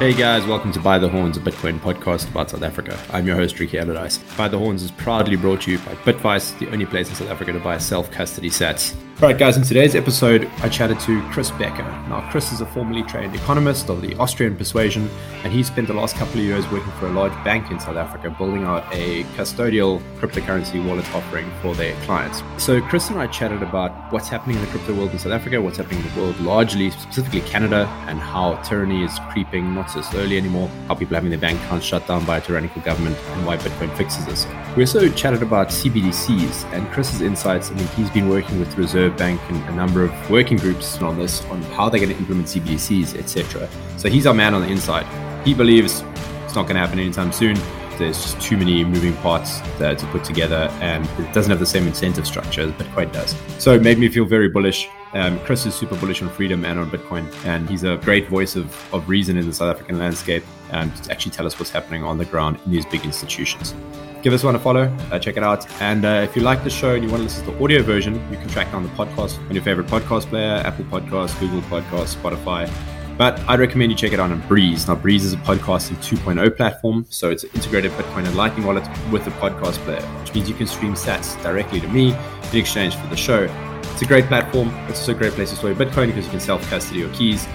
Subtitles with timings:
[0.00, 2.98] Hey guys, welcome to Buy the Horns, a Bitcoin podcast about South Africa.
[3.10, 4.16] I'm your host, Ricky Allardyce.
[4.34, 7.28] Buy the Horns is proudly brought to you by Bitvice, the only place in South
[7.28, 8.96] Africa to buy self custody sats.
[9.20, 11.82] Alright, guys, in today's episode, I chatted to Chris Becker.
[12.08, 15.10] Now, Chris is a formerly trained economist of the Austrian persuasion,
[15.44, 17.96] and he spent the last couple of years working for a large bank in South
[17.96, 22.42] Africa, building out a custodial cryptocurrency wallet offering for their clients.
[22.56, 25.60] So, Chris and I chatted about what's happening in the crypto world in South Africa,
[25.60, 30.00] what's happening in the world largely, specifically Canada, and how tyranny is creeping not so
[30.00, 33.18] slowly anymore, how people are having their bank accounts shut down by a tyrannical government,
[33.18, 34.46] and why Bitcoin fixes this.
[34.78, 37.70] We also chatted about CBDCs and Chris's insights.
[37.70, 41.18] I mean, he's been working with Reserve Bank and a number of working groups on
[41.18, 43.68] this, on how they're going to implement CBDCs, etc.
[43.96, 45.06] So he's our man on the inside.
[45.46, 46.02] He believes
[46.44, 47.56] it's not going to happen anytime soon.
[47.98, 51.86] There's just too many moving parts to put together, and it doesn't have the same
[51.86, 53.36] incentive structure as Bitcoin does.
[53.58, 54.88] So it made me feel very bullish.
[55.12, 58.56] Um, Chris is super bullish on freedom and on Bitcoin, and he's a great voice
[58.56, 62.04] of, of reason in the South African landscape and to actually tell us what's happening
[62.04, 63.74] on the ground in these big institutions
[64.22, 65.70] give this one a follow, uh, check it out.
[65.80, 67.82] And uh, if you like the show and you want to listen to the audio
[67.82, 71.60] version, you can track down the podcast on your favorite podcast player Apple Podcasts, Google
[71.62, 72.70] Podcasts, Spotify.
[73.16, 74.88] But I'd recommend you check it out on Breez.
[74.88, 78.88] Now, Breez is a podcasting 2.0 platform, so it's an integrated Bitcoin and Lightning wallet
[79.12, 82.14] with a podcast player, which means you can stream sats directly to me
[82.52, 83.46] in exchange for the show.
[83.92, 84.70] It's a great platform.
[84.88, 87.12] It's also a great place to store your Bitcoin because you can self custody your
[87.12, 87.46] keys.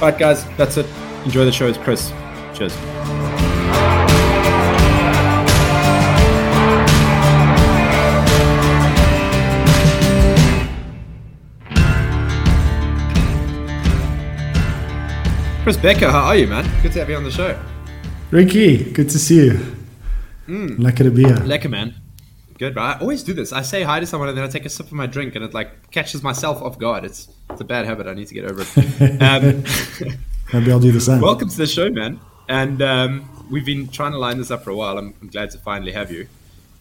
[0.00, 0.86] Right, guys, that's it.
[1.24, 1.66] Enjoy the show.
[1.66, 2.12] It's Chris.
[2.54, 3.57] Cheers.
[15.68, 16.64] Chris Becker, how are you, man?
[16.80, 17.54] Good to have you on the show.
[18.30, 19.76] Ricky, good to see you.
[20.46, 20.78] Mm.
[20.78, 21.36] Lekker to be here.
[21.36, 21.94] Lekker, man.
[22.58, 22.96] Good, right?
[22.96, 23.52] I always do this.
[23.52, 25.44] I say hi to someone and then I take a sip of my drink and
[25.44, 27.04] it like catches myself off guard.
[27.04, 28.06] It's it's a bad habit.
[28.06, 29.20] I need to get over it.
[29.20, 30.16] Um,
[30.54, 31.20] Maybe I'll do the same.
[31.20, 32.18] Welcome to the show, man.
[32.48, 34.96] And um, we've been trying to line this up for a while.
[34.96, 36.28] I'm, I'm glad to finally have you.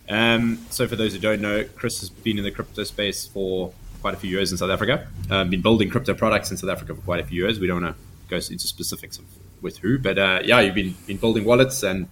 [0.07, 3.73] Um, so, for those who don't know, Chris has been in the crypto space for
[4.00, 5.09] quite a few years in South Africa.
[5.29, 7.59] Um, been building crypto products in South Africa for quite a few years.
[7.59, 9.25] We don't want to goes into specifics of
[9.61, 12.07] with who, but uh, yeah, you've been been building wallets and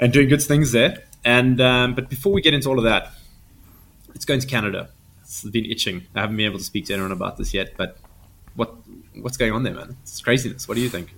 [0.00, 1.04] and doing good things there.
[1.24, 3.12] And um, but before we get into all of that,
[4.14, 4.90] it's going to Canada.
[5.22, 6.06] It's been itching.
[6.14, 7.98] I haven't been able to speak to anyone about this yet, but
[8.54, 8.74] what
[9.20, 9.96] what's going on there, man?
[10.02, 10.68] It's craziness.
[10.68, 11.14] What do you think?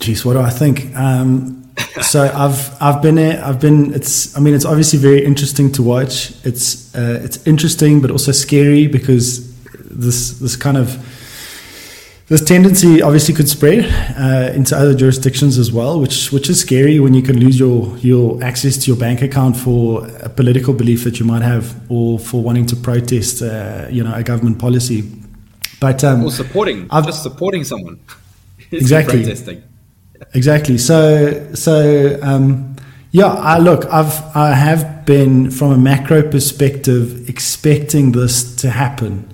[0.00, 0.96] Geez, what do I think?
[0.96, 1.70] Um,
[2.00, 3.44] so I've I've been there.
[3.44, 3.92] I've been.
[3.94, 4.36] It's.
[4.36, 6.32] I mean, it's obviously very interesting to watch.
[6.44, 9.50] It's uh, it's interesting, but also scary because
[9.90, 10.96] this this kind of
[12.30, 13.84] this tendency obviously could spread
[14.16, 17.98] uh, into other jurisdictions as well, which which is scary when you can lose your
[17.98, 22.20] your access to your bank account for a political belief that you might have, or
[22.20, 25.10] for wanting to protest, uh, you know, a government policy.
[25.80, 27.98] But um, or supporting, I've, just supporting someone.
[28.70, 29.24] exactly.
[29.24, 29.64] Protesting.
[30.32, 30.78] Exactly.
[30.78, 32.76] So so um,
[33.10, 39.28] yeah, I look, I've I have been from a macro perspective expecting this to happen.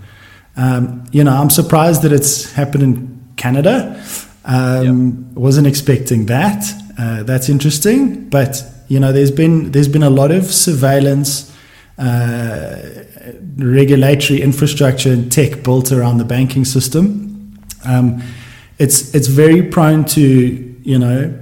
[0.56, 4.02] Um, you know, I'm surprised that it's happened in Canada.
[4.44, 5.36] Um, yep.
[5.36, 6.64] Wasn't expecting that.
[6.98, 11.54] Uh, that's interesting, but you know, there's been there's been a lot of surveillance,
[11.98, 13.04] uh,
[13.58, 17.58] regulatory infrastructure and tech built around the banking system.
[17.84, 18.22] Um,
[18.78, 21.38] it's it's very prone to you know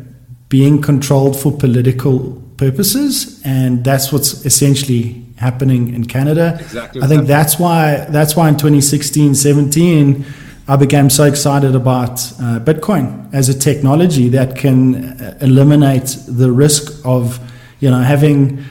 [0.48, 6.56] being controlled for political purposes, and that's what's essentially happening in Canada.
[6.60, 7.02] Exactly.
[7.02, 10.24] I think that's why that's why in 2016, 17,
[10.66, 16.50] I became so excited about uh, Bitcoin as a technology that can uh, eliminate the
[16.50, 17.38] risk of
[17.80, 18.64] you know having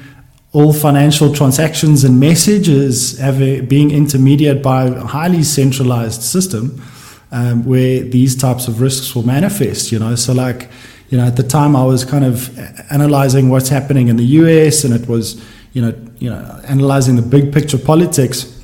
[0.53, 6.79] all financial transactions and messages having, being intermediated by a highly centralized system
[7.31, 9.91] um, where these types of risks will manifest.
[9.91, 10.69] You know, so like
[11.09, 12.57] you know at the time I was kind of
[12.91, 15.43] analyzing what's happening in the US, and it was
[15.73, 18.63] you know, you know, analyzing the big picture politics,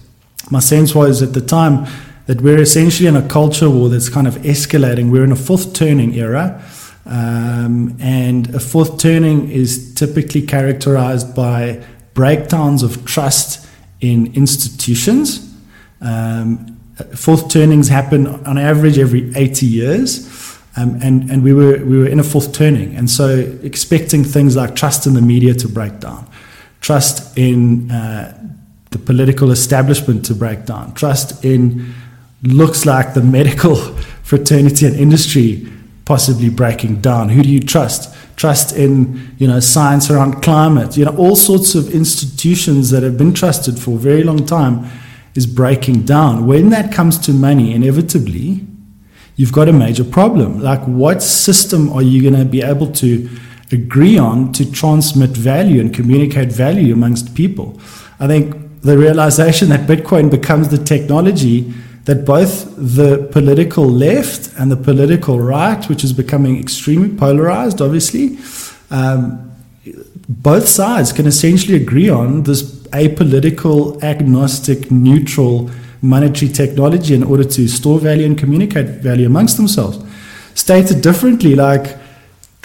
[0.49, 1.85] my sense was at the time
[2.27, 5.11] that we're essentially in a culture war that's kind of escalating.
[5.11, 6.63] We're in a fourth turning era.
[7.05, 11.83] Um, and a fourth turning is typically characterized by
[12.13, 13.67] breakdowns of trust
[13.99, 15.51] in institutions.
[16.01, 16.79] Um,
[17.15, 20.27] fourth turnings happen on average every 80 years.
[20.77, 22.95] Um, and, and we were, we were in a fourth turning.
[22.95, 26.28] And so expecting things like trust in the media to break down,
[26.81, 28.35] trust in uh,
[28.91, 31.93] the political establishment to break down, trust in
[32.43, 33.75] looks like the medical
[34.23, 35.67] fraternity and industry
[36.05, 37.29] possibly breaking down.
[37.29, 38.15] Who do you trust?
[38.35, 40.97] Trust in you know science around climate.
[40.97, 44.89] You know all sorts of institutions that have been trusted for a very long time
[45.35, 46.47] is breaking down.
[46.47, 48.65] When that comes to money, inevitably,
[49.35, 50.59] you've got a major problem.
[50.59, 53.29] Like, what system are you going to be able to
[53.71, 57.79] agree on to transmit value and communicate value amongst people?
[58.19, 61.73] I think the realization that Bitcoin becomes the technology
[62.05, 68.39] that both the political left and the political right, which is becoming extremely polarized, obviously,
[68.89, 69.45] um,
[70.27, 75.69] both sides can essentially agree on this apolitical, agnostic, neutral
[76.01, 79.99] monetary technology in order to store value and communicate value amongst themselves.
[80.55, 81.97] Stated differently, like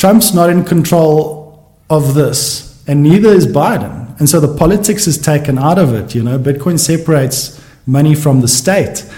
[0.04, 4.20] Trump's not in control of this, and neither is Biden.
[4.20, 6.14] And so the politics is taken out of it.
[6.14, 9.10] You know, Bitcoin separates money from the state.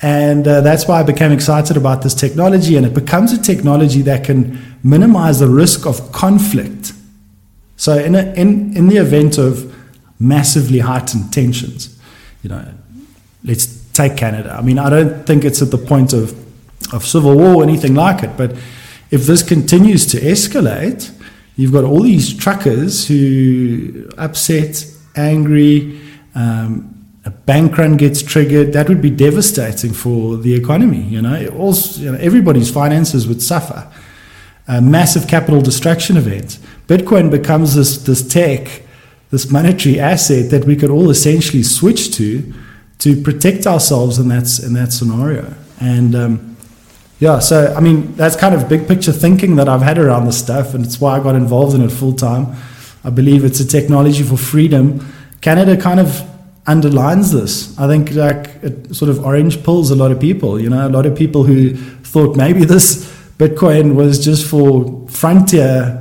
[0.00, 2.78] And uh, that's why I became excited about this technology.
[2.78, 6.94] And it becomes a technology that can minimize the risk of conflict.
[7.76, 9.76] So, in, a, in, in the event of
[10.18, 12.00] massively heightened tensions,
[12.42, 12.66] you know,
[13.44, 14.56] let's take Canada.
[14.58, 16.32] I mean, I don't think it's at the point of,
[16.94, 18.56] of civil war or anything like it, but
[19.10, 21.10] if this continues to escalate,
[21.56, 24.84] you've got all these truckers who upset,
[25.16, 26.00] angry,
[26.34, 31.02] um, a bank run gets triggered, that would be devastating for the economy.
[31.02, 33.90] You know, also, you know, everybody's finances would suffer.
[34.68, 36.58] A massive capital destruction event.
[36.86, 38.82] Bitcoin becomes this this tech,
[39.30, 42.54] this monetary asset that we could all essentially switch to
[43.00, 45.54] to protect ourselves in that in that scenario.
[45.80, 46.56] And um,
[47.20, 50.38] yeah, so I mean that's kind of big picture thinking that I've had around this
[50.38, 52.56] stuff, and it's why I got involved in it full time.
[53.04, 55.06] I believe it's a technology for freedom.
[55.40, 56.22] Canada kind of
[56.66, 57.78] underlines this.
[57.78, 60.60] I think like it sort of orange pills a lot of people.
[60.60, 63.06] You know, a lot of people who thought maybe this
[63.38, 65.96] Bitcoin was just for frontier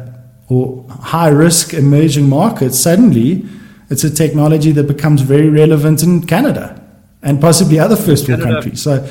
[0.50, 2.80] or high risk emerging markets.
[2.80, 3.46] Suddenly,
[3.90, 6.82] it's a technology that becomes very relevant in Canada
[7.22, 8.82] and possibly other first world countries.
[8.82, 9.08] So,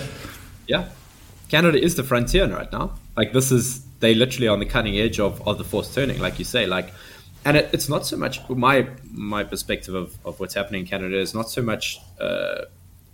[0.66, 0.88] yeah,
[1.48, 2.94] Canada is the frontier right now.
[3.16, 6.38] Like this is they literally on the cutting edge of, of the fourth turning, like
[6.38, 6.66] you say.
[6.66, 6.92] Like
[7.44, 11.18] and it, it's not so much my my perspective of, of what's happening in Canada
[11.18, 12.64] is not so much uh,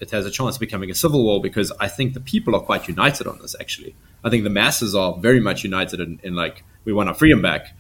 [0.01, 2.61] it has a chance of becoming a civil war because I think the people are
[2.61, 3.55] quite united on this.
[3.61, 7.15] Actually, I think the masses are very much united in, in like we want our
[7.15, 7.75] freedom back.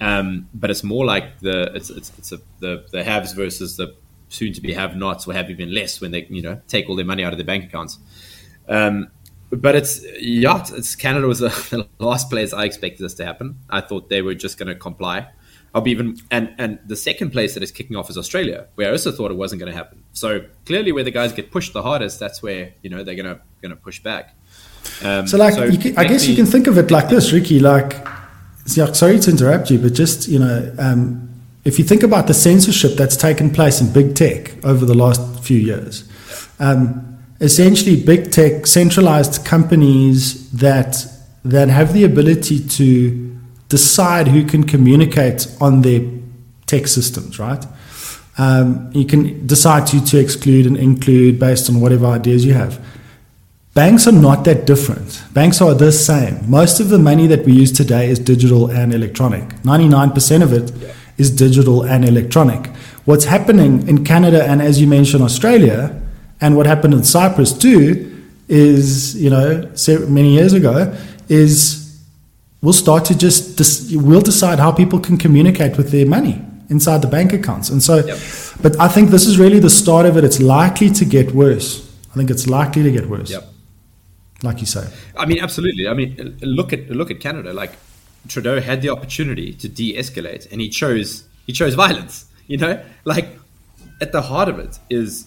[0.00, 3.94] Um, but it's more like the it's it's, it's a, the the haves versus the
[4.28, 6.96] soon to be have nots or have even less when they you know take all
[6.96, 7.98] their money out of their bank accounts.
[8.68, 9.10] Um,
[9.56, 13.58] but it's yeah, it's Canada was the, last place I expected this to happen.
[13.70, 15.28] I thought they were just going to comply
[15.74, 18.88] I'll be even and and the second place that is kicking off is Australia, where
[18.88, 20.04] I also thought it wasn't going to happen.
[20.12, 23.34] So clearly, where the guys get pushed the hardest, that's where you know they're going
[23.34, 24.36] to going to push back.
[25.02, 27.58] Um, so, like, so can, I guess you can think of it like this, Ricky.
[27.58, 28.06] Like,
[28.66, 31.28] sorry to interrupt you, but just you know, um,
[31.64, 35.42] if you think about the censorship that's taken place in big tech over the last
[35.42, 36.08] few years,
[36.60, 41.06] um, essentially, big tech centralized companies that
[41.44, 43.38] that have the ability to
[43.68, 46.00] decide who can communicate on their
[46.66, 47.64] tech systems, right?
[48.38, 52.84] Um, you can decide to, to exclude and include based on whatever ideas you have.
[53.74, 55.22] Banks are not that different.
[55.32, 56.48] Banks are the same.
[56.48, 59.48] Most of the money that we use today is digital and electronic.
[59.62, 60.72] 99% of it
[61.18, 62.68] is digital and electronic.
[63.04, 66.00] What's happening in Canada and, as you mentioned, Australia,
[66.44, 67.82] and what happened in Cyprus too,
[68.48, 69.72] is, you know,
[70.08, 70.94] many years ago,
[71.30, 71.98] is
[72.60, 76.36] we'll start to just dis- we'll decide how people can communicate with their money
[76.68, 77.70] inside the bank accounts.
[77.70, 78.18] And so, yep.
[78.60, 80.24] but I think this is really the start of it.
[80.24, 81.68] It's likely to get worse.
[82.12, 83.30] I think it's likely to get worse.
[83.30, 83.44] Yep.
[84.42, 84.86] Like you say.
[85.16, 85.88] I mean, absolutely.
[85.88, 87.54] I mean, look at look at Canada.
[87.54, 87.72] Like
[88.28, 92.26] Trudeau had the opportunity to de-escalate, and he chose he chose violence.
[92.48, 93.28] You know, like
[94.02, 95.26] at the heart of it is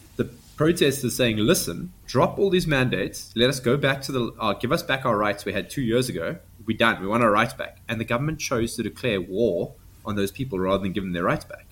[0.58, 3.32] protesters saying, "Listen, drop all these mandates.
[3.36, 5.82] Let us go back to the uh, give us back our rights we had two
[5.82, 6.38] years ago."
[6.68, 7.02] we don't.
[7.02, 7.80] We want our rights back.
[7.88, 9.74] And the government chose to declare war
[10.06, 11.66] on those people rather than give them their rights back.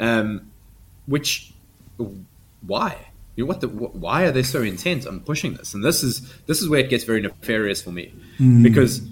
[0.00, 0.50] Um,
[1.06, 1.52] which,
[2.66, 3.10] why?
[3.36, 5.74] You know, what the, why are they so intent on pushing this?
[5.74, 8.62] And this is this is where it gets very nefarious for me mm.
[8.62, 9.02] because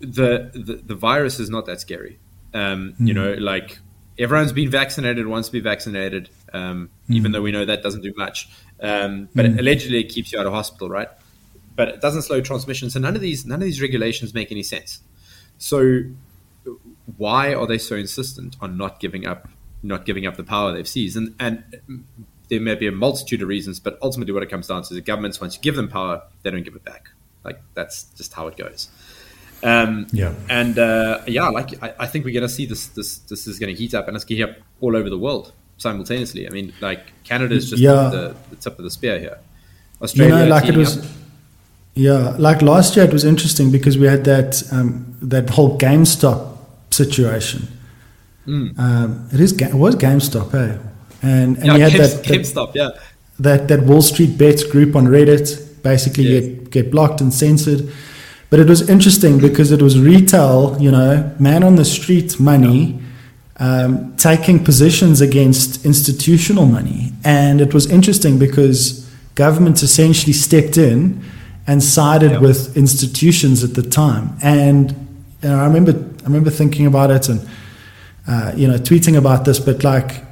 [0.00, 2.18] the, the, the virus is not that scary.
[2.52, 3.08] Um, mm.
[3.08, 3.78] You know, like
[4.20, 7.16] everyone's been vaccinated, wants to be vaccinated, um, mm.
[7.16, 8.48] even though we know that doesn't do much.
[8.80, 9.58] Um, but mm.
[9.58, 11.08] allegedly, it keeps you out of hospital, right?
[11.80, 12.90] but it doesn't slow transmission.
[12.90, 15.00] So none of these none of these regulations make any sense.
[15.56, 16.02] So
[17.16, 19.48] why are they so insistent on not giving up
[19.82, 21.16] not giving up the power they've seized?
[21.16, 22.04] And and
[22.50, 24.96] there may be a multitude of reasons, but ultimately what it comes down to is
[24.96, 27.08] the governments once you give them power, they don't give it back.
[27.44, 28.88] Like that's just how it goes.
[29.62, 32.88] Um, yeah, and uh, yeah, like I, I think we're going to see this.
[32.88, 35.10] This this is going to heat up, and it's going to heat up all over
[35.10, 36.46] the world simultaneously.
[36.46, 38.08] I mean, like Canada is just yeah.
[38.10, 39.38] the, the, tip of the spear here.
[40.00, 40.98] Australia, you know, like it was.
[40.98, 41.04] Up,
[41.94, 46.56] Yeah, like last year it was interesting because we had that um, that whole GameStop
[46.90, 47.68] situation.
[48.46, 48.78] Mm.
[48.78, 50.78] Um, it is it was GameStop, eh?
[51.22, 52.90] And and yeah, you had that, that GameStop, yeah.
[53.38, 56.44] That that Wall Street Bets group on Reddit basically yes.
[56.44, 57.92] get get blocked and censored.
[58.50, 63.00] But it was interesting because it was retail, you know, man on the street money,
[63.58, 71.22] um, taking positions against institutional money, and it was interesting because government essentially stepped in
[71.66, 72.40] and sided yep.
[72.40, 74.36] with institutions at the time.
[74.42, 74.90] And
[75.42, 77.48] you know, I remember I remember thinking about it and
[78.26, 80.24] uh, you know tweeting about this, but like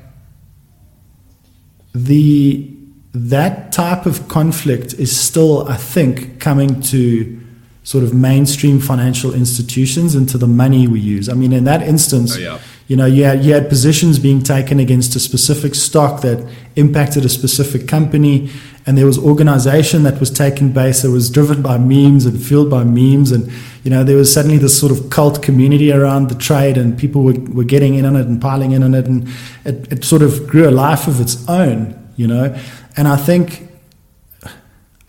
[1.95, 2.69] the
[3.15, 7.41] that type of conflict is still, I think, coming to
[7.89, 11.27] sort of mainstream financial institutions into the money we use.
[11.27, 12.59] I mean, in that instance, oh, yeah.
[12.87, 17.25] you know, you had, you had positions being taken against a specific stock that impacted
[17.25, 18.51] a specific company,
[18.85, 22.69] and there was organization that was taking base that was driven by memes and fueled
[22.69, 23.51] by memes, and
[23.85, 27.23] you know, there was suddenly this sort of cult community around the trade, and people
[27.23, 29.27] were, were getting in on it and piling in on it, and
[29.65, 32.55] it, it sort of grew a life of its own, you know,
[32.99, 33.67] and I think.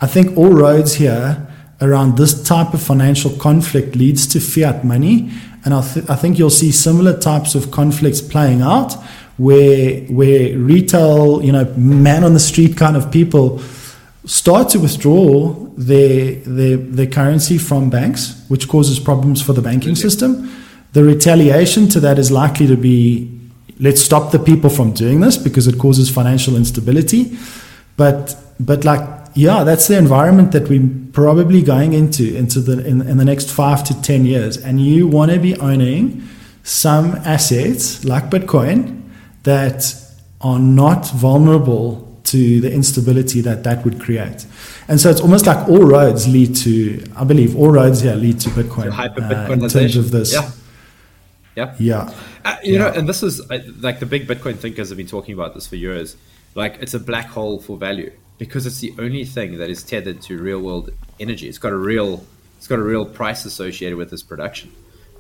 [0.01, 1.49] I think all roads here
[1.81, 5.31] around this type of financial conflict leads to fiat money.
[5.65, 8.93] And I, th- I think you'll see similar types of conflicts playing out
[9.38, 13.59] where, where retail, you know, man on the street kind of people
[14.25, 19.95] start to withdraw their, their, their currency from banks, which causes problems for the banking
[19.95, 20.53] system.
[20.91, 23.36] The retaliation to that is likely to be
[23.79, 27.38] let's stop the people from doing this because it causes financial instability.
[27.95, 33.01] But, but like yeah, that's the environment that we're probably going into into the in,
[33.01, 34.57] in the next five to ten years.
[34.57, 36.27] And you want to be owning
[36.63, 39.01] some assets like Bitcoin
[39.43, 39.93] that
[40.41, 44.45] are not vulnerable to the instability that that would create.
[44.88, 48.39] And so it's almost like all roads lead to, I believe, all roads here lead
[48.41, 50.33] to Bitcoin uh, in terms of this.
[50.33, 50.51] Yeah.
[51.55, 51.75] Yeah.
[51.79, 52.13] Yeah.
[52.45, 52.79] Uh, you yeah.
[52.79, 55.67] know, and this is uh, like the big Bitcoin thinkers have been talking about this
[55.67, 56.15] for years.
[56.55, 60.22] Like it's a black hole for value because it's the only thing that is tethered
[60.24, 61.48] to real world energy.
[61.48, 62.25] It's got a real
[62.58, 64.72] it's got a real price associated with its production,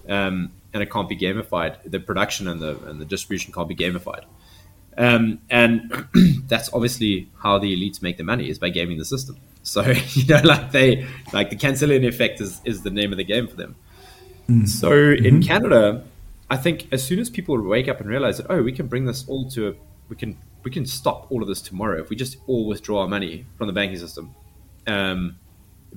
[0.07, 1.75] um, and it can't be gamified.
[1.85, 4.23] The production and the and the distribution can't be gamified,
[4.97, 6.07] um, and
[6.47, 9.37] that's obviously how the elites make their money is by gaming the system.
[9.61, 13.25] So you know, like they like the Cantillon effect is is the name of the
[13.25, 13.75] game for them.
[14.49, 14.67] Mm.
[14.67, 15.25] So mm-hmm.
[15.25, 16.05] in Canada,
[16.49, 19.05] I think as soon as people wake up and realize that oh, we can bring
[19.05, 19.73] this all to a,
[20.07, 23.07] we can we can stop all of this tomorrow if we just all withdraw our
[23.07, 24.35] money from the banking system,
[24.87, 25.37] um,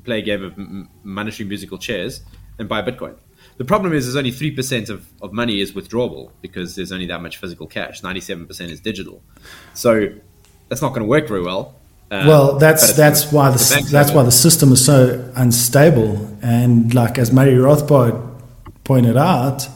[0.04, 2.23] play a game of m- monetary musical chairs,
[2.59, 3.16] and buy Bitcoin.
[3.57, 7.07] The problem is, there's only three percent of, of money is withdrawable because there's only
[7.07, 8.02] that much physical cash.
[8.02, 9.23] Ninety-seven percent is digital,
[9.75, 10.09] so
[10.69, 11.75] that's not going to work very well.
[12.11, 16.37] Um, well, that's that's why the, the that's why the system is so unstable.
[16.42, 18.40] And like as Murray Rothbard
[18.85, 19.69] pointed out,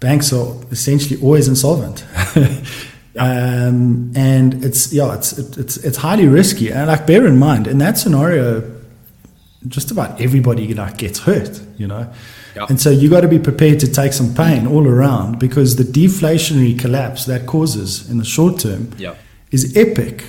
[0.00, 2.04] banks are essentially always insolvent.
[3.16, 6.72] Um, and it's yeah, it's it's it's highly risky.
[6.72, 8.62] And like bear in mind, in that scenario,
[9.68, 12.12] just about everybody like gets hurt, you know.
[12.56, 12.66] Yeah.
[12.68, 15.84] And so you got to be prepared to take some pain all around because the
[15.84, 19.14] deflationary collapse that causes in the short term yeah.
[19.50, 20.24] is epic.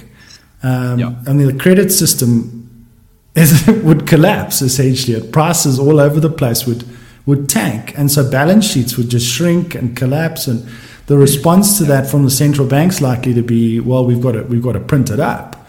[0.63, 1.15] Um, yeah.
[1.27, 2.87] I mean, the credit system
[3.35, 5.15] is, would collapse essentially.
[5.15, 6.83] At prices all over the place would
[7.25, 10.67] would tank, and so balance sheets would just shrink and collapse and
[11.07, 14.43] the response to that from the central bank's likely to be, well, we've got to
[14.43, 15.67] we've got to print it up,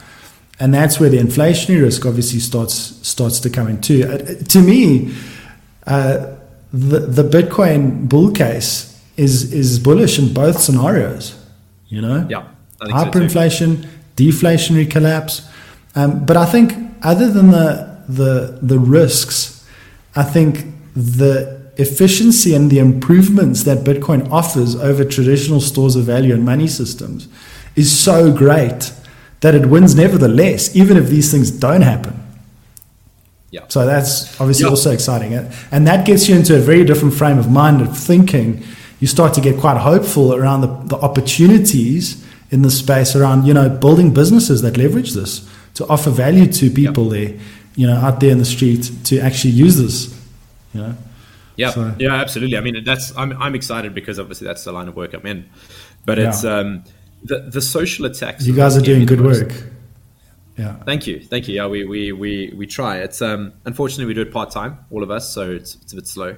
[0.58, 2.74] and that's where the inflationary risk obviously starts
[3.06, 4.04] starts to come in too.
[4.04, 5.14] Uh, to me,
[5.86, 6.34] uh,
[6.72, 11.38] the the Bitcoin bull case is is bullish in both scenarios.
[11.88, 12.48] You know, yeah,
[12.80, 15.48] hyperinflation, so deflationary collapse,
[15.94, 19.66] um, but I think other than the the the risks,
[20.14, 20.64] I think
[20.94, 26.66] the efficiency and the improvements that Bitcoin offers over traditional stores of value and money
[26.66, 27.28] systems
[27.74, 28.92] is so great
[29.40, 32.22] that it wins nevertheless, even if these things don't happen.
[33.50, 33.60] Yeah.
[33.68, 34.70] So that's obviously yeah.
[34.70, 35.34] also exciting.
[35.70, 38.62] And that gets you into a very different frame of mind of thinking.
[38.98, 43.54] You start to get quite hopeful around the, the opportunities in the space around, you
[43.54, 47.28] know, building businesses that leverage this to offer value to people yeah.
[47.28, 47.38] there,
[47.76, 50.18] you know, out there in the street to actually use this,
[50.72, 50.96] you know.
[51.56, 51.94] Yeah, so.
[51.98, 52.56] yeah, absolutely.
[52.56, 55.48] I mean, that's I'm I'm excited because obviously that's the line of work I'm in,
[56.04, 56.28] but yeah.
[56.28, 56.84] it's um
[57.22, 58.46] the the social attacks.
[58.46, 59.52] You guys are doing good work.
[60.56, 60.76] Yeah.
[60.84, 61.54] Thank you, thank you.
[61.54, 62.98] Yeah, we we we we try.
[62.98, 65.96] It's um unfortunately we do it part time, all of us, so it's it's a
[65.96, 66.36] bit slow.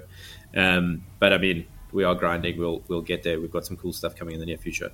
[0.56, 2.58] Um, but I mean, we are grinding.
[2.58, 3.40] We'll we'll get there.
[3.40, 4.92] We've got some cool stuff coming in the near future.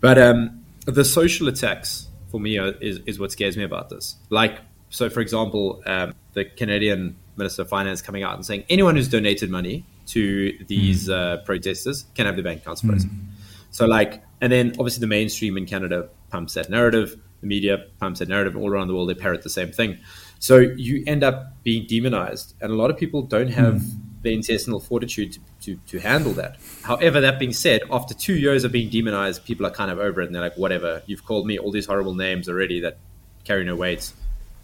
[0.00, 4.16] But um, the social attacks for me are, is is what scares me about this.
[4.30, 8.94] Like, so for example, um, the Canadian Minister of Finance coming out and saying anyone
[8.94, 11.12] who's donated money to these mm.
[11.12, 13.10] uh, protesters can have their bank accounts frozen.
[13.10, 13.26] Mm.
[13.70, 18.18] So, like, and then obviously the mainstream in Canada pumps that narrative, the media pumps
[18.18, 19.98] that narrative all around the world, they parrot the same thing.
[20.38, 23.98] So you end up being demonized, and a lot of people don't have mm.
[24.22, 26.56] the intestinal fortitude to, to, to, handle that.
[26.82, 30.22] However, that being said, after two years of being demonized, people are kind of over
[30.22, 32.96] it, and they're like, whatever, you've called me all these horrible names already that
[33.44, 34.12] carry no weight.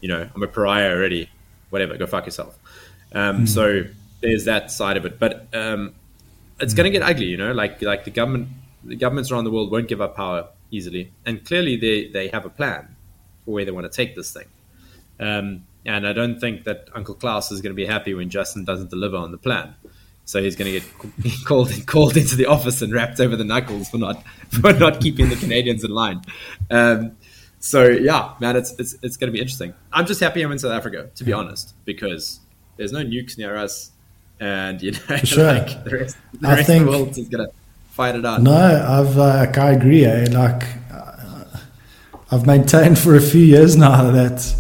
[0.01, 1.29] You know, I'm a pariah already.
[1.77, 2.59] Whatever, go fuck yourself.
[3.13, 3.49] Um, mm.
[3.49, 3.83] So
[4.23, 5.95] there's that side of it, but um,
[6.59, 6.77] it's mm.
[6.79, 7.27] going to get ugly.
[7.27, 8.49] You know, like like the government,
[8.83, 12.47] the governments around the world won't give up power easily, and clearly they they have
[12.47, 12.97] a plan
[13.45, 14.47] for where they want to take this thing.
[15.21, 18.65] Um, and I don't think that Uncle Klaus is going to be happy when Justin
[18.65, 19.75] doesn't deliver on the plan.
[20.25, 23.91] So he's going to get called called into the office and rapped over the knuckles
[23.91, 26.23] for not for not keeping the Canadians in line.
[26.71, 27.17] Um,
[27.61, 29.75] so yeah, man, it's it's it's going to be interesting.
[29.93, 32.41] I'm just happy I'm in South Africa, to be honest, because
[32.77, 33.91] there's no nukes near us,
[34.41, 35.53] and you know, sure.
[35.53, 37.53] like the rest, the rest think, of the world is going to
[37.91, 38.43] fight it out.
[38.43, 40.05] No, I've uh, I agree.
[40.05, 40.27] Eh?
[40.31, 41.45] Like uh,
[42.31, 44.55] I've maintained for a few years now that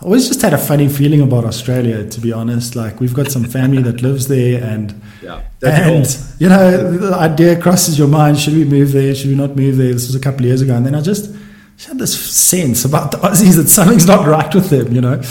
[0.00, 2.74] I always just had a funny feeling about Australia, to be honest.
[2.74, 6.06] Like we've got some family that lives there, and yeah, and
[6.38, 9.14] you know the idea crosses your mind: should we move there?
[9.14, 9.92] Should we not move there?
[9.92, 11.34] This was a couple of years ago, and then I just,
[11.80, 15.22] just had this sense about the Aussies that something's not right with them, you know.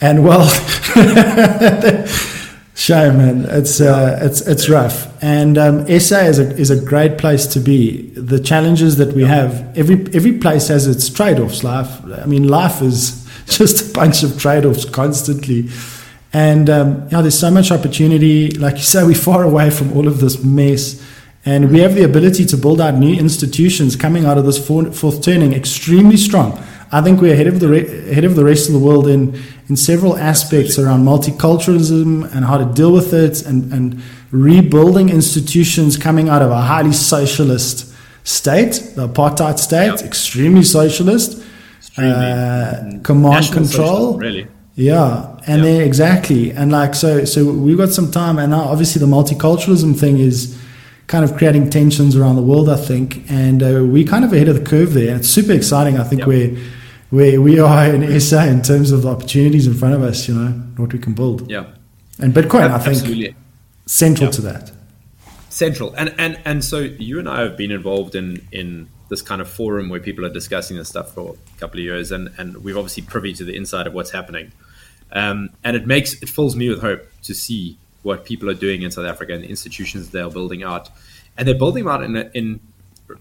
[0.00, 0.48] And well,
[2.74, 3.44] shame, man.
[3.50, 5.22] It's uh, it's it's rough.
[5.22, 8.08] And um, SA is a is a great place to be.
[8.14, 11.62] The challenges that we have, every every place has its trade offs.
[11.62, 15.68] Life, I mean, life is just a bunch of trade offs constantly.
[16.32, 18.52] And um, there's so much opportunity.
[18.52, 21.06] Like you say, we're far away from all of this mess.
[21.44, 25.22] And we have the ability to build out new institutions coming out of this fourth
[25.22, 26.62] turning extremely strong.
[26.92, 29.40] I think we're ahead of the re- ahead of the rest of the world in
[29.68, 30.92] in several aspects Absolutely.
[30.92, 36.50] around multiculturalism and how to deal with it, and, and rebuilding institutions coming out of
[36.50, 37.92] a highly socialist
[38.24, 41.42] state, the apartheid state, extremely socialist,
[41.98, 44.18] uh, command control.
[44.18, 44.46] Really.
[44.74, 49.00] Yeah, and then exactly, and like so, so we've got some time, and now obviously
[49.00, 50.58] the multiculturalism thing is
[51.12, 54.48] kind of creating tensions around the world, I think, and uh, we're kind of ahead
[54.48, 55.10] of the curve there.
[55.10, 56.28] And it's super exciting, I think, yep.
[56.28, 56.50] where
[57.10, 60.26] where we are in SA in terms of the opportunities in front of us.
[60.26, 61.50] You know what we can build.
[61.50, 61.66] Yeah,
[62.18, 63.36] and Bitcoin, I think, Absolutely.
[63.84, 64.34] central yep.
[64.36, 64.72] to that.
[65.50, 69.42] Central, and and and so you and I have been involved in in this kind
[69.42, 72.64] of forum where people are discussing this stuff for a couple of years, and and
[72.64, 74.50] we've obviously privy to the inside of what's happening,
[75.12, 78.82] um, and it makes it fills me with hope to see what people are doing
[78.82, 80.90] in South Africa and the institutions they are building out,
[81.36, 82.60] and they're building out in a, in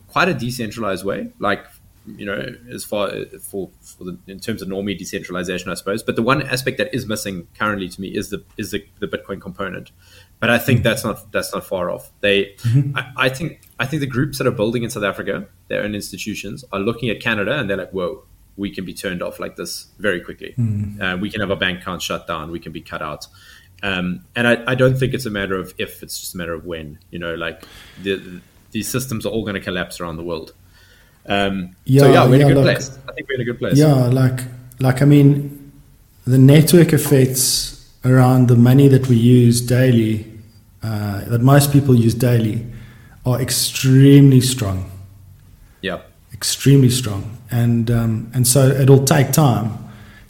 [0.08, 1.66] quite a decentralized way, like
[2.08, 6.02] you know, as far for, for the, in terms of normally decentralization, I suppose.
[6.02, 9.08] But the one aspect that is missing currently to me is the is the, the
[9.08, 9.92] Bitcoin component.
[10.40, 10.84] But I think mm-hmm.
[10.84, 12.12] that's not that's not far off.
[12.22, 12.98] They, mm-hmm.
[12.98, 15.94] I, I, think I think the groups that are building in South Africa, their own
[15.94, 18.24] institutions, are looking at Canada and they're like, whoa,
[18.58, 20.56] we can be turned off like this very quickly.
[20.58, 21.02] Mm-hmm.
[21.02, 22.52] Uh, we can have our bank account shut down.
[22.52, 23.28] We can be cut out.
[23.84, 26.54] Um, and I, I don't think it's a matter of if; it's just a matter
[26.54, 27.00] of when.
[27.10, 27.64] You know, like
[28.04, 28.42] the,
[28.72, 30.54] these systems are all going to collapse around the world.
[31.26, 32.98] Um, yeah, so yeah, we're in a good like, place.
[33.08, 33.78] I think we're in a good place.
[33.78, 34.42] Yeah, like
[34.80, 35.72] like I mean,
[36.26, 40.32] the network effects around the money that we use daily,
[40.84, 42.66] uh, that most people use daily,
[43.26, 44.92] are extremely strong.
[45.82, 46.02] Yeah,
[46.34, 49.78] extremely strong, and um, and so it'll take time.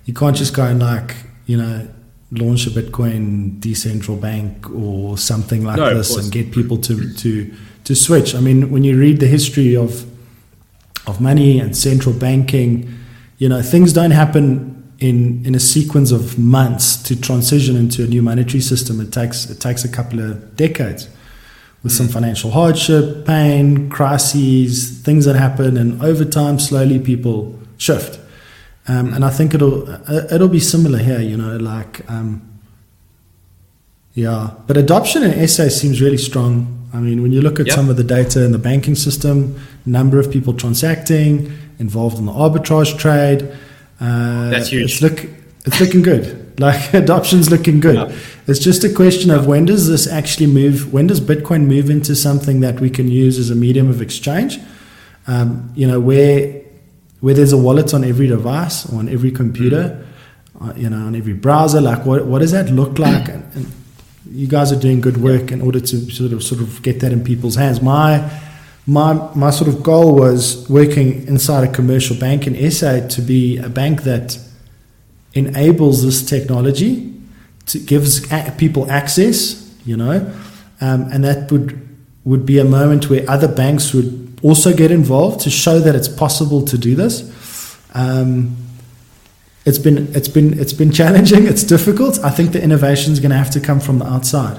[0.06, 1.88] You can't just go and like you know
[2.32, 7.54] launch a Bitcoin decentral bank or something like no, this and get people to to
[7.84, 8.34] to switch.
[8.36, 10.06] I mean, when you read the history of
[11.08, 12.94] of money and central banking,
[13.38, 18.08] you know, things don't happen in in a sequence of months to transition into a
[18.08, 19.02] new monetary system.
[19.02, 21.10] It takes it takes a couple of decades
[21.84, 22.14] with some mm.
[22.14, 28.20] financial hardship, pain, crises, things that happen, and over time, slowly people shift.
[28.92, 29.16] Um, mm.
[29.16, 31.22] and I think it'll uh, it'll be similar here.
[31.22, 32.42] You know, like um,
[34.14, 36.78] yeah, but adoption in SA seems really strong.
[36.94, 37.76] I mean, when you look at yep.
[37.76, 42.34] some of the data in the banking system, number of people transacting, involved in the
[42.34, 43.44] arbitrage trade,
[44.02, 44.92] uh, that's huge.
[44.92, 45.26] It's, look,
[45.66, 46.40] it's looking good.
[46.60, 47.96] Like adoption's looking good.
[47.96, 48.16] Yeah.
[48.46, 50.94] It's just a question of when does this actually move?
[50.94, 54.60] When does Bitcoin move into something that we can use as a medium of exchange?
[55.26, 56.62] Um, you know, where
[57.22, 60.06] where there's a wallet on every device, on every computer,
[60.60, 61.80] uh, you know, on every browser.
[61.80, 63.30] Like, what what does that look like?
[63.30, 63.72] and, and
[64.32, 67.12] you guys are doing good work in order to sort of sort of get that
[67.12, 67.82] in people's hands.
[67.82, 68.30] My
[68.88, 73.58] my my sort of goal was working inside a commercial bank in SA to be
[73.58, 74.38] a bank that
[75.34, 77.14] enables this technology
[77.68, 80.34] to gives people access, you know,
[80.82, 81.88] um, and that would
[82.24, 86.08] would be a moment where other banks would also get involved to show that it's
[86.08, 87.78] possible to do this.
[87.94, 88.58] Um,
[89.66, 91.46] it's been it's been it's been challenging.
[91.46, 92.20] It's difficult.
[92.24, 94.58] I think the innovation is going to have to come from the outside,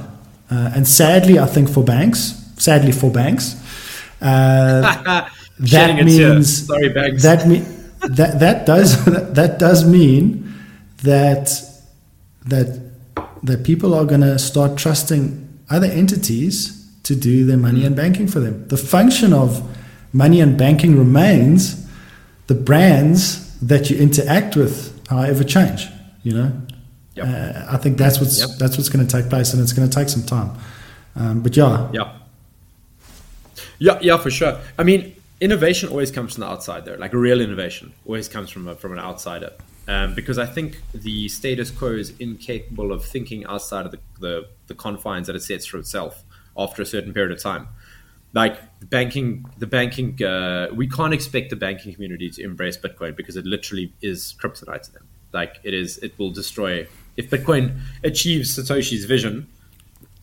[0.51, 3.57] uh, and sadly, I think for banks, sadly for banks,
[4.21, 7.23] uh, that means sorry banks.
[7.25, 7.59] that me,
[8.01, 10.55] that that does that does mean
[10.99, 11.51] that
[12.47, 12.81] that
[13.43, 18.29] that people are going to start trusting other entities to do their money and banking
[18.29, 18.69] for them.
[18.69, 19.69] The function of
[20.13, 21.87] money and banking remains
[22.47, 25.87] the brands that you interact with however change
[26.23, 26.53] you know?
[27.15, 27.27] Yep.
[27.27, 28.51] uh, i think that's what's yep.
[28.59, 30.57] that's what's going to take place and it's going to take some time.
[31.15, 31.91] Um, but yeah.
[31.93, 32.13] Yeah.
[33.79, 34.59] Yeah yeah for sure.
[34.79, 36.97] I mean innovation always comes from the outside there.
[36.97, 39.53] Like real innovation always comes from a, from an outsider.
[39.89, 44.49] Um, because I think the status quo is incapable of thinking outside of the, the,
[44.69, 46.23] the confines that it sets for itself
[46.57, 47.69] after a certain period of time.
[48.35, 53.37] Like banking the banking uh, we can't expect the banking community to embrace bitcoin because
[53.37, 55.07] it literally is kryptonite to them.
[55.33, 56.87] Like it is it will destroy
[57.17, 59.47] if bitcoin achieves satoshi's vision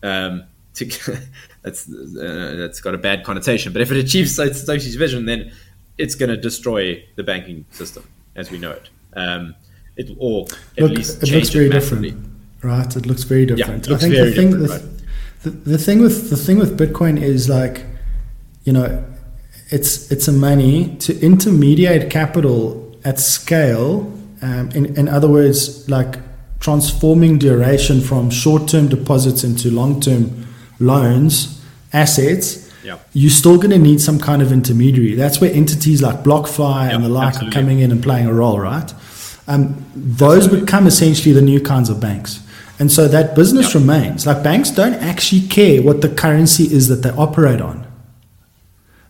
[0.02, 0.86] um to,
[1.62, 5.52] that's uh, that's got a bad connotation but if it achieves satoshi's vision then
[5.98, 8.02] it's going to destroy the banking system
[8.34, 8.88] as we know it.
[9.14, 9.54] Um
[9.96, 12.30] it or at Look, least it looks very different
[12.62, 12.96] right?
[12.96, 13.86] It looks very different.
[13.86, 14.89] Yeah, looks i think the thing with, right?
[15.42, 17.84] The, the thing with the thing with bitcoin is like
[18.64, 19.04] you know,
[19.70, 24.12] it's it's a money to intermediate capital at scale.
[24.42, 26.16] Um, in, in other words, like
[26.60, 30.46] transforming duration from short-term deposits into long-term
[30.78, 32.70] loans, assets.
[32.84, 33.08] Yep.
[33.12, 35.14] You're still going to need some kind of intermediary.
[35.14, 37.58] That's where entities like BlockFi yep, and the like absolutely.
[37.58, 38.92] are coming in and playing a role, right?
[39.46, 40.64] Um, those absolutely.
[40.64, 42.42] become essentially the new kinds of banks.
[42.80, 43.82] And so that business yep.
[43.82, 44.26] remains.
[44.26, 47.86] Like banks don't actually care what the currency is that they operate on.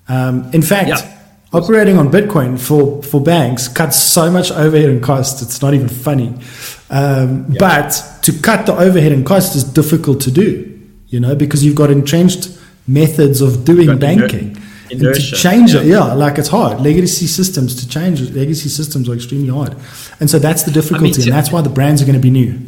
[0.09, 1.19] Um, in fact, yeah.
[1.53, 5.89] operating on Bitcoin for, for banks cuts so much overhead and cost, it's not even
[5.89, 6.35] funny.
[6.91, 7.59] Um, yeah.
[7.61, 7.91] But
[8.23, 11.93] to cut the overhead and cost is difficult to do, you know, because you've got
[11.93, 14.57] entrenched methods of doing banking.
[14.91, 15.07] Inertia.
[15.07, 16.81] And to change it, yeah, like it's hard.
[16.81, 19.77] Legacy systems to change legacy systems are extremely hard,
[20.19, 22.21] and so that's the difficulty, I mean, and that's why the brands are going to
[22.21, 22.59] be new.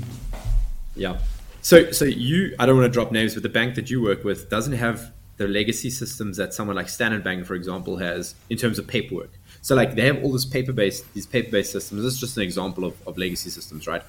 [0.95, 1.19] Yeah.
[1.63, 4.25] So, so you, I don't want to drop names, but the bank that you work
[4.25, 8.59] with doesn't have the legacy systems that someone like Standard Bank, for example, has in
[8.59, 9.31] terms of paperwork.
[9.61, 12.03] So like they have all this paper based these paper based systems.
[12.03, 14.03] This is just an example of, of legacy systems, right?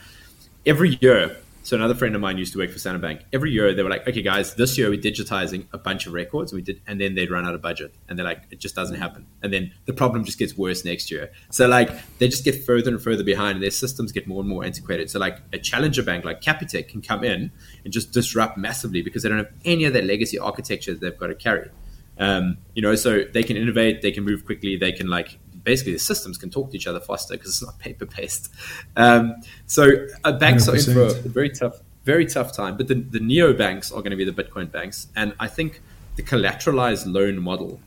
[0.66, 3.22] Every year so another friend of mine used to work for Standard Bank.
[3.32, 6.52] Every year they were like, okay, guys, this year we're digitizing a bunch of records.
[6.52, 8.98] We did, and then they'd run out of budget, and they're like, it just doesn't
[8.98, 9.26] happen.
[9.42, 11.32] And then the problem just gets worse next year.
[11.52, 14.50] So like they just get further and further behind, and their systems get more and
[14.50, 15.10] more antiquated.
[15.10, 17.52] So like a challenger bank like Capitec can come in
[17.86, 21.28] and just disrupt massively because they don't have any of that legacy architecture they've got
[21.28, 21.70] to carry.
[22.18, 25.94] Um, you know, so they can innovate, they can move quickly, they can like basically
[25.94, 28.52] the systems can talk to each other faster because it's not paper based.
[28.96, 30.70] Um, so uh, banks 100%.
[30.70, 32.78] are in for a very tough, very tough time.
[32.78, 35.82] But the, the neo banks are going to be the Bitcoin banks, and I think
[36.16, 37.80] the collateralized loan model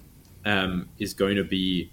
[0.45, 1.91] um, is going to be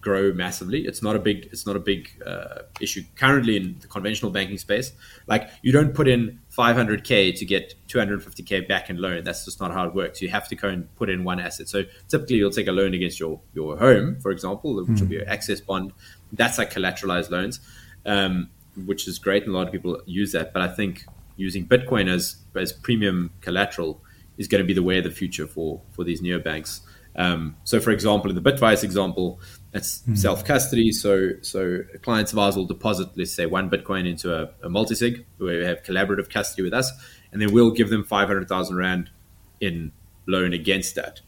[0.00, 0.86] grow massively.
[0.86, 4.58] It's not a big it's not a big uh, issue currently in the conventional banking
[4.58, 4.92] space.
[5.26, 9.22] Like you don't put in 500k to get 250k back in loan.
[9.22, 10.20] That's just not how it works.
[10.20, 11.68] You have to go and put in one asset.
[11.68, 15.00] So typically you'll take a loan against your your home, for example, which mm.
[15.00, 15.20] will be hmm.
[15.22, 15.92] your access bond.
[16.32, 17.60] That's like collateralized loans,
[18.04, 18.50] um,
[18.84, 20.52] which is great, and a lot of people use that.
[20.52, 21.04] But I think
[21.36, 24.02] using Bitcoin as as premium collateral
[24.36, 26.80] is going to be the way of the future for for these neobanks.
[27.16, 29.40] Um, so, for example, in the Bitvice example,
[29.72, 30.18] it's mm.
[30.18, 30.92] self custody.
[30.92, 35.24] So, so clients of ours will deposit, let's say, one Bitcoin into a, a multisig
[35.38, 36.90] where we have collaborative custody with us,
[37.32, 39.10] and then we'll give them five hundred thousand rand
[39.60, 39.92] in
[40.26, 41.20] loan against that.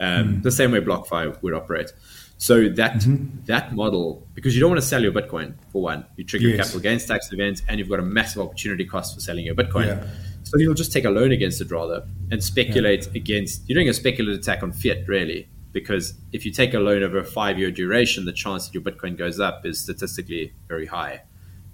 [0.00, 0.42] Um, mm.
[0.42, 1.92] The same way BlockFi would operate.
[2.38, 3.44] So that mm-hmm.
[3.44, 6.56] that model, because you don't want to sell your Bitcoin for one, you trigger yes.
[6.56, 9.88] capital gains tax events, and you've got a massive opportunity cost for selling your Bitcoin.
[9.88, 10.06] Yeah.
[10.44, 13.20] So you'll just take a loan against it rather and speculate yeah.
[13.20, 13.68] against.
[13.68, 17.18] You're doing a speculative attack on fiat, really, because if you take a loan over
[17.18, 21.22] a five-year duration, the chance that your Bitcoin goes up is statistically very high,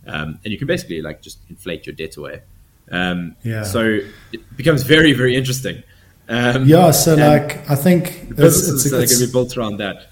[0.06, 2.42] um, and you can basically like just inflate your debt away.
[2.90, 3.62] Um, yeah.
[3.62, 4.00] So
[4.32, 5.82] it becomes very very interesting.
[6.28, 6.90] Um, yeah.
[6.90, 10.10] So like I think businesses that are going to be built around that.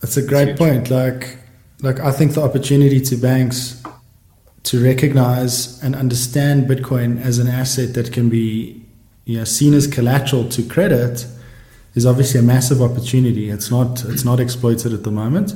[0.00, 0.90] That's a great point.
[0.90, 1.38] Like,
[1.80, 3.82] like I think the opportunity to banks
[4.64, 8.82] to recognize and understand Bitcoin as an asset that can be
[9.24, 11.26] you know, seen as collateral to credit
[11.94, 13.50] is obviously a massive opportunity.
[13.50, 15.54] It's not it's not exploited at the moment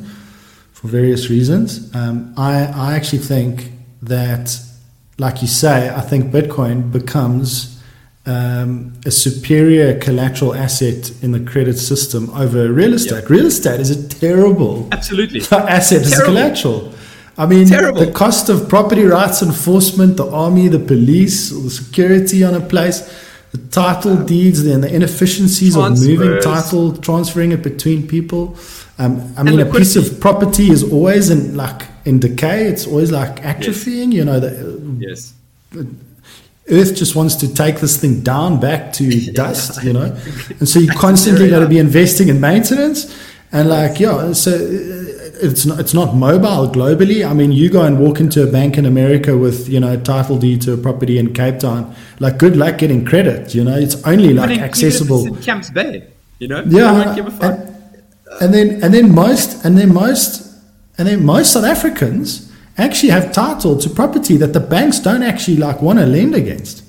[0.72, 1.94] for various reasons.
[1.94, 3.72] Um, I I actually think
[4.03, 4.59] that,
[5.18, 7.77] like you say, I think Bitcoin becomes
[8.27, 13.22] um, a superior collateral asset in the credit system over real estate.
[13.22, 13.31] Yep.
[13.31, 16.07] Real estate is a terrible absolutely asset terrible.
[16.07, 16.92] as collateral.
[17.38, 18.01] I mean, terrible.
[18.01, 23.03] the cost of property rights enforcement, the army, the police, the security on a place,
[23.57, 26.03] the title deeds, and the inefficiencies Transfers.
[26.03, 28.57] of moving title, transferring it between people.
[28.99, 32.66] Um, I mean, a piece of property is always in like in decay.
[32.66, 34.12] It's always like atrophying.
[34.12, 34.14] Yes.
[34.14, 35.35] You know, the, yes.
[36.69, 40.16] Earth just wants to take this thing down back to dust, you know,
[40.59, 43.16] and so you constantly got to be investing in maintenance,
[43.53, 44.51] and like yeah, so
[45.42, 47.29] it's not it's not mobile globally.
[47.29, 50.38] I mean, you go and walk into a bank in America with you know title
[50.38, 53.55] deed to a property in Cape Town, like good luck getting credit.
[53.55, 55.27] You know, it's only like in, accessible.
[55.27, 56.07] in Camps Bay,
[56.38, 56.62] you know.
[56.66, 57.77] Yeah, and,
[58.40, 60.46] and then and then most and then most
[60.99, 65.57] and then most South Africans actually have title to property that the banks don't actually
[65.57, 66.85] like want to lend against.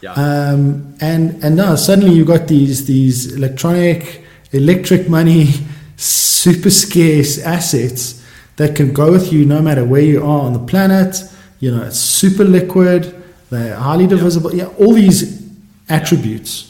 [0.00, 0.12] Yeah.
[0.12, 5.48] Um, and and now suddenly you've got these these electronic electric money
[5.96, 8.24] super scarce assets
[8.56, 11.22] that can go with you no matter where you are on the planet.
[11.60, 13.22] You know, it's super liquid.
[13.50, 14.54] They're highly divisible.
[14.54, 15.42] Yeah, all these
[15.88, 16.68] attributes.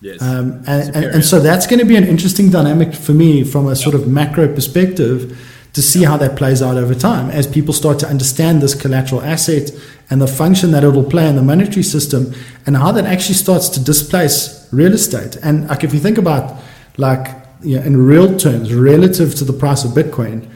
[0.00, 0.20] Yes.
[0.20, 3.68] Um, and, and, and, so that's going to be an interesting dynamic for me from
[3.68, 5.38] a sort of macro perspective
[5.74, 9.22] to see how that plays out over time as people start to understand this collateral
[9.22, 9.70] asset
[10.10, 12.34] and the function that it will play in the monetary system
[12.66, 15.36] and how that actually starts to displace real estate.
[15.36, 16.60] And like if you think about
[16.98, 20.48] like you know, in real terms relative to the price of Bitcoin,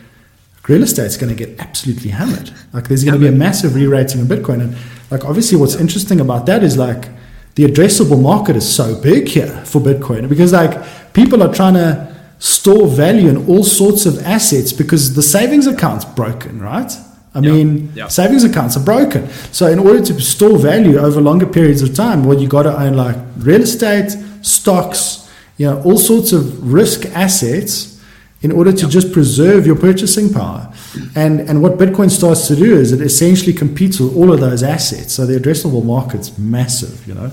[0.68, 2.50] real estate is going to get absolutely hammered.
[2.72, 4.60] Like there's going to be a massive re-rating of Bitcoin.
[4.60, 4.76] And
[5.10, 7.08] like obviously what's interesting about that is like
[7.54, 12.14] the addressable market is so big here for Bitcoin because like people are trying to
[12.38, 16.92] store value in all sorts of assets because the savings account's broken, right?
[17.34, 19.28] I mean, savings accounts are broken.
[19.52, 22.74] So, in order to store value over longer periods of time, well, you got to
[22.74, 25.25] own like real estate, stocks,
[25.56, 27.96] you know, all sorts of risk assets
[28.42, 30.72] in order to just preserve your purchasing power.
[31.14, 34.62] And and what Bitcoin starts to do is it essentially competes with all of those
[34.62, 35.14] assets.
[35.14, 37.30] So the addressable market's massive, you know.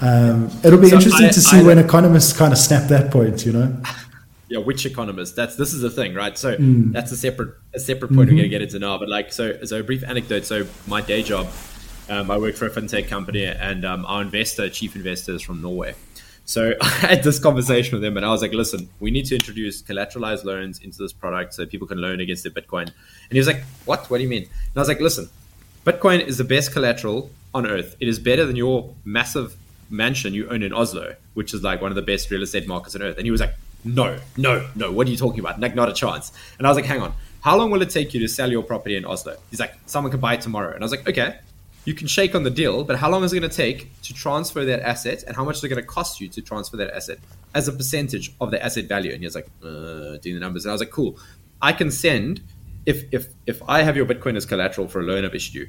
[0.00, 3.12] Um, it'll be so interesting I, to see I, when economists kind of snap that
[3.12, 3.76] point, you know.
[4.48, 5.36] yeah, which economist?
[5.36, 6.36] That's this is the thing, right?
[6.36, 6.92] So mm.
[6.92, 8.36] that's a separate a separate point mm-hmm.
[8.36, 8.98] we're gonna get into now.
[8.98, 10.44] But like, so so a brief anecdote.
[10.44, 11.48] So my day job,
[12.08, 15.62] um, I work for a fintech company, and um, our investor, chief investor, is from
[15.62, 15.94] Norway.
[16.46, 19.34] So I had this conversation with him, and I was like, "Listen, we need to
[19.34, 23.38] introduce collateralized loans into this product so people can loan against their Bitcoin." And he
[23.38, 24.08] was like, "What?
[24.08, 25.28] What do you mean?" And I was like, "Listen,
[25.84, 27.96] Bitcoin is the best collateral on earth.
[28.00, 29.56] It is better than your massive
[29.90, 32.94] mansion you own in Oslo, which is like one of the best real estate markets
[32.96, 33.54] on earth." And he was like,
[33.86, 34.90] no, no, no.
[34.90, 35.60] What are you talking about?
[35.60, 36.32] Like, not a chance.
[36.58, 37.14] And I was like, hang on.
[37.40, 39.36] How long will it take you to sell your property in Oslo?
[39.50, 40.74] He's like, someone can buy it tomorrow.
[40.74, 41.38] And I was like, okay,
[41.86, 44.12] you can shake on the deal, but how long is it going to take to
[44.12, 46.92] transfer that asset and how much is it going to cost you to transfer that
[46.92, 47.18] asset
[47.54, 49.12] as a percentage of the asset value?
[49.12, 50.64] And he was like, uh, doing the numbers.
[50.64, 51.16] And I was like, cool.
[51.62, 52.42] I can send,
[52.86, 55.68] if, if, if I have your Bitcoin as collateral for a loan I've issued you,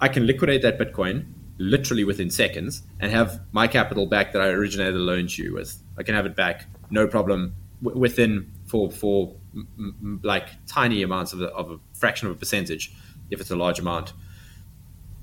[0.00, 1.26] I can liquidate that Bitcoin
[1.58, 5.54] literally within seconds and have my capital back that I originated the loan to you
[5.54, 5.76] with.
[5.98, 11.02] I can have it back no problem w- within for for m- m- like tiny
[11.02, 12.94] amounts of a, of a fraction of a percentage
[13.30, 14.12] if it's a large amount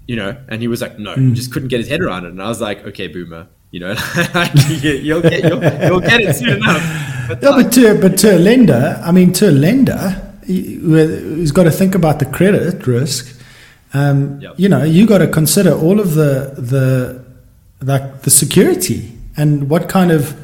[0.07, 1.33] you know and he was like no mm.
[1.33, 3.89] just couldn't get his head around it and i was like okay boomer you know
[4.69, 8.39] you'll, get, you'll, you'll, get it soon enough but, yeah, but to but to a
[8.39, 13.39] lender i mean to a lender who's got to think about the credit risk
[13.93, 14.53] um, yep.
[14.57, 17.25] you know you got to consider all of the the
[17.81, 20.39] like the security and what kind of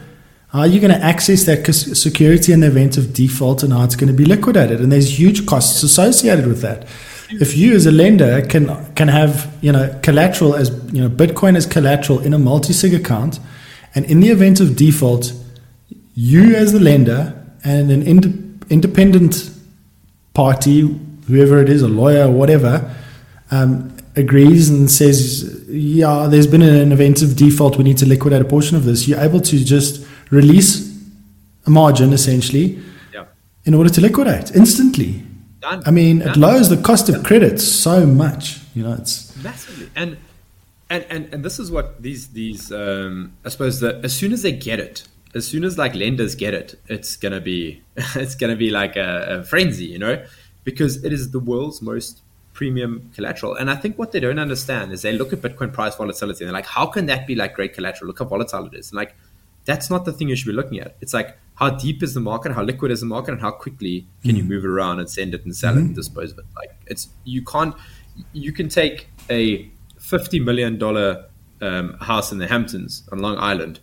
[0.52, 3.86] how are you going to access that security in the event of default and how
[3.86, 4.82] it's going to be liquidated?
[4.82, 6.86] And there's huge costs associated with that.
[7.34, 11.56] If you as a lender can can have you know collateral as you know Bitcoin
[11.56, 13.40] as collateral in a multi-sig account,
[13.96, 15.34] and in the event of default,
[16.14, 19.50] you as the lender and an ind- independent
[20.34, 20.82] party,
[21.28, 22.94] whoever it is, a lawyer or whatever,
[23.52, 27.78] um, agrees and says, "Yeah, there's been an event of default.
[27.78, 30.92] We need to liquidate a portion of this." You're able to just release
[31.66, 32.80] a margin essentially
[33.14, 33.26] yeah.
[33.66, 35.24] in order to liquidate instantly.
[35.62, 35.84] Done.
[35.86, 36.30] I mean, Done.
[36.30, 38.60] it lowers the cost of credit so much.
[38.74, 39.90] You know, it's massively.
[39.96, 40.18] And
[40.90, 44.42] and and, and this is what these these um, I suppose that as soon as
[44.42, 45.04] they get it,
[45.36, 47.82] as soon as like lenders get it, it's gonna be
[48.16, 50.24] it's gonna be like a, a frenzy, you know,
[50.64, 52.22] because it is the world's most
[52.54, 53.56] premium collateral.
[53.56, 56.50] And I think what they don't understand is they look at Bitcoin price volatility and
[56.50, 58.08] they're like, how can that be like great collateral?
[58.08, 58.92] Look how volatile it is.
[58.92, 59.16] And like
[59.66, 60.96] that's not the thing you should be looking at.
[61.02, 64.08] It's like how deep is the market, how liquid is the market, and how quickly
[64.24, 64.38] can mm.
[64.38, 65.78] you move it around and send it and sell mm.
[65.78, 65.96] it and mm-hmm.
[65.96, 66.46] dispose of it.
[66.56, 67.76] Like it's you can't
[68.34, 69.70] you can take a
[70.00, 71.26] fifty million dollar
[71.62, 73.80] um, house in the Hamptons on Long Island,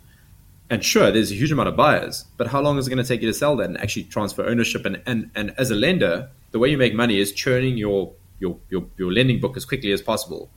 [0.69, 3.07] and sure, there's a huge amount of buyers, but how long is it going to
[3.07, 4.85] take you to sell that and actually transfer ownership?
[4.85, 8.57] And and, and as a lender, the way you make money is churning your your
[8.69, 10.51] your, your lending book as quickly as possible.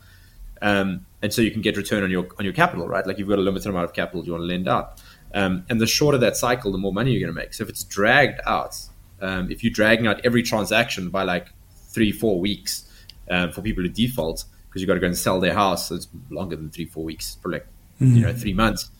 [0.61, 3.07] Um, and so you can get return on your on your capital, right?
[3.07, 5.03] Like you've got a limited amount of capital you want to lend out,
[5.35, 7.55] um, and the shorter that cycle, the more money you're going to make.
[7.55, 8.77] So if it's dragged out,
[9.21, 11.49] um, if you're dragging out every transaction by like
[11.89, 12.89] three four weeks
[13.31, 15.95] um, for people to default because you've got to go and sell their house, so
[15.95, 17.67] it's longer than three four weeks, for like
[18.01, 18.17] mm-hmm.
[18.17, 18.91] you know three months.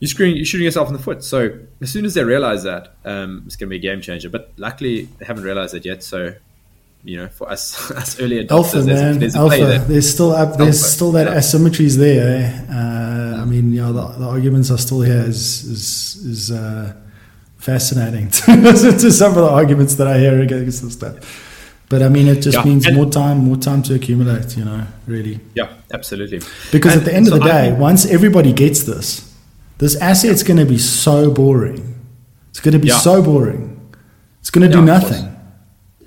[0.00, 1.24] You're screwing, you're shooting yourself in the foot.
[1.24, 4.28] So as soon as they realize that, um, it's going to be a game changer.
[4.28, 6.04] But luckily, they haven't realized it yet.
[6.04, 6.34] So
[7.04, 9.56] you know, for us, us early adopters, alpha, man, there's, alpha.
[9.56, 9.78] There.
[9.78, 10.94] There's still up, there's alpha.
[10.94, 11.34] still that yeah.
[11.34, 12.66] asymmetries there.
[12.68, 12.72] Eh?
[12.72, 15.22] Uh, I mean, you know, the, the, arguments are still here.
[15.22, 16.94] Is is, is uh,
[17.56, 18.40] fascinating to
[19.00, 21.44] to some of the arguments that I hear against this stuff.
[21.88, 22.64] But I mean, it just yeah.
[22.64, 24.56] means and more time, more time to accumulate.
[24.56, 25.40] You know, really.
[25.54, 26.40] Yeah, absolutely.
[26.70, 29.34] Because and at the end so of the day, I, once everybody gets this,
[29.78, 30.48] this asset's yeah.
[30.48, 31.94] going to be so boring.
[32.50, 33.74] It's going to be so boring.
[34.40, 35.27] It's going to do nothing.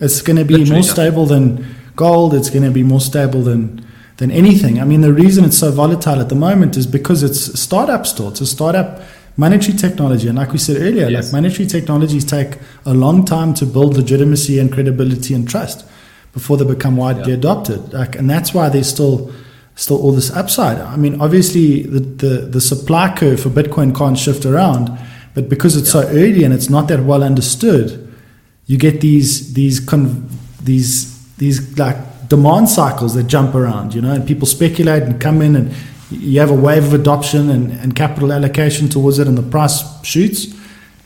[0.02, 2.34] It's going to be Literally more stable than gold.
[2.34, 3.86] It's going to be more stable than
[4.18, 4.80] than anything.
[4.80, 8.06] I mean, the reason it's so volatile at the moment is because it's a startup
[8.06, 8.30] still.
[8.30, 9.02] It's a startup
[9.36, 11.26] monetary technology, and like we said earlier, yes.
[11.26, 15.88] like monetary technologies take a long time to build legitimacy and credibility and trust
[16.34, 17.38] before they become widely yeah.
[17.38, 17.94] adopted.
[17.94, 19.32] Like, and that's why there's still
[19.76, 20.78] still all this upside.
[20.80, 24.96] I mean, obviously the, the, the supply curve for Bitcoin can't shift around,
[25.34, 26.02] but because it's yeah.
[26.04, 28.01] so early and it's not that well understood,
[28.72, 30.30] you get these these con-
[30.64, 30.92] these
[31.36, 31.98] these like
[32.30, 35.76] demand cycles that jump around, you know, and people speculate and come in and
[36.10, 39.84] you have a wave of adoption and, and capital allocation towards it and the price
[40.06, 40.48] shoots.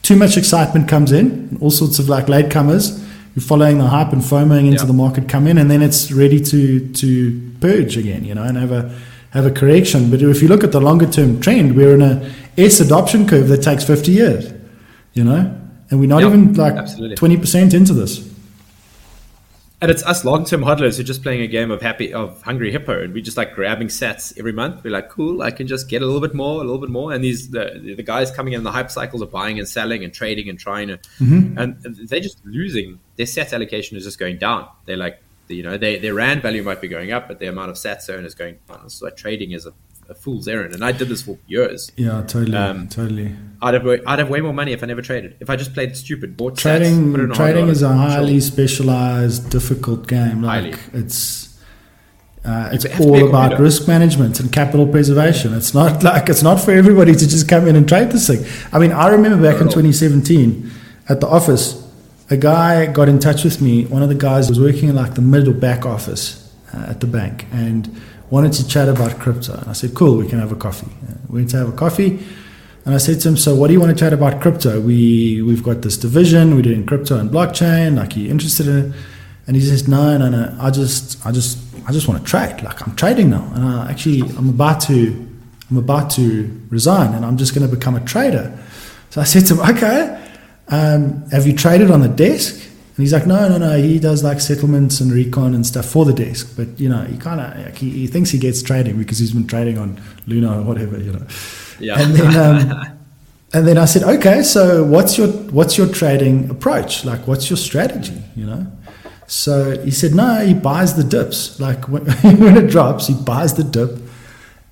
[0.04, 4.24] Too much excitement comes in, all sorts of like latecomers who following the hype and
[4.24, 4.86] foaming into yeah.
[4.86, 8.58] the market come in and then it's ready to to purge again, you know, and
[8.58, 8.94] have a
[9.32, 10.12] have a correction.
[10.12, 13.48] But if you look at the longer term trend, we're in a S adoption curve
[13.48, 14.54] that takes 50 years,
[15.14, 17.16] you know, and we're not yep, even like absolutely.
[17.16, 18.32] 20% into this.
[19.82, 22.72] And it's us long-term hodlers who are just playing a game of happy of hungry
[22.72, 24.84] hippo, and we're just like grabbing sats every month.
[24.84, 27.12] We're like, cool, I can just get a little bit more, a little bit more.
[27.12, 30.14] And these the, the guys coming in the hype cycles are buying and selling and
[30.14, 31.58] trading and trying to, mm-hmm.
[31.58, 33.00] and they're just losing.
[33.18, 34.68] Their sat allocation is just going down.
[34.86, 37.70] They're like, you know, they, their rand value might be going up, but the amount
[37.70, 38.90] of sats owned is going down.
[38.90, 39.74] So like trading is a
[40.10, 41.92] a fool's errand, and I did this for years.
[41.96, 43.36] Yeah, totally, um, totally.
[43.62, 45.38] I'd have I'd have way more money if I never traded.
[45.40, 47.14] If I just played stupid, bought trading.
[47.14, 50.42] Stats, trading is a highly specialized, difficult game.
[50.42, 51.02] Like highly.
[51.02, 51.54] it's.
[52.44, 55.52] Uh, it's all about risk management and capital preservation.
[55.56, 58.46] It's not like it's not for everybody to just come in and trade this thing.
[58.72, 60.70] I mean, I remember back in 2017
[61.10, 61.84] at the office,
[62.30, 63.86] a guy got in touch with me.
[63.86, 67.08] One of the guys was working in like the middle back office uh, at the
[67.08, 69.54] bank, and wanted to chat about crypto.
[69.54, 70.92] And I said, cool, we can have a coffee.
[71.30, 72.20] We went to have a coffee.
[72.86, 74.80] And I said to him, so what do you want to chat about crypto?
[74.80, 77.98] We, we've got this division, we're doing crypto and blockchain.
[77.98, 78.96] Like, are you interested in it?
[79.48, 80.56] And he says, no, no, no.
[80.60, 81.58] I just, I just,
[81.88, 82.62] I just want to trade.
[82.64, 83.50] Like, I'm trading now.
[83.54, 85.28] And I actually, I'm about to,
[85.70, 88.58] I'm about to resign and I'm just going to become a trader.
[89.10, 90.22] So I said to him, okay,
[90.68, 92.65] um, have you traded on the desk?
[92.96, 93.78] And he's like, no, no, no.
[93.78, 96.54] He does like settlements and recon and stuff for the desk.
[96.56, 99.34] But, you know, he kind of, like, he, he, thinks he gets trading because he's
[99.34, 101.28] been trading on Luno or whatever, you know.
[101.78, 102.00] Yeah.
[102.00, 102.98] And then, um,
[103.54, 107.04] and then I said, okay, so what's your, what's your trading approach?
[107.04, 108.66] Like, what's your strategy, you know?
[109.28, 111.60] So he said, no, he buys the dips.
[111.60, 114.00] Like when, when it drops, he buys the dip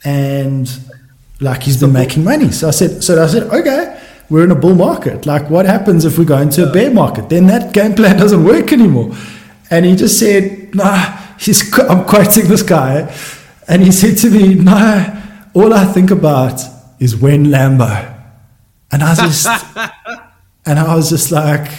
[0.05, 0.71] and
[1.39, 2.51] like he's been making money.
[2.51, 3.92] So I said, so I said, okay,
[4.29, 5.25] we're in a bull market.
[5.25, 7.29] Like, what happens if we go into a bear market?
[7.29, 9.15] Then that game plan doesn't work anymore.
[9.69, 13.01] And he just said, nah, he's, I'm quoting this guy.
[13.01, 13.17] Eh?
[13.67, 15.21] And he said to me, no,
[15.53, 16.61] all I think about
[16.99, 18.09] is when Lambo.
[18.91, 19.47] And I just,
[20.65, 21.71] and I was just like,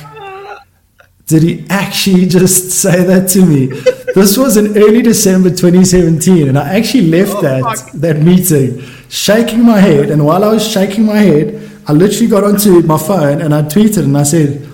[1.26, 3.66] did he actually just say that to me?
[4.14, 9.62] this was in early December 2017, and I actually left oh, that that meeting shaking
[9.64, 10.10] my head.
[10.10, 13.62] And while I was shaking my head, I literally got onto my phone and I
[13.62, 14.68] tweeted and I said,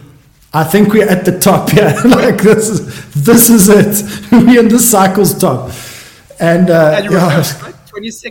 [0.52, 1.94] I think we're at the top here.
[2.04, 4.32] like this is this is it.
[4.32, 5.72] we're in the cycle's top.
[6.38, 7.42] And, uh, and yeah,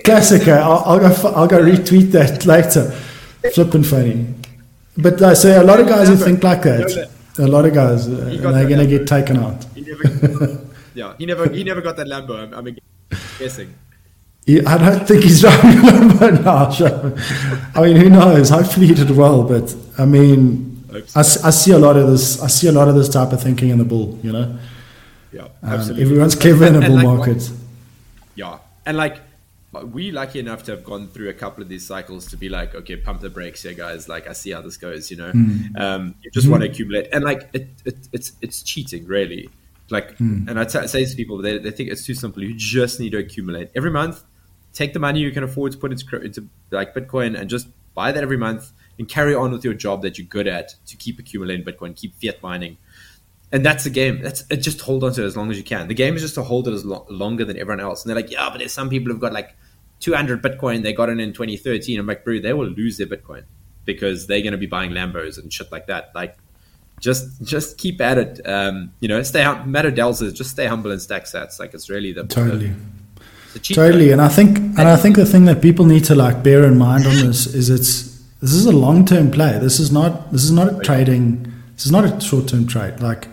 [0.03, 0.47] classic.
[0.47, 1.29] I'll, I'll, go.
[1.35, 2.91] I'll go retweet that later.
[3.53, 4.33] Flipping funny.
[4.97, 7.09] But uh, so a lot of guys who think like that.
[7.37, 9.63] A lot of guys, uh, they're going to get taken out.
[9.73, 12.35] He never, yeah, he never, he never got that Lambo.
[12.37, 12.77] I'm, I'm
[13.37, 13.73] guessing.
[14.65, 16.69] I don't think he's driving by now.
[17.75, 18.49] I mean, who knows?
[18.49, 20.83] Hopefully he did well, but I mean,
[21.15, 22.41] I, I, see a lot of this.
[22.41, 24.19] I see a lot of this type of thinking in the bull.
[24.23, 24.59] You know,
[25.31, 27.51] Yeah, um, everyone's clever in a bull like, market.
[28.35, 29.19] Yeah, and like
[29.71, 32.73] we lucky enough to have gone through a couple of these cycles to be like,
[32.73, 34.09] okay, pump the brakes here, guys.
[34.09, 35.11] Like, I see how this goes.
[35.11, 35.79] You know, mm.
[35.79, 36.51] um, you just mm.
[36.51, 39.49] want to accumulate, and like, it, it, it's it's cheating, really.
[39.91, 40.47] Like, mm.
[40.47, 42.43] and I t- say to people, they, they think it's too simple.
[42.43, 44.23] You just need to accumulate every month.
[44.73, 48.11] Take the money you can afford to put into, into like Bitcoin, and just buy
[48.11, 51.19] that every month, and carry on with your job that you're good at to keep
[51.19, 52.77] accumulating Bitcoin, keep fiat mining
[53.51, 54.21] and that's the game.
[54.21, 54.57] That's it.
[54.57, 55.87] Just hold on to it as long as you can.
[55.87, 58.03] The game is just to hold it as lo- longer than everyone else.
[58.03, 59.55] And they're like, yeah, but there's some people who've got like
[60.01, 60.83] 200 Bitcoin.
[60.83, 61.99] They got it in 2013.
[61.99, 63.43] I'm like, bro, they will lose their Bitcoin
[63.85, 66.11] because they're going to be buying Lambos and shit like that.
[66.13, 66.37] Like,
[66.99, 68.41] just just keep at it.
[68.45, 71.57] Um, you know, stay hum- Matt Odell says just stay humble and stack sats.
[71.57, 72.67] Like it's really the totally.
[72.67, 72.75] The,
[73.61, 76.63] totally, and I think and I think the thing that people need to like bear
[76.65, 78.09] in mind on this is it's
[78.41, 79.57] this is a long term play.
[79.59, 81.51] This is not this is not a trading.
[81.75, 82.99] This is not a short term trade.
[83.01, 83.27] Like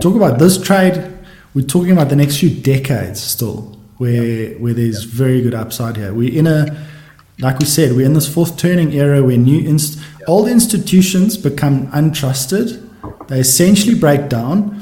[0.00, 1.12] talk about this trade.
[1.54, 6.12] We're talking about the next few decades still, where where there's very good upside here.
[6.12, 6.86] We're in a,
[7.38, 11.86] like we said, we're in this fourth turning era where new inst- old institutions become
[11.88, 12.82] untrusted.
[13.28, 14.75] They essentially break down,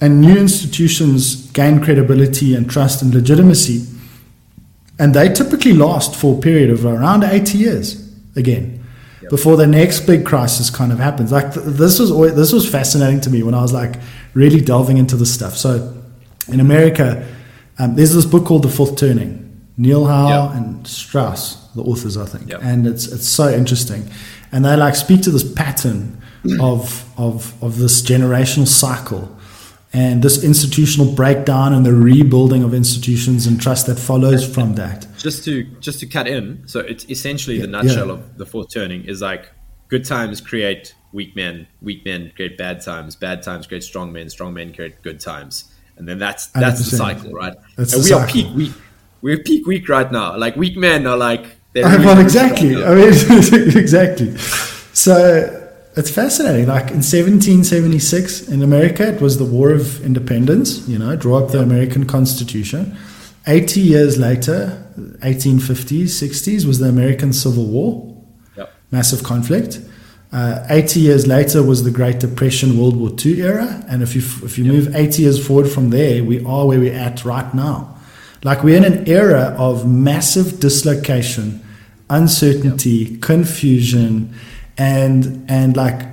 [0.00, 3.86] and new institutions gain credibility and trust and legitimacy.
[4.98, 8.84] And they typically last for a period of around 80 years again
[9.30, 11.32] before the next big crisis kind of happens.
[11.32, 13.96] Like th- this was always, this was fascinating to me when I was like
[14.34, 15.56] really delving into this stuff.
[15.56, 15.94] So
[16.48, 17.26] in America,
[17.78, 19.46] um, there's this book called The Fourth Turning.
[19.76, 20.56] Neil Howe yep.
[20.56, 22.60] and Strauss, the authors, I think, yep.
[22.62, 24.10] and it's it's so interesting,
[24.52, 26.20] and they like speak to this pattern
[26.60, 29.34] of of of this generational cycle
[29.92, 35.06] and this institutional breakdown and the rebuilding of institutions and trust that follows from that.
[35.18, 38.12] Just to just to cut in, so it's essentially yeah, the nutshell yeah.
[38.14, 39.50] of the fourth turning is like
[39.88, 44.30] good times create weak men, weak men create bad times, bad times create strong men,
[44.30, 46.90] strong men create good times, and then that's that's 100%.
[46.90, 47.54] the cycle, right?
[47.76, 48.24] That's and we cycle.
[48.24, 48.72] are peak weak.
[49.22, 50.36] We're peak weak right now.
[50.36, 51.56] Like weak men are like.
[51.72, 52.74] Well, exactly.
[52.82, 53.06] I mean,
[53.78, 54.36] exactly.
[54.92, 55.59] So
[55.96, 56.66] it's fascinating.
[56.66, 61.50] Like in 1776 in America, it was the War of Independence, you know, draw up
[61.50, 62.96] the American Constitution.
[63.46, 68.16] 80 years later, 1850s, 60s, was the American Civil War,
[68.56, 68.72] yep.
[68.92, 69.80] massive conflict.
[70.32, 73.84] Uh, 80 years later was the Great Depression, World War II era.
[73.88, 74.74] And if you, if you yep.
[74.74, 77.96] move 80 years forward from there, we are where we're at right now.
[78.44, 81.64] Like we're in an era of massive dislocation,
[82.08, 83.22] uncertainty, yep.
[83.22, 84.34] confusion
[84.80, 86.06] and and like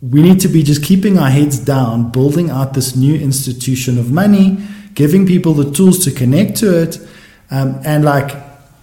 [0.00, 4.12] we need to be just keeping our heads down, building out this new institution of
[4.12, 4.58] money,
[4.94, 6.98] giving people the tools to connect to it,
[7.50, 8.36] um, and like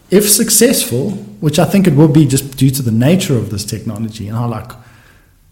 [0.09, 3.63] if successful, which I think it will be just due to the nature of this
[3.63, 4.71] technology and how like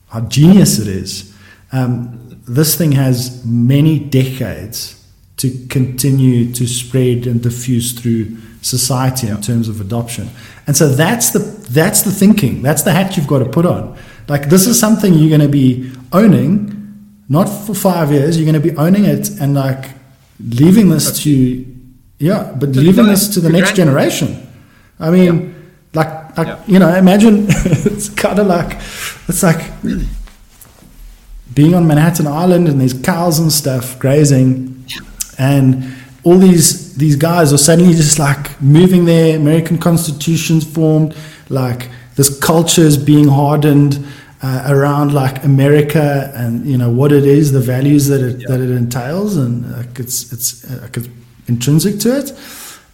[0.09, 1.33] how genius it is.
[1.71, 4.95] Um, this thing has many decades
[5.37, 10.29] to continue to spread and diffuse through society in terms of adoption.
[10.67, 12.61] And so that's the that's the thinking.
[12.61, 13.97] That's the hat you've got to put on.
[14.27, 16.75] Like this is something you're going to be owning,
[17.27, 18.37] not for five years.
[18.37, 19.91] You're going to be owning it and like
[20.39, 21.65] leaving this to
[22.19, 24.45] yeah, but leaving this to the next generation.
[24.99, 25.55] I mean,
[25.93, 28.75] like like you know, imagine it's kind of like
[29.27, 29.71] it's like
[31.55, 34.85] being on Manhattan Island and there's cows and stuff grazing,
[35.37, 35.95] and
[36.29, 39.35] all these these guys are suddenly just like moving there.
[39.35, 41.15] American constitutions formed,
[41.49, 44.05] like this culture is being hardened
[44.43, 48.59] uh, around like America and you know what it is, the values that it that
[48.59, 51.09] it entails, and like it's it's like it's
[51.47, 52.31] intrinsic to it,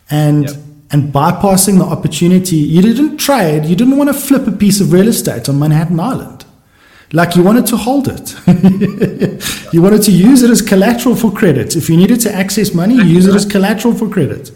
[0.10, 0.48] and.
[0.92, 4.94] And bypassing the opportunity, you didn't trade, you didn't want to flip a piece of
[4.94, 6.45] real estate on Manhattan Island
[7.16, 8.36] like you wanted to hold it.
[9.74, 11.78] you wanted to use it as collateral for credit.
[11.78, 14.51] If you needed to access money, use it as collateral for credit.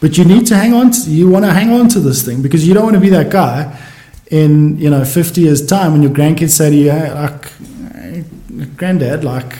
[0.00, 2.42] But you need to hang on to, you want to hang on to this thing
[2.42, 3.78] because you don't want to be that guy
[4.26, 7.52] in, you know, 50 years time when your grandkids say to you, hey, like,
[7.92, 8.24] hey,
[8.76, 9.56] granddad, like,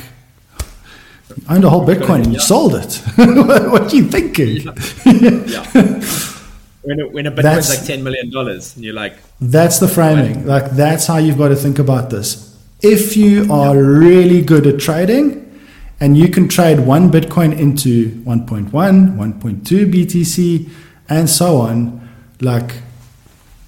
[1.48, 3.00] owned a whole Bitcoin and you sold it.
[3.14, 4.66] what are you thinking?
[5.06, 6.34] yeah.
[6.82, 10.46] when a, when a Bitcoin's like ten million dollars, and you're like, that's the framing.
[10.46, 12.56] Like that's how you've got to think about this.
[12.82, 15.60] If you are really good at trading,
[16.00, 20.70] and you can trade one Bitcoin into 1.1, 1.2 BTC,
[21.10, 22.08] and so on,
[22.40, 22.76] like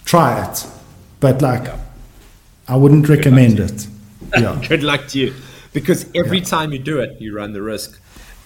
[0.04, 0.66] try it.
[1.20, 1.78] But like, yeah.
[2.68, 3.86] I wouldn't recommend it.
[4.34, 4.58] Yeah.
[4.66, 5.34] good luck to you,
[5.74, 6.44] because every yeah.
[6.44, 8.00] time you do it, you run the risk.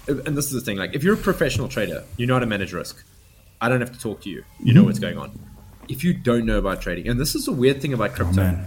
[0.08, 2.46] And this is the thing: like, if you're a professional trader, you know how to
[2.46, 3.04] manage risk
[3.60, 4.44] I don't have to talk to you.
[4.60, 5.38] You know what's going on.
[5.88, 8.64] If you don't know about trading, and this is a weird thing about crypto, oh,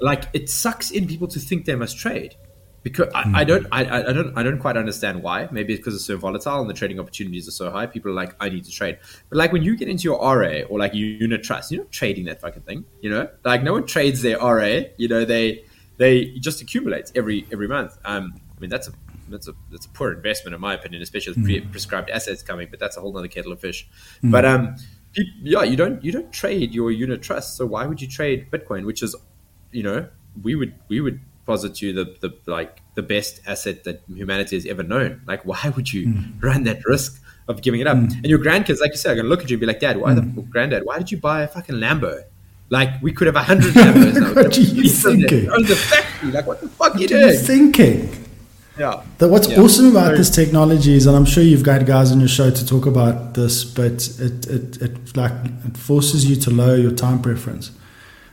[0.00, 2.36] like it sucks in people to think they must trade
[2.82, 5.48] because I, I don't I, I don't I don't quite understand why.
[5.50, 7.86] Maybe it's because it's so volatile and the trading opportunities are so high.
[7.86, 8.98] People are like, I need to trade.
[9.28, 12.26] But like when you get into your RA or like unit trust, you're not trading
[12.26, 12.84] that fucking thing.
[13.00, 14.82] You know, like no one trades their RA.
[14.96, 15.64] You know, they
[15.96, 17.98] they just accumulate every every month.
[18.04, 18.92] Um, I mean that's a
[19.30, 22.68] that's a that's a poor investment in my opinion, especially with pre- prescribed assets coming.
[22.70, 23.88] But that's a whole other kettle of fish.
[24.22, 24.30] Mm.
[24.30, 24.76] But um,
[25.42, 27.56] yeah, you don't you don't trade your unit trust.
[27.56, 29.14] So why would you trade Bitcoin, which is,
[29.72, 30.08] you know,
[30.42, 34.66] we would we would posit you the, the like the best asset that humanity has
[34.66, 35.22] ever known.
[35.26, 36.42] Like, why would you mm.
[36.42, 37.96] run that risk of giving it up?
[37.96, 38.14] Mm.
[38.16, 39.96] And your grandkids, like you said, are gonna look at you and be like, Dad,
[39.96, 40.84] why the granddad?
[40.84, 42.22] Why did you buy a fucking Lambo?
[42.70, 44.34] Like we could have a hundred Lambos now.
[44.34, 45.50] what are you thinking?
[45.50, 46.30] Own the factory.
[46.30, 47.28] Like what the fuck what you doing?
[47.28, 48.27] You thinking?
[48.78, 49.02] Yeah.
[49.18, 49.60] The, what's yeah.
[49.60, 52.66] awesome about this technology is, and I'm sure you've got guys on your show to
[52.66, 55.32] talk about this, but it, it, it like
[55.66, 57.72] it forces you to lower your time preference.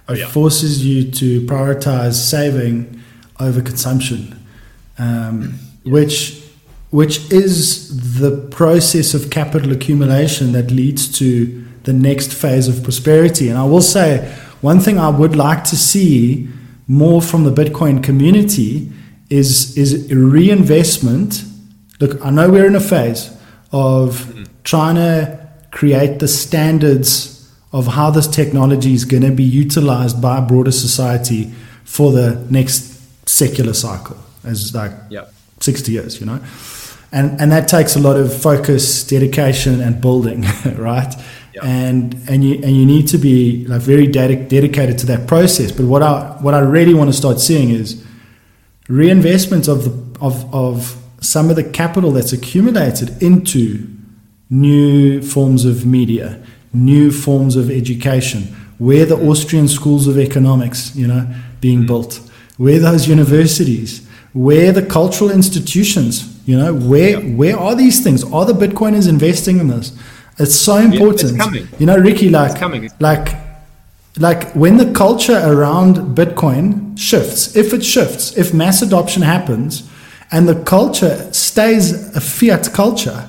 [0.07, 0.27] It yeah.
[0.27, 3.01] forces you to prioritize saving
[3.39, 4.39] over consumption,
[4.99, 6.43] um, which
[6.91, 13.49] which is the process of capital accumulation that leads to the next phase of prosperity.
[13.49, 16.47] And I will say one thing I would like to see
[16.87, 18.91] more from the Bitcoin community
[19.29, 21.43] is is reinvestment.
[21.99, 23.35] Look, I know we're in a phase
[23.71, 27.35] of trying to create the standards
[27.71, 31.51] of how this technology is going to be utilized by a broader society
[31.83, 34.91] for the next secular cycle, as like.
[35.59, 36.39] 60 years, you know.
[37.11, 40.45] And, and that takes a lot of focus, dedication, and building,
[40.75, 41.13] right?
[41.63, 45.71] And and you and you need to be like very dedic- dedicated to that process.
[45.71, 48.04] But what I what I really want to start seeing is
[48.87, 53.87] reinvestment of the of of some of the capital that's accumulated into
[54.49, 56.41] new forms of media,
[56.73, 58.43] new forms of education,
[58.77, 61.27] where the Austrian schools of economics, you know,
[61.61, 61.87] being mm.
[61.87, 62.21] built,
[62.57, 68.23] where those universities, where the cultural institutions, you know, where where are these things?
[68.31, 69.97] Are the Bitcoiners investing in this?
[70.37, 71.37] It's so important.
[71.37, 72.59] Yeah, it's you know, Ricky, like,
[72.99, 73.44] like
[74.17, 79.89] like when the culture around Bitcoin shifts, if it shifts, if mass adoption happens,
[80.31, 83.27] and the culture stays a fiat culture,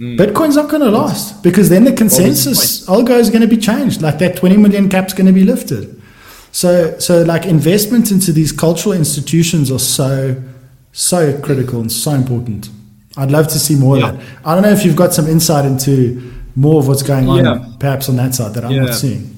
[0.00, 0.18] mm.
[0.18, 4.00] Bitcoin's not going to last because then the consensus algo is going to be changed.
[4.00, 6.00] Like that 20 million cap's going to be lifted.
[6.50, 10.42] So, so like investment into these cultural institutions are so,
[10.92, 12.70] so critical and so important.
[13.18, 14.08] I'd love to see more yeah.
[14.08, 14.26] of that.
[14.46, 17.72] I don't know if you've got some insight into more of what's going on, yeah.
[17.78, 18.84] perhaps on that side that I'm yeah.
[18.84, 19.36] not seeing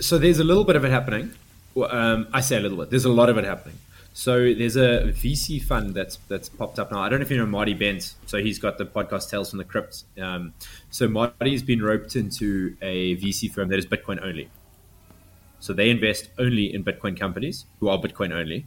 [0.00, 1.32] so there's a little bit of it happening.
[1.76, 2.90] Um, I say a little bit.
[2.90, 3.78] There's a lot of it happening.
[4.16, 7.00] So there's a VC fund that's that's popped up now.
[7.00, 8.14] I don't know if you know Marty Bent.
[8.26, 10.04] So he's got the podcast Tales from the Crypt.
[10.20, 10.54] Um,
[10.90, 14.48] so Marty's been roped into a VC firm that is Bitcoin only.
[15.58, 18.66] So they invest only in Bitcoin companies who are Bitcoin only,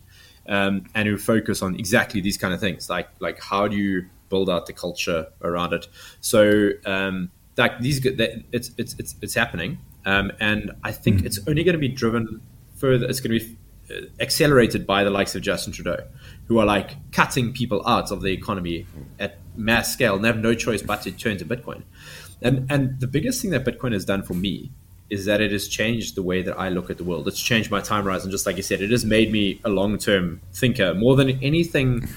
[0.49, 4.05] um, and who focus on exactly these kind of things, like like how do you
[4.30, 5.88] build out the culture around it.
[6.19, 9.78] So um, like these, it's it's it's it's happening.
[10.07, 11.25] Um, and I think mm.
[11.25, 12.39] it's only going to be driven
[12.77, 13.05] further.
[13.07, 13.57] It's going to be
[13.93, 16.07] uh, accelerated by the likes of Justin Trudeau,
[16.47, 18.87] who are like cutting people out of the economy
[19.19, 21.83] at mass scale and they have no choice but to turn to Bitcoin.
[22.41, 24.71] And and the biggest thing that Bitcoin has done for me
[25.09, 27.27] is that it has changed the way that I look at the world.
[27.27, 28.81] It's changed my time horizon, just like you said.
[28.81, 32.07] It has made me a long term thinker more than anything.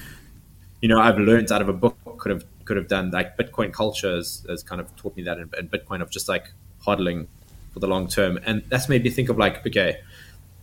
[0.81, 3.11] You know, I've learned out of a book could have could have done.
[3.11, 6.29] Like Bitcoin culture has, has kind of taught me that, and, and Bitcoin of just
[6.29, 6.53] like
[6.85, 7.27] hodling
[7.71, 8.39] for the long term.
[8.45, 9.99] And that's made me think of like, okay,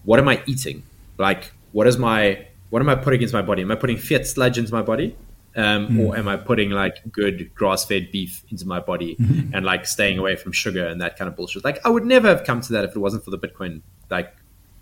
[0.04, 0.82] what am I eating?
[1.18, 3.62] Like, what is my what am I putting into my body?
[3.62, 5.16] Am I putting fiat sludge into my body?
[5.56, 6.06] Um, mm.
[6.06, 9.54] Or am I putting like good grass fed beef into my body mm-hmm.
[9.54, 11.64] and like staying away from sugar and that kind of bullshit?
[11.64, 13.80] Like, I would never have come to that if it wasn't for the Bitcoin,
[14.10, 14.36] like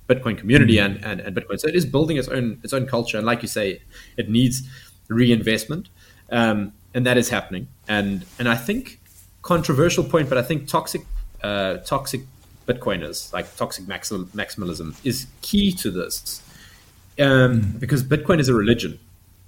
[0.09, 0.85] Bitcoin community mm.
[0.85, 1.59] and, and, and Bitcoin.
[1.61, 3.16] So it is building its own its own culture.
[3.16, 3.81] And like you say,
[4.16, 4.68] it needs
[5.09, 5.89] reinvestment.
[6.31, 7.68] Um, and that is happening.
[7.89, 9.01] And and I think
[9.43, 11.03] controversial point, but I think toxic
[11.47, 12.22] uh, toxic
[12.66, 16.42] Bitcoiners, like toxic maximalism, is key to this
[17.20, 17.80] um, mm.
[17.80, 18.99] because Bitcoin is a religion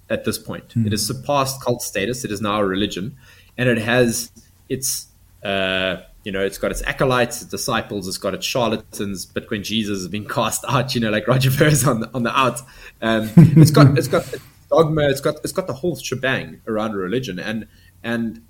[0.08, 0.68] at this point.
[0.70, 0.86] Mm.
[0.86, 2.24] It has surpassed cult status.
[2.24, 3.16] It is now a religion,
[3.56, 4.30] and it has
[4.68, 5.08] its
[5.42, 9.26] uh, you know it's got its acolytes, its disciples, it's got its charlatans.
[9.26, 10.94] Bitcoin Jesus has been cast out.
[10.94, 12.60] You know, like Roger Ver's on the, on the out.
[13.02, 14.24] Um, it's got it's got
[14.70, 15.08] dogma.
[15.08, 17.66] It's got it's got the whole shebang around religion, and
[18.04, 18.42] and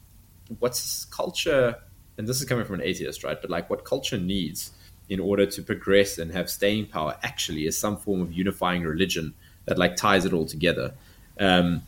[0.58, 1.76] what's culture
[2.18, 3.40] and this is coming from an atheist, right?
[3.40, 4.72] But like what culture needs
[5.08, 9.32] in order to progress and have staying power actually is some form of unifying religion
[9.64, 10.92] that like ties it all together.
[11.40, 11.82] Um,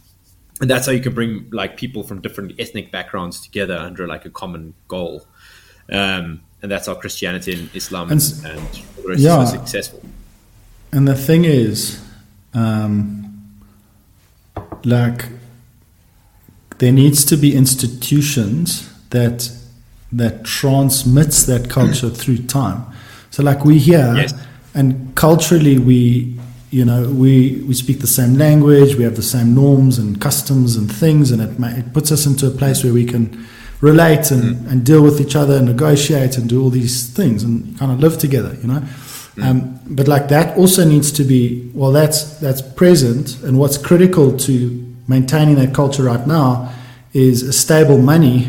[0.60, 4.24] and that's how you can bring like people from different ethnic backgrounds together under like
[4.24, 5.26] a common goal.
[5.90, 9.42] Um, and that's how Christianity and Islam and, and yeah.
[9.42, 10.02] is successful.
[10.92, 12.02] And the thing is,
[12.54, 13.60] um,
[14.84, 15.26] like
[16.78, 19.50] there needs to be institutions that
[20.12, 22.84] that transmits that culture through time.
[23.30, 24.34] So like we here yes.
[24.74, 26.38] and culturally we
[26.70, 30.76] you know we we speak the same language, we have the same norms and customs
[30.76, 33.46] and things and it it puts us into a place where we can
[33.80, 34.70] relate and, mm.
[34.70, 37.98] and deal with each other and negotiate and do all these things and kind of
[38.00, 38.80] live together, you know.
[39.36, 39.44] Mm.
[39.44, 44.36] Um, but like that also needs to be well that's that's present and what's critical
[44.38, 46.72] to maintaining that culture right now
[47.12, 48.48] is a stable money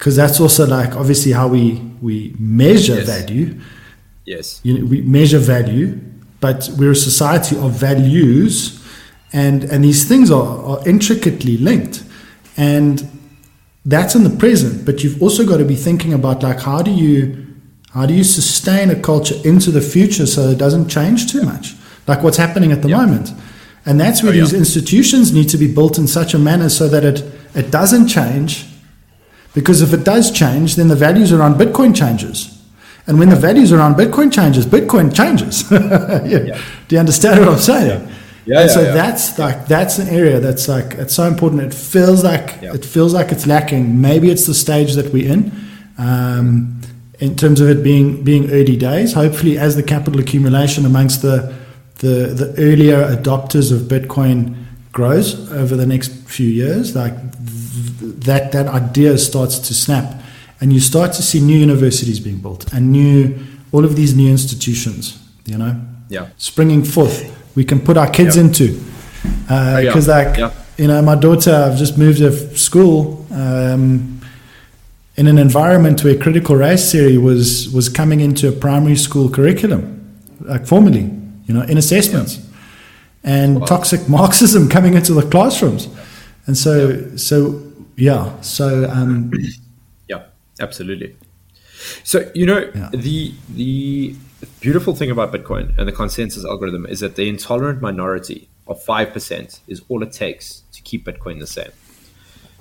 [0.00, 3.06] because that's also like obviously how we we measure yes.
[3.06, 3.60] value.
[4.24, 6.00] Yes, you know, we measure value,
[6.40, 8.82] but we're a society of values,
[9.34, 12.02] and and these things are, are intricately linked,
[12.56, 13.06] and
[13.84, 14.86] that's in the present.
[14.86, 17.46] But you've also got to be thinking about like how do you
[17.92, 21.74] how do you sustain a culture into the future so it doesn't change too much,
[22.06, 23.32] like what's happening at the moment.
[23.84, 24.60] And that's where oh, these yeah.
[24.60, 27.22] institutions need to be built in such a manner so that it,
[27.54, 28.69] it doesn't change
[29.54, 32.56] because if it does change, then the values around Bitcoin changes.
[33.06, 35.68] And when the values around Bitcoin changes, Bitcoin changes.
[35.70, 36.22] yeah.
[36.24, 36.62] Yeah.
[36.86, 38.08] Do you understand what I'm saying?
[38.08, 38.14] Yeah.
[38.46, 41.62] Yeah, so that's like that's an area that's like it's so important.
[41.62, 44.00] It feels like it feels like it's lacking.
[44.00, 45.52] Maybe it's the stage that we're in,
[45.98, 46.80] um,
[47.20, 49.12] in terms of it being being early days.
[49.12, 51.54] Hopefully, as the capital accumulation amongst the
[51.96, 54.56] the the earlier adopters of Bitcoin
[54.92, 57.14] grows over the next few years, like
[58.24, 60.22] that that idea starts to snap,
[60.60, 63.38] and you start to see new universities being built and new
[63.72, 65.18] all of these new institutions.
[65.44, 67.36] You know, yeah, springing forth.
[67.56, 68.42] We can put our kids yeah.
[68.44, 68.80] into
[69.42, 70.52] because, uh, like, yeah.
[70.76, 71.52] you know, my daughter.
[71.52, 73.26] I've just moved to school.
[73.32, 74.20] Um,
[75.16, 79.82] in an environment where critical race theory was was coming into a primary school curriculum,
[80.40, 81.10] like formally,
[81.44, 82.44] you know, in assessments, yeah.
[83.24, 83.66] and wow.
[83.66, 85.88] toxic Marxism coming into the classrooms,
[86.46, 87.16] and so yeah.
[87.16, 87.69] so
[88.00, 88.40] yeah.
[88.40, 89.32] So um,
[90.08, 90.24] yeah,
[90.60, 91.16] absolutely.
[92.04, 92.90] So you know yeah.
[92.92, 94.14] the the
[94.60, 99.12] beautiful thing about Bitcoin and the consensus algorithm is that the intolerant minority of five
[99.12, 101.72] percent is all it takes to keep Bitcoin the same.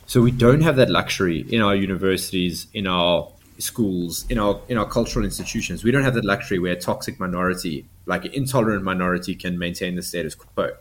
[0.06, 4.78] So we don't have that luxury in our universities, in our schools, in our in
[4.78, 5.84] our cultural institutions.
[5.84, 9.96] We don't have that luxury where a toxic minority, like an intolerant minority, can maintain
[9.96, 10.72] the status quo.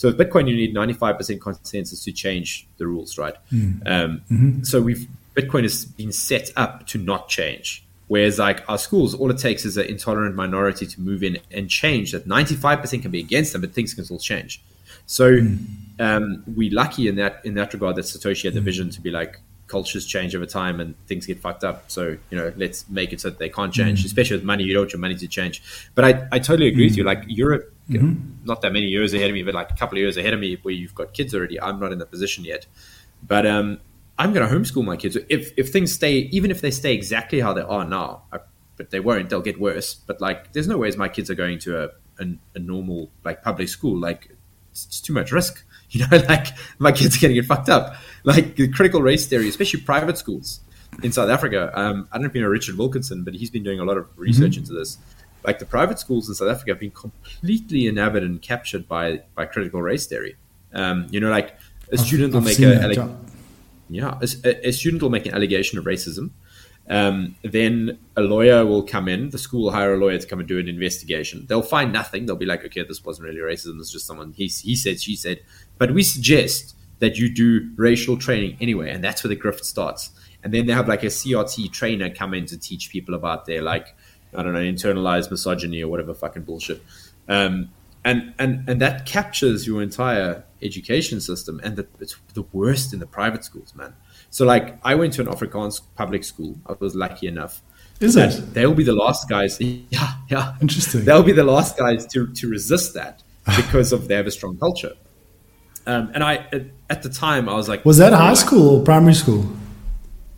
[0.00, 3.34] So with Bitcoin, you need 95% consensus to change the rules, right?
[3.52, 3.86] Mm.
[3.86, 4.62] Um, mm-hmm.
[4.62, 7.84] So we've Bitcoin has been set up to not change.
[8.08, 11.68] Whereas like our schools, all it takes is an intolerant minority to move in and
[11.68, 14.62] change that 95% can be against them, but things can still change.
[15.04, 15.58] So mm.
[15.98, 18.70] um, we lucky in that in that regard that Satoshi had the mm.
[18.70, 21.90] vision to be like cultures change over time and things get fucked up.
[21.90, 24.06] So, you know, let's make it so that they can't change, mm.
[24.06, 24.64] especially with money.
[24.64, 25.62] You don't want your money to change.
[25.94, 27.04] But I, I totally agree with you.
[27.04, 28.44] Like Europe, mm-hmm.
[28.44, 30.40] not that many years ahead of me, but like a couple of years ahead of
[30.40, 31.60] me where you've got kids already.
[31.60, 32.66] I'm not in that position yet.
[33.26, 33.80] But um,
[34.18, 35.16] I'm going to homeschool my kids.
[35.28, 38.38] If, if things stay, even if they stay exactly how they are now, I,
[38.76, 39.94] but they won't, they'll get worse.
[39.94, 41.88] But like, there's no ways my kids are going to a,
[42.18, 43.98] a, a normal, like public school.
[43.98, 44.30] Like,
[44.70, 45.64] it's, it's too much risk.
[45.92, 46.46] You know, like
[46.78, 47.96] my kids are going to get fucked up.
[48.22, 50.60] Like the critical race theory, especially private schools
[51.02, 51.72] in South Africa.
[51.74, 53.96] Um, I don't know if you know Richard Wilkinson, but he's been doing a lot
[53.96, 54.60] of research mm-hmm.
[54.60, 54.98] into this.
[55.44, 59.46] Like the private schools in South Africa have been completely inhabited and captured by by
[59.46, 60.36] critical race theory.
[60.72, 61.56] Um, you know, like
[61.90, 63.16] a student I've, will I've make a, that,
[63.88, 66.30] yeah, a, a, student will make an allegation of racism.
[66.88, 69.30] Um, then a lawyer will come in.
[69.30, 71.46] The school will hire a lawyer to come and do an investigation.
[71.48, 72.26] They'll find nothing.
[72.26, 73.78] They'll be like, okay, this wasn't really racism.
[73.80, 75.40] It's just someone he he said, she said.
[75.78, 80.10] But we suggest that you do racial training anyway, and that's where the grift starts.
[80.42, 83.62] And then they have like a CRT trainer come in to teach people about their
[83.62, 83.94] like
[84.34, 86.82] I don't know internalized misogyny or whatever fucking bullshit.
[87.28, 87.70] Um,
[88.04, 92.98] and and and that captures your entire education system, and the, it's the worst in
[92.98, 93.94] the private schools, man.
[94.30, 96.58] So like I went to an Afrikaans public school.
[96.66, 97.62] I was lucky enough.
[98.00, 98.54] Is it?
[98.54, 99.60] They'll be the last guys.
[99.90, 100.56] Yeah, yeah.
[100.62, 101.04] Interesting.
[101.04, 103.22] They'll be the last guys to to resist that
[103.56, 104.94] because of they have a strong culture.
[105.86, 106.46] Um, and I,
[106.88, 109.50] at the time, I was like, was that high like, school or primary school?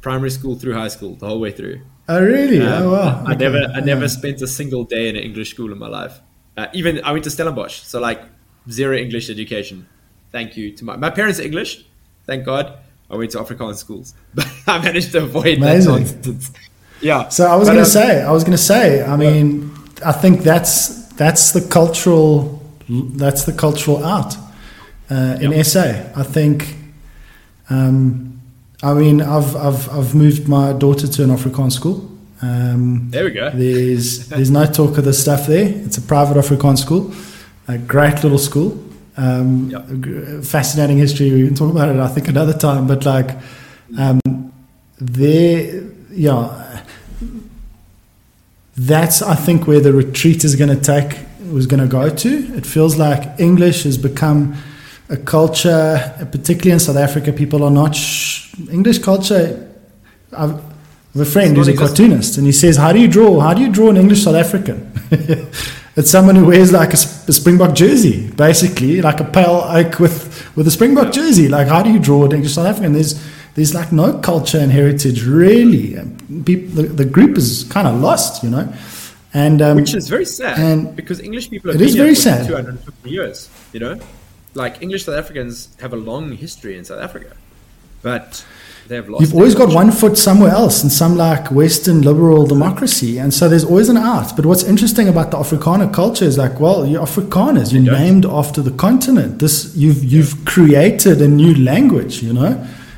[0.01, 1.83] Primary school through high school, the whole way through.
[2.09, 2.61] Oh, really?
[2.61, 3.25] Um, oh, wow.
[3.27, 6.21] I never, I never spent a single day in an English school in my life.
[6.57, 8.23] Uh, even I went to Stellenbosch, so like
[8.71, 9.89] zero English education.
[10.31, 11.85] Thank you to my my parents are English,
[12.27, 12.79] thank God.
[13.11, 15.93] I went to Afrikaans schools, but I managed to avoid Amazing.
[15.93, 16.53] that nonsense.
[17.01, 17.29] Yeah.
[17.29, 19.71] So I was going to um, say, I was going to say, I mean,
[20.05, 24.37] I think that's that's the cultural that's the cultural art
[25.11, 25.67] uh, in yep.
[25.67, 25.87] SA.
[26.15, 26.77] I think.
[27.71, 28.32] Um,
[28.83, 32.09] I mean, I've, I've I've moved my daughter to an Afrikaans school.
[32.43, 33.51] Um, there we go.
[33.51, 35.69] There's there's no talk of the stuff there.
[35.69, 37.13] It's a private Afrikaans school,
[37.69, 38.83] a great little school.
[39.17, 40.45] Um, yep.
[40.45, 41.31] Fascinating history.
[41.31, 42.87] We can talk about it, I think, another time.
[42.87, 43.37] But like,
[43.99, 44.53] um,
[44.99, 46.83] there, yeah,
[48.77, 51.21] that's I think where the retreat is going to take
[51.53, 52.57] was going to go to.
[52.57, 54.57] It feels like English has become
[55.13, 57.33] a culture, particularly in South Africa.
[57.33, 59.71] People are not sh- English culture.
[60.33, 63.39] I've, I have a friend who's a cartoonist, and he says, "How do you draw?
[63.41, 64.91] How do you draw an English South African?"
[65.97, 67.01] it's someone who wears like a,
[67.33, 70.17] a, Springbok jersey, basically, like a pale oak with
[70.57, 71.49] with a Springbok jersey.
[71.49, 72.95] Like, how do you draw an English South African?
[72.95, 73.23] There's
[73.55, 76.01] there's like no culture and heritage really.
[76.47, 78.73] People, the, the group is kind of lost, you know.
[79.35, 82.47] And um, which is very sad, and because English people have it is very sad.
[82.47, 83.99] 250 years, you know,
[84.55, 87.35] like English South Africans have a long history in South Africa,
[88.03, 88.45] but
[88.89, 89.23] they've lost.
[89.23, 93.49] You've always got one foot somewhere else in some like Western liberal democracy, and so
[93.49, 94.37] there's always an out.
[94.37, 97.73] But what's interesting about the Afrikaner culture is like, well, you're Afrikaners.
[97.73, 99.39] You're named after the continent.
[99.39, 102.23] This you've you've created a new language.
[102.23, 102.51] You know,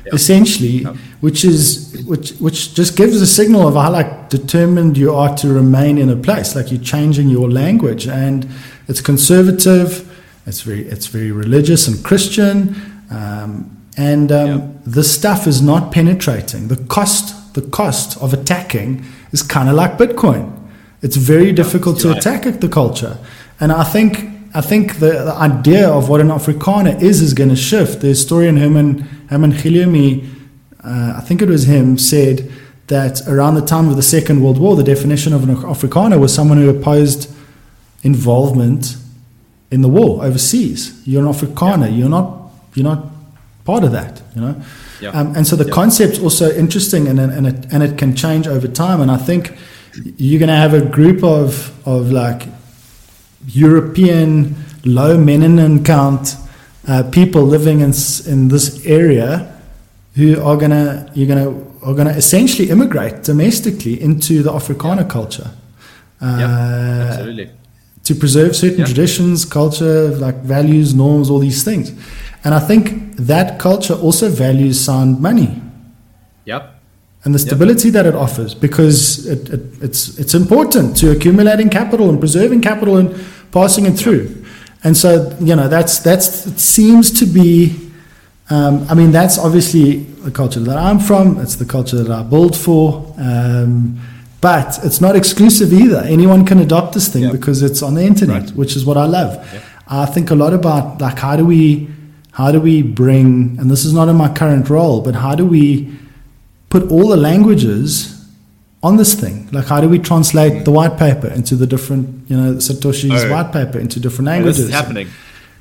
[0.05, 0.13] yeah.
[0.13, 0.95] essentially, yeah.
[1.21, 5.53] which is which which just gives a signal of how like determined you are to
[5.53, 6.55] remain in a place.
[6.55, 8.47] Like you're changing your language, and
[8.87, 10.04] it's conservative.
[10.45, 12.75] It's very it's very religious and Christian.
[13.09, 14.69] Um, and um, yep.
[14.85, 16.67] the stuff is not penetrating.
[16.67, 20.51] The cost, the cost of attacking is kind of like Bitcoin.
[21.01, 23.17] It's very difficult to attack the culture,
[23.59, 27.49] and I think I think the, the, idea of what an Afrikaner is is going
[27.49, 28.01] to shift.
[28.01, 30.27] The historian Herman Herman Giliomee,
[30.83, 32.51] uh, I think it was him, said
[32.87, 36.33] that around the time of the Second World War, the definition of an Afrikaner was
[36.33, 37.33] someone who opposed
[38.03, 38.97] involvement
[39.71, 41.01] in the war overseas.
[41.05, 41.95] You're an Afrikaner.
[41.95, 42.41] You're not.
[42.73, 43.05] You're not
[43.65, 44.61] part of that, you know.
[45.01, 45.09] Yeah.
[45.09, 45.73] Um, and so the yeah.
[45.73, 49.01] concept's also interesting, and and it and it can change over time.
[49.01, 49.53] And I think
[50.17, 52.47] you're going to have a group of of like
[53.47, 54.55] European
[54.85, 56.35] low melanin count
[56.87, 57.93] uh, people living in
[58.27, 59.51] in this area
[60.15, 61.49] who are gonna you're gonna
[61.81, 65.51] are gonna essentially immigrate domestically into the Afrikaner culture.
[66.21, 67.51] Uh, yeah, absolutely.
[68.05, 68.85] To preserve certain yeah.
[68.85, 71.91] traditions, culture, like values, norms, all these things.
[72.43, 75.61] And I think that culture also values sound money.
[76.45, 76.61] Yep.
[77.23, 77.93] And the stability yep.
[77.93, 82.97] that it offers, because it, it, it's it's important to accumulating capital and preserving capital
[82.97, 83.09] and
[83.51, 84.27] passing it through.
[84.27, 84.45] Yep.
[84.83, 87.73] And so you know that's that's it seems to be.
[88.51, 91.39] Um, I mean, that's obviously the culture that I'm from.
[91.39, 93.11] It's the culture that I build for.
[93.17, 93.97] Um,
[94.45, 96.01] but it's not exclusive either.
[96.17, 98.51] Anyone can adopt this thing because it's on the internet, right.
[98.51, 99.31] which is what I love.
[99.87, 101.89] I think a lot about like how do we
[102.39, 105.45] how do we bring, and this is not in my current role, but how do
[105.57, 105.65] we
[106.69, 107.89] put all the languages
[108.83, 109.49] on this thing?
[109.51, 113.31] Like, how do we translate the white paper into the different, you know, Satoshi's oh.
[113.31, 114.57] white paper into different languages?
[114.57, 115.07] This is happening.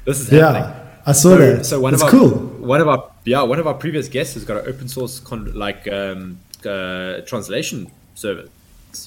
[0.04, 0.62] This is happening.
[0.62, 1.64] Yeah, I saw so, that.
[1.64, 2.30] So one it's of our, cool.
[2.74, 5.54] One of our yeah, one of our previous guests has got an open source con-
[5.54, 8.50] like um, uh, translation service,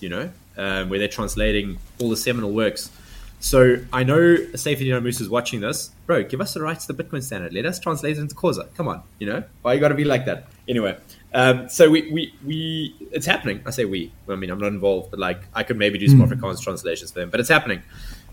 [0.02, 2.92] you know, um, where they're translating all the seminal works
[3.40, 5.92] so I know Saifedean Ammous is watching this.
[6.06, 7.54] Bro, give us the rights to the Bitcoin standard.
[7.54, 8.74] Let us translate it into Xhosa.
[8.76, 9.44] Come on, you know?
[9.62, 10.48] Why you got to be like that?
[10.68, 10.98] Anyway,
[11.34, 13.62] um, so we, we, we, it's happening.
[13.66, 14.12] I say we.
[14.28, 16.28] I mean, I'm not involved, but like I could maybe do some mm.
[16.28, 17.84] Afrikaans translations for them, but it's happening.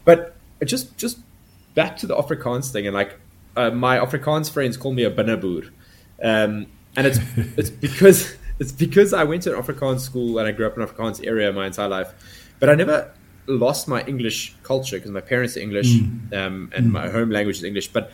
[0.05, 1.19] But just, just
[1.75, 3.19] back to the Afrikaans thing, and like
[3.57, 5.69] uh, my Afrikaans friends call me a binnaboer,
[6.23, 10.53] um, and it's it's because it's because I went to an Afrikaans school and I
[10.53, 12.15] grew up in an Afrikaans area my entire life,
[12.61, 13.13] but I never
[13.47, 16.33] lost my English culture because my parents are English mm.
[16.33, 16.93] um, and mm.
[16.93, 17.89] my home language is English.
[17.89, 18.11] But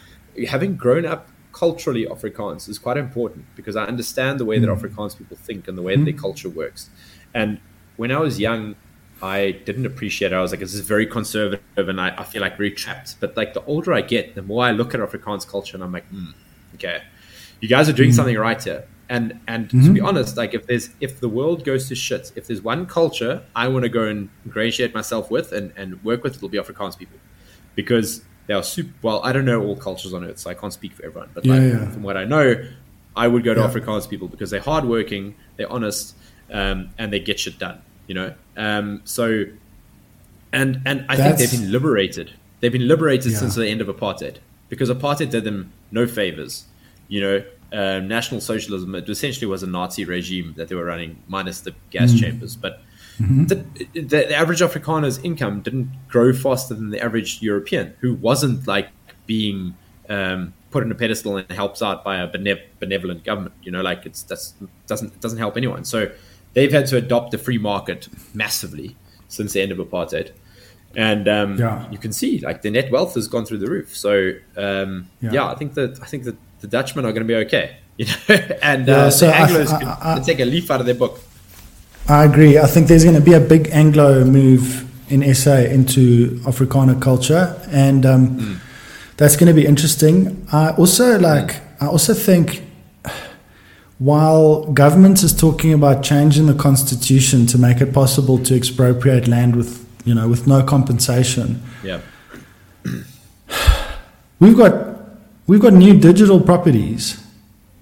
[0.49, 4.63] having grown up culturally Afrikaans is quite important because I understand the way mm.
[4.63, 6.27] that Afrikaans people think and the way that their mm.
[6.27, 6.91] culture works.
[7.33, 7.61] And
[7.97, 8.75] when I was young,
[9.23, 10.35] I didn't appreciate it.
[10.35, 13.21] I was like, this is very conservative and I, I feel like very trapped.
[13.21, 15.93] But like the older I get, the more I look at Afrikaans culture and I'm
[15.93, 16.35] like, mm,
[16.75, 17.03] okay,
[17.61, 18.15] you guys are doing mm.
[18.15, 18.85] something right here.
[19.11, 19.87] And and mm-hmm.
[19.87, 22.87] to be honest, like if there's if the world goes to shit, if there's one
[22.87, 26.59] culture I want to go and ingratiate myself with and, and work with, it'll be
[26.59, 27.19] Afrikaans people,
[27.75, 28.93] because they are super.
[29.03, 31.29] Well, I don't know all cultures on earth, so I can't speak for everyone.
[31.35, 31.91] But yeah, like, yeah.
[31.91, 32.65] from what I know,
[33.17, 33.69] I would go to yeah.
[33.69, 36.15] Afrikaans people because they're hardworking, they're honest,
[36.53, 37.83] um, and they get shit done.
[38.07, 39.45] You know, um, so
[40.53, 41.37] and and I That's...
[41.37, 42.33] think they've been liberated.
[42.61, 44.37] They've been liberated since the end of apartheid
[44.69, 46.67] because apartheid did them no favors.
[47.09, 51.23] You know, uh, National Socialism, it essentially was a Nazi regime that they were running,
[51.29, 52.21] minus the gas mm.
[52.21, 52.57] chambers.
[52.57, 52.83] But
[53.19, 53.47] mm-hmm.
[53.47, 58.67] the, the, the, average Afrikaner's income didn't grow faster than the average European, who wasn't
[58.67, 58.89] like
[59.27, 59.77] being
[60.09, 63.55] um, put on a pedestal and helps out by a benev- benevolent government.
[63.63, 64.55] You know, like it's that's
[64.87, 65.85] doesn't it doesn't help anyone.
[65.85, 66.11] So
[66.55, 68.97] they've had to adopt the free market massively
[69.29, 70.33] since the end of apartheid.
[70.97, 71.89] and um, yeah.
[71.93, 73.97] you can see like the net wealth has gone through the roof.
[73.97, 75.33] So um, yeah.
[75.33, 75.47] yeah.
[75.47, 78.37] I think that I think that the Dutchmen are going to be okay, you know,
[78.63, 80.87] and yeah, uh, so the Anglos I, I, I, can take a leaf out of
[80.87, 81.21] their book.
[82.09, 82.59] I agree.
[82.59, 87.61] I think there's going to be a big Anglo move in SA into Afrikaner culture,
[87.71, 88.59] and um, mm.
[89.17, 90.47] that's going to be interesting.
[90.53, 91.49] I also like.
[91.49, 91.61] Mm.
[91.83, 92.63] I also think
[93.99, 99.55] while government is talking about changing the constitution to make it possible to expropriate land
[99.55, 102.01] with you know with no compensation, yeah,
[104.41, 104.90] we've got
[105.51, 107.21] we've got new digital properties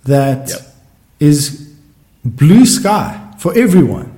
[0.05, 0.59] that yep.
[1.21, 1.71] is
[2.25, 4.09] blue sky for everyone.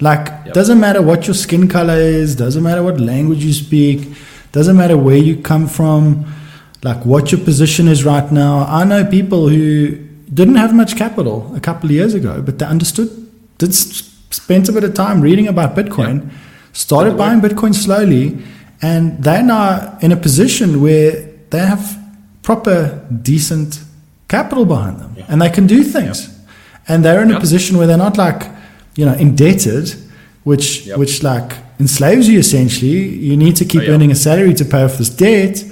[0.00, 0.54] Like yep.
[0.54, 4.16] doesn't matter what your skin color is, doesn't matter what language you speak,
[4.52, 6.24] doesn't matter where you come from,
[6.82, 8.64] like what your position is right now.
[8.66, 9.96] I know people who
[10.32, 13.10] didn't have much capital a couple of years ago, but they understood,
[13.58, 16.38] did spent a bit of time reading about Bitcoin, yeah.
[16.72, 18.38] started buying Bitcoin slowly,
[18.80, 21.12] and they're now in a position where
[21.50, 22.03] they have
[22.44, 23.82] proper, decent
[24.28, 25.26] capital behind them, yeah.
[25.28, 26.30] and they can do things.
[26.86, 28.48] And they're in a position where they're not like,
[28.94, 29.94] you know, indebted,
[30.44, 30.98] which yep.
[30.98, 33.08] which like enslaves you essentially.
[33.28, 35.64] You need to keep oh, earning a salary to pay off this debt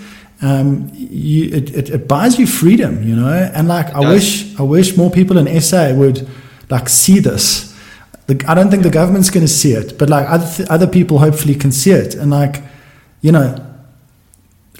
[0.42, 3.32] um, you, it, it, it, buys you freedom, you know.
[3.32, 4.12] And like, it I does.
[4.12, 6.28] wish, I wish more people in SA would
[6.68, 7.72] like see this.
[8.26, 10.88] The, I don't think the government's going to see it, but like other th- other
[10.88, 12.16] people hopefully can see it.
[12.16, 12.62] And like,
[13.20, 13.54] you know,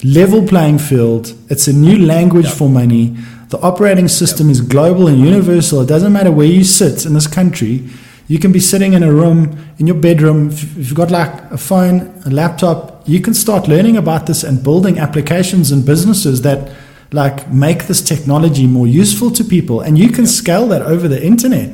[0.03, 1.33] level playing field.
[1.49, 3.15] It's a new language for money.
[3.49, 5.81] The operating system is global and universal.
[5.81, 7.89] It doesn't matter where you sit in this country.
[8.27, 10.49] You can be sitting in a room in your bedroom.
[10.49, 14.63] If you've got like a phone, a laptop, you can start learning about this and
[14.63, 16.71] building applications and businesses that
[17.11, 21.23] like make this technology more useful to people and you can scale that over the
[21.23, 21.69] internet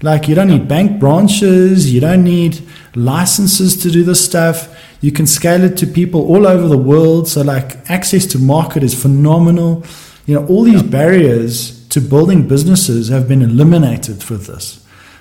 [0.00, 2.62] like you don't need bank branches you don't need
[2.94, 4.75] licenses to do this stuff
[5.06, 8.82] you can scale it to people all over the world so like access to market
[8.82, 9.84] is phenomenal
[10.26, 14.64] you know all these barriers to building businesses have been eliminated for this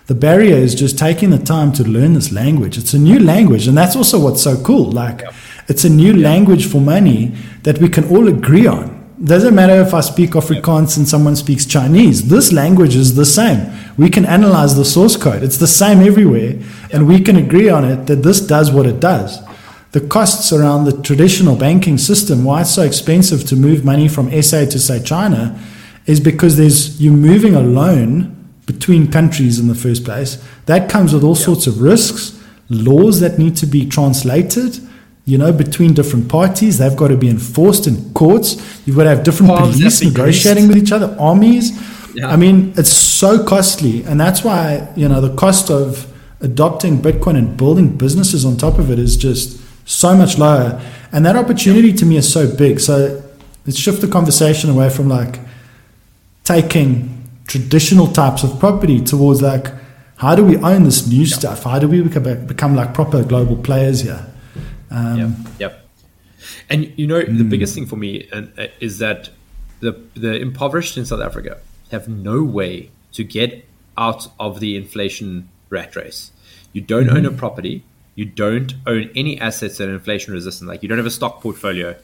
[0.07, 2.77] the barrier is just taking the time to learn this language.
[2.77, 4.91] It's a new language, and that's also what's so cool.
[4.91, 5.23] Like,
[5.67, 7.33] it's a new language for money
[7.63, 8.93] that we can all agree on.
[9.23, 12.29] Doesn't matter if I speak Afrikaans and someone speaks Chinese.
[12.29, 13.73] This language is the same.
[13.97, 15.41] We can analyze the source code.
[15.41, 16.59] It's the same everywhere,
[16.93, 19.41] and we can agree on it that this does what it does.
[19.95, 24.29] The costs around the traditional banking system, why it's so expensive to move money from
[24.41, 25.57] SA to say China,
[26.05, 28.35] is because there's you're moving a loan
[28.65, 30.43] between countries in the first place.
[30.65, 32.37] That comes with all sorts of risks,
[32.67, 34.85] laws that need to be translated,
[35.23, 36.77] you know, between different parties.
[36.77, 38.57] They've got to be enforced in courts.
[38.85, 41.71] You've got to have different police negotiating with each other, armies.
[42.13, 42.27] Yeah.
[42.27, 44.03] I mean, it's so costly.
[44.03, 46.05] And that's why, you know, the cost of
[46.41, 50.81] adopting Bitcoin and building businesses on top of it is just so much lower.
[51.11, 52.79] And that opportunity to me is so big.
[52.79, 53.23] So
[53.65, 55.39] let's shift the conversation away from like
[56.43, 59.67] taking traditional types of property towards like
[60.17, 61.27] how do we own this new yep.
[61.27, 61.63] stuff?
[61.63, 64.25] How do we become, become like proper global players here?
[64.89, 65.29] Um, yep.
[65.59, 65.89] Yep.
[66.69, 67.37] And you know mm.
[67.37, 69.29] the biggest thing for me uh, is that
[69.81, 71.59] the the impoverished in South Africa
[71.91, 73.65] have no way to get
[73.97, 76.31] out of the inflation rat race.
[76.73, 77.17] You don't mm-hmm.
[77.17, 77.83] own a property.
[78.15, 80.69] You don't own any assets that are inflation resistant.
[80.69, 81.95] Like you don't have a stock portfolio.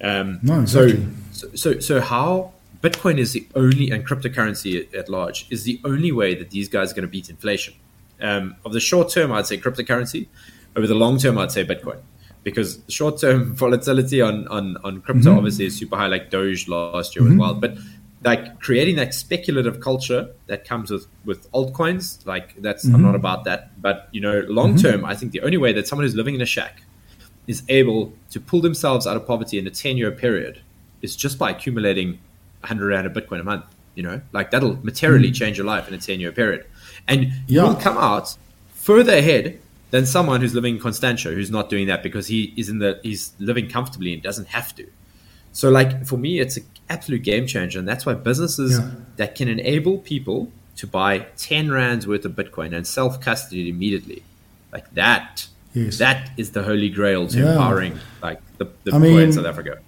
[0.00, 1.06] Um, no, exactly.
[1.32, 2.52] So, so, so how
[2.82, 6.92] Bitcoin is the only, and cryptocurrency at large, is the only way that these guys
[6.92, 7.74] are going to beat inflation.
[8.20, 10.28] Um, of the short term, I'd say cryptocurrency.
[10.76, 12.00] Over the long term, I'd say Bitcoin.
[12.44, 15.38] Because short term volatility on, on, on crypto mm-hmm.
[15.38, 17.34] obviously is super high, like Doge last year mm-hmm.
[17.34, 17.54] as well.
[17.54, 17.76] But
[18.24, 22.96] like creating that speculative culture that comes with, with altcoins, like that's, mm-hmm.
[22.96, 23.80] I'm not about that.
[23.80, 24.88] But, you know, long mm-hmm.
[24.88, 26.82] term, I think the only way that someone who's living in a shack
[27.46, 30.60] is able to pull themselves out of poverty in a 10 year period
[31.00, 32.18] is just by accumulating
[32.60, 33.64] 100 rand of Bitcoin a month.
[33.94, 35.34] You know, like that'll materially mm.
[35.34, 36.66] change your life in a 10 year period.
[37.08, 37.64] And yeah.
[37.64, 38.36] you'll come out
[38.74, 39.60] further ahead
[39.90, 43.00] than someone who's living in Constantia who's not doing that because he is in the
[43.02, 44.86] he's living comfortably and doesn't have to.
[45.52, 48.90] So like for me it's an absolute game changer and that's why businesses yeah.
[49.16, 54.22] that can enable people to buy 10 rands worth of Bitcoin and self custody immediately.
[54.72, 55.98] Like that yes.
[55.98, 57.52] that is the holy grail to yeah.
[57.52, 59.78] empowering like the, the I mean, in South Africa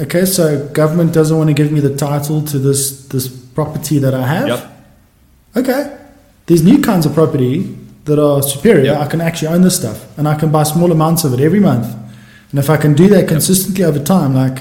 [0.00, 4.14] okay, so government doesn't want to give me the title to this this property that
[4.14, 4.48] I have.
[4.48, 4.72] Yep.
[5.56, 5.98] Okay,
[6.46, 8.92] there's new kinds of property that are superior.
[8.92, 9.00] Yep.
[9.00, 11.60] I can actually own this stuff, and I can buy small amounts of it every
[11.60, 11.94] month.
[12.50, 13.94] And if I can do that consistently yep.
[13.94, 14.58] over time, like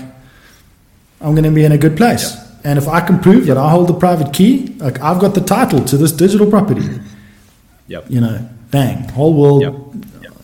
[1.21, 2.35] I'm going to be in a good place.
[2.35, 2.43] Yep.
[2.63, 5.41] And if I can prove that I hold the private key, like I've got the
[5.41, 6.85] title to this digital property.
[7.87, 8.05] Yep.
[8.09, 9.87] You know, bang, whole world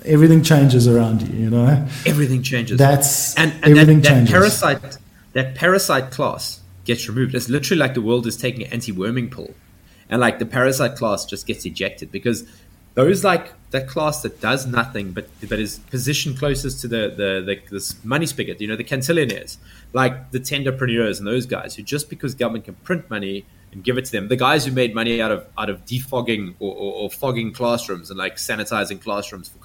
[0.06, 1.44] everything changes around you.
[1.44, 2.78] You know, everything changes.
[2.78, 4.32] That's and, and everything that, changes.
[4.32, 4.98] That parasite,
[5.34, 7.36] that parasite class gets removed.
[7.36, 9.52] It's literally like the world is taking an anti-worming pill,
[10.10, 12.48] and like the parasite class just gets ejected because
[12.96, 17.44] those like that class that does nothing but but is positioned closest to the the,
[17.46, 19.58] the this money spigot, you know, the cantillionaires,
[19.94, 23.98] like the tenderpreneurs and those guys who just because government can print money and give
[23.98, 26.94] it to them, the guys who made money out of out of defogging or, or,
[26.94, 29.58] or fogging classrooms and like sanitizing classrooms for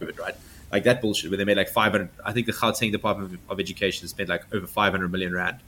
[0.00, 0.34] COVID, right?
[0.72, 2.08] Like that bullshit where they made like 500.
[2.24, 5.58] I think the Gauteng Department of Education spent like over 500 million rand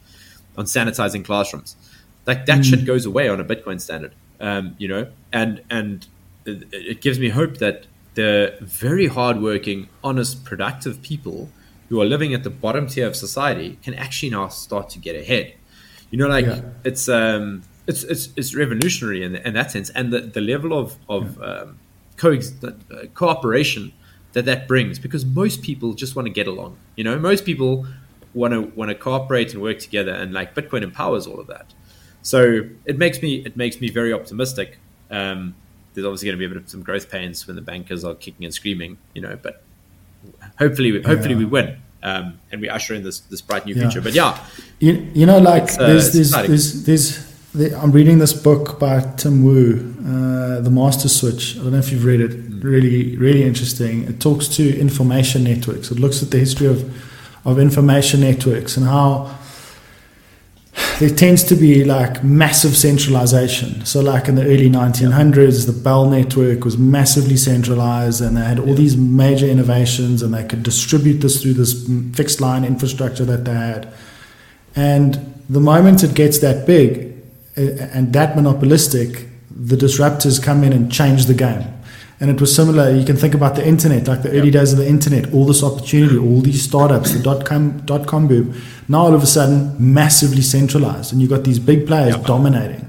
[0.57, 1.77] on sanitizing classrooms.
[2.25, 2.65] Like that mm.
[2.65, 6.07] shit goes away on a Bitcoin standard, um, you know, and and
[6.47, 11.51] it gives me hope that the very hardworking, honest, productive people
[11.89, 15.15] who are living at the bottom tier of society can actually now start to get
[15.15, 15.55] ahead.
[16.11, 16.63] You know, like yeah.
[16.85, 20.97] it's um, it's it's it's revolutionary in, in that sense, and the, the level of
[21.09, 21.45] of yeah.
[21.45, 21.79] um,
[22.23, 23.93] uh, cooperation
[24.33, 26.77] that that brings, because most people just want to get along.
[26.97, 27.87] You know, most people
[28.35, 31.75] want to want to cooperate and work together, and like Bitcoin empowers all of that.
[32.23, 34.79] So it makes me it makes me very optimistic.
[35.11, 35.55] Um,
[35.97, 38.15] there's obviously going to be a bit of some growth pains when the bankers are
[38.15, 39.63] kicking and screaming, you know, but
[40.59, 41.39] hopefully, we, hopefully yeah.
[41.39, 41.81] we win.
[42.03, 43.81] Um, and we usher in this this bright new yeah.
[43.81, 44.01] future.
[44.03, 44.39] But yeah,
[44.79, 49.01] you, you know, like uh, there's, there's, there's, there's, there's, I'm reading this book by
[49.17, 51.57] Tim Wu, uh, The Master Switch.
[51.57, 52.31] I don't know if you've read it.
[52.31, 52.63] Mm.
[52.63, 54.05] Really, really interesting.
[54.05, 55.91] It talks to information networks.
[55.91, 56.85] It looks at the history of
[57.45, 59.37] of information networks and how
[60.99, 63.85] there tends to be like massive centralization.
[63.85, 68.59] So, like in the early 1900s, the Bell network was massively centralized, and they had
[68.59, 73.45] all these major innovations, and they could distribute this through this fixed line infrastructure that
[73.45, 73.93] they had.
[74.75, 77.15] And the moment it gets that big
[77.57, 81.65] and that monopolistic, the disruptors come in and change the game.
[82.19, 82.91] And it was similar.
[82.91, 85.63] You can think about the internet, like the early days of the internet, all this
[85.63, 88.55] opportunity, all these startups, the dot com dot com boom.
[88.89, 92.25] Now all of a sudden, massively centralized, and you've got these big players yep.
[92.25, 92.89] dominating.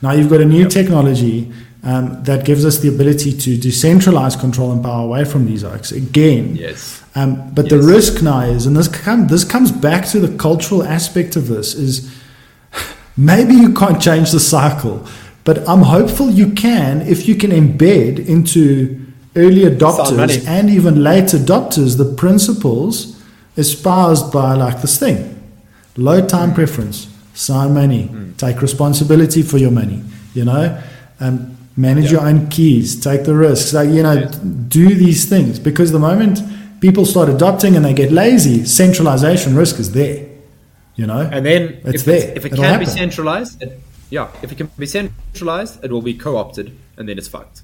[0.00, 0.70] Now you've got a new yep.
[0.70, 1.52] technology
[1.82, 5.90] um, that gives us the ability to decentralize control and power away from these oaks
[5.90, 6.54] again.
[6.54, 7.02] Yes.
[7.14, 7.72] Um, but yes.
[7.72, 11.48] the risk now is, and this come, this comes back to the cultural aspect of
[11.48, 12.14] this, is
[13.16, 15.04] maybe you can't change the cycle
[15.48, 19.00] but I'm hopeful you can if you can embed into
[19.34, 22.92] early adopters and even late adopters the principles
[23.56, 25.20] espoused by like this thing
[25.96, 28.36] low time preference, sign money, mm.
[28.36, 30.02] take responsibility for your money,
[30.34, 30.64] you know,
[31.20, 32.18] um, manage yeah.
[32.18, 34.30] your own keys, take the risks, like, you know,
[34.68, 36.40] do these things because the moment
[36.80, 40.26] people start adopting and they get lazy, centralization risk is there,
[40.94, 42.30] you know, and then it's if there.
[42.36, 42.80] if it It'll can happen.
[42.80, 43.80] be centralized, it,
[44.10, 47.62] yeah, if it can be centralized, it will be co-opted, and then it's fucked.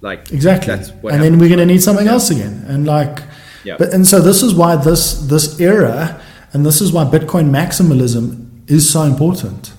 [0.00, 1.20] Like exactly, and happens.
[1.20, 3.22] then we're going to need something else again, and like,
[3.64, 3.76] yeah.
[3.78, 6.20] But and so this is why this this era,
[6.52, 9.72] and this is why Bitcoin maximalism is so important.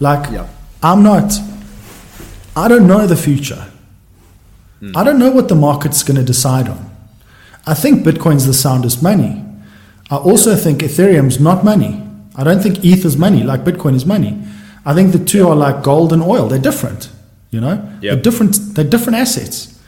[0.00, 0.48] Like, yeah.
[0.82, 1.32] I'm not,
[2.54, 3.72] I don't know the future.
[4.80, 4.96] Mm.
[4.96, 6.90] I don't know what the market's going to decide on.
[7.66, 9.44] I think Bitcoin's the soundest money.
[10.10, 12.02] I also think Ethereum's not money.
[12.36, 14.38] I don't think ETH is money like Bitcoin is money.
[14.86, 16.48] I think the two are like gold and oil.
[16.48, 17.10] They're different,
[17.50, 17.74] you know.
[17.74, 18.00] Yep.
[18.00, 18.54] They're different.
[18.74, 19.78] They're different assets,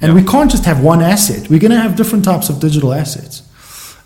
[0.00, 0.24] and yep.
[0.24, 1.50] we can't just have one asset.
[1.50, 3.42] We're going to have different types of digital assets.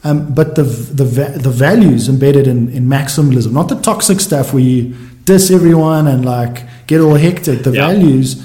[0.03, 1.05] Um, but the the
[1.39, 6.25] the values embedded in, in maximalism, not the toxic stuff where you diss everyone and
[6.25, 7.63] like get all hectic.
[7.63, 7.91] The yep.
[7.91, 8.43] values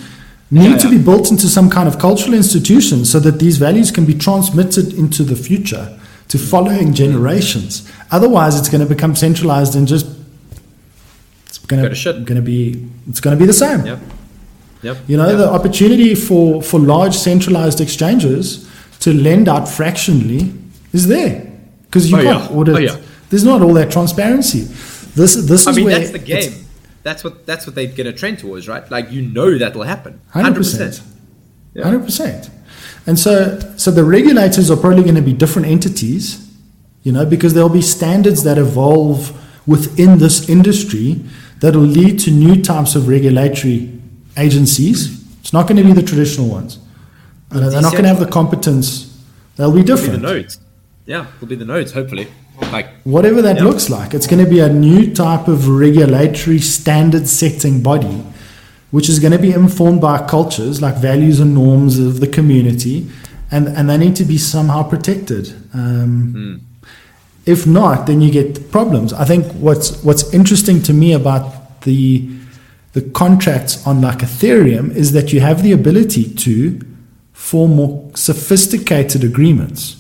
[0.52, 3.92] need yeah, to be built into some kind of cultural institution so that these values
[3.92, 7.92] can be transmitted into the future to following generations.
[8.12, 10.06] Otherwise, it's going to become centralized and just
[11.70, 13.86] gonna gonna be it's gonna be the same.
[13.86, 14.00] Yep.
[14.82, 14.98] Yep.
[15.08, 15.38] You know, yep.
[15.38, 20.54] the opportunity for for large centralized exchanges to lend out fractionally
[20.92, 21.50] is there
[21.86, 22.58] because you oh, can't yeah.
[22.58, 22.76] audit.
[22.76, 22.98] Oh, yeah.
[23.30, 24.62] There's not all that transparency.
[25.16, 26.66] This this I is mean, where that's the game.
[27.04, 28.90] That's what that's what they're going to trend towards, right?
[28.92, 30.20] Like you know that will happen.
[30.32, 31.02] Hundred percent.
[31.82, 32.50] Hundred percent.
[33.06, 36.50] And so so the regulators are probably going to be different entities,
[37.04, 39.36] you know, because there'll be standards that evolve
[39.70, 41.22] within this industry
[41.60, 43.92] that will lead to new types of regulatory
[44.38, 45.24] agencies.
[45.42, 46.80] It's not going to be the traditional ones.
[47.52, 49.24] Uh, they're not going to have the competence.
[49.56, 50.22] They'll be different.
[50.22, 50.60] Be the nodes.
[51.06, 52.28] Yeah, will be the nodes, hopefully.
[52.72, 53.64] Like whatever that yeah.
[53.64, 58.24] looks like, it's going to be a new type of regulatory standard setting body,
[58.92, 63.10] which is going to be informed by cultures like values and norms of the community,
[63.50, 65.50] and and they need to be somehow protected.
[65.74, 66.69] Um, mm.
[67.50, 69.12] If not, then you get problems.
[69.14, 72.30] I think what's what's interesting to me about the
[72.94, 76.80] the contracts on like Ethereum is that you have the ability to
[77.34, 79.96] form more sophisticated agreements.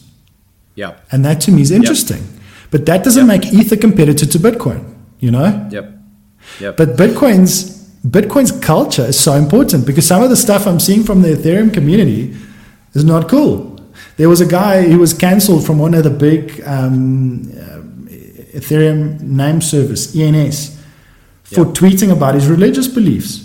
[0.75, 0.97] Yeah.
[1.11, 2.17] And that to me is interesting.
[2.17, 2.41] Yep.
[2.71, 3.41] But that doesn't yep.
[3.41, 5.67] make Ether a competitor to Bitcoin, you know?
[5.71, 5.85] Yep.
[6.59, 6.77] Yep.
[6.77, 11.21] But Bitcoin's Bitcoin's culture is so important because some of the stuff I'm seeing from
[11.21, 12.35] the Ethereum community
[12.93, 13.68] is not cool.
[14.19, 17.79] There was a guy who was cancelled from one of the big um, uh,
[18.51, 20.77] Ethereum name service, ENS,
[21.43, 23.37] for tweeting about his religious beliefs.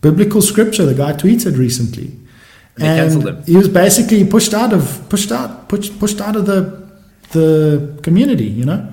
[0.00, 2.16] Biblical scripture, the guy tweeted recently.
[2.78, 6.90] And, and he was basically pushed out of pushed out pushed pushed out of the
[7.32, 8.88] the community, you know.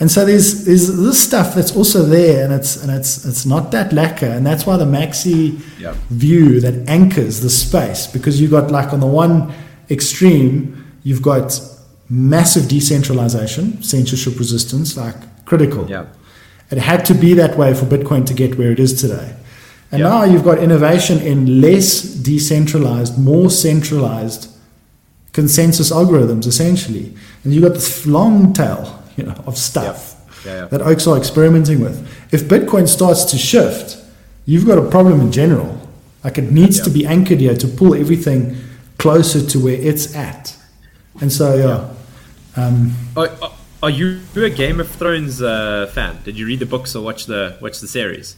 [0.00, 3.72] And so there's there's this stuff that's also there, and it's and it's it's not
[3.72, 5.52] that lacquer, and that's why the maxi
[6.10, 9.54] view that anchors the space because you got like on the one
[9.90, 11.60] extreme you've got
[12.08, 15.88] massive decentralization, censorship resistance, like critical.
[15.88, 16.06] Yeah.
[16.70, 19.36] It had to be that way for Bitcoin to get where it is today.
[19.92, 24.50] And now you've got innovation in less decentralized, more centralized
[25.32, 27.14] consensus algorithms, essentially.
[27.44, 30.64] And you've got this long tail you know, of stuff yeah, yeah.
[30.66, 32.00] that oaks are experimenting with.
[32.32, 34.02] If Bitcoin starts to shift,
[34.46, 35.80] you've got a problem in general.
[36.24, 38.56] Like it needs to be anchored here to pull everything
[39.04, 40.56] closer to where it's at.
[41.20, 41.92] And so, yeah.
[42.56, 43.28] Um, are,
[43.82, 46.20] are you a Game of Thrones uh, fan?
[46.24, 48.34] Did you read the books or watch the watch the series?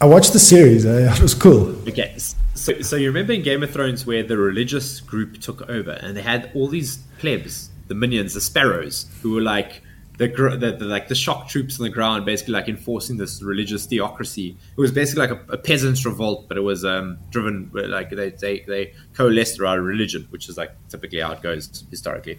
[0.00, 0.86] I watched the series.
[0.86, 1.70] Uh, it was cool.
[1.88, 2.14] Okay,
[2.54, 6.16] so, so you remember in Game of Thrones where the religious group took over and
[6.16, 9.82] they had all these plebs, the minions, the sparrows, who were like
[10.16, 13.86] the, the, the, like the shock troops on the ground, basically like enforcing this religious
[13.86, 14.56] theocracy.
[14.76, 18.30] It was basically like a, a peasants' revolt, but it was um, driven like they,
[18.30, 22.38] they they coalesced around religion, which is like typically how it goes historically.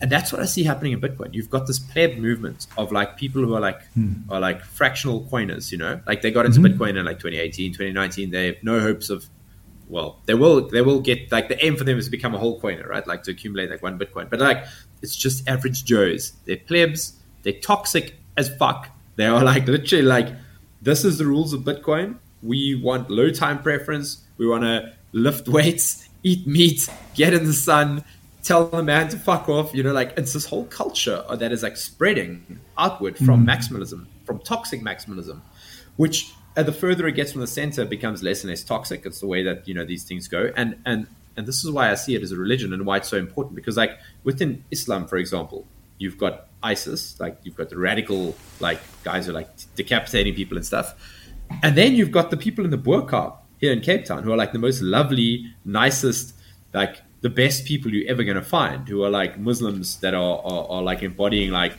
[0.00, 1.32] And that's what I see happening in Bitcoin.
[1.34, 4.14] You've got this pleb movement of like people who are like hmm.
[4.30, 6.80] are like fractional coiners, you know, like they got into mm-hmm.
[6.80, 8.30] Bitcoin in like 2018, 2019.
[8.30, 9.26] They have no hopes of
[9.88, 12.38] well, they will they will get like the aim for them is to become a
[12.38, 13.06] whole coiner, right?
[13.06, 14.30] Like to accumulate like one Bitcoin.
[14.30, 14.64] But like
[15.04, 16.32] it's just average Joes.
[16.46, 17.12] They're plebs.
[17.42, 18.88] They're toxic as fuck.
[19.16, 20.28] They are like literally like
[20.80, 22.16] this is the rules of Bitcoin.
[22.42, 24.22] We want low time preference.
[24.38, 28.02] We want to lift weights, eat meat, get in the sun,
[28.42, 29.74] tell the man to fuck off.
[29.74, 33.54] You know, like it's this whole culture that is like spreading outward from mm.
[33.54, 35.42] maximalism, from toxic maximalism,
[35.96, 39.04] which the further it gets from the center, becomes less and less toxic.
[39.04, 41.90] It's the way that you know these things go, and and and this is why
[41.90, 43.54] I see it as a religion and why it's so important.
[43.54, 45.66] Because like within Islam, for example,
[45.98, 50.56] you've got ISIS, like you've got the radical like guys who are like decapitating people
[50.56, 50.94] and stuff,
[51.62, 54.36] and then you've got the people in the burqa here in Cape Town who are
[54.36, 56.34] like the most lovely, nicest,
[56.72, 60.40] like the best people you're ever going to find, who are like Muslims that are,
[60.44, 61.74] are, are like embodying like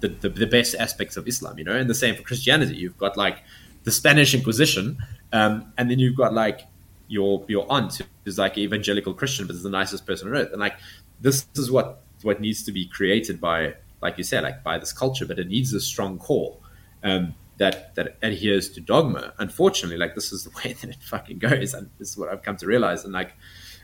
[0.00, 2.76] the, the, the best aspects of Islam, you know, and the same for Christianity.
[2.76, 3.38] You've got like
[3.84, 4.98] the Spanish Inquisition,
[5.32, 6.62] um, and then you've got like
[7.08, 10.50] your your aunt who's like an evangelical Christian, but is the nicest person on earth.
[10.52, 10.78] And like
[11.20, 14.92] this is what what needs to be created by, like you said, like by this
[14.92, 16.56] culture, but it needs a strong core
[17.02, 19.32] um, that that adheres to dogma.
[19.38, 22.42] Unfortunately, like this is the way that it fucking goes, and this is what I've
[22.42, 23.04] come to realize.
[23.04, 23.34] And like,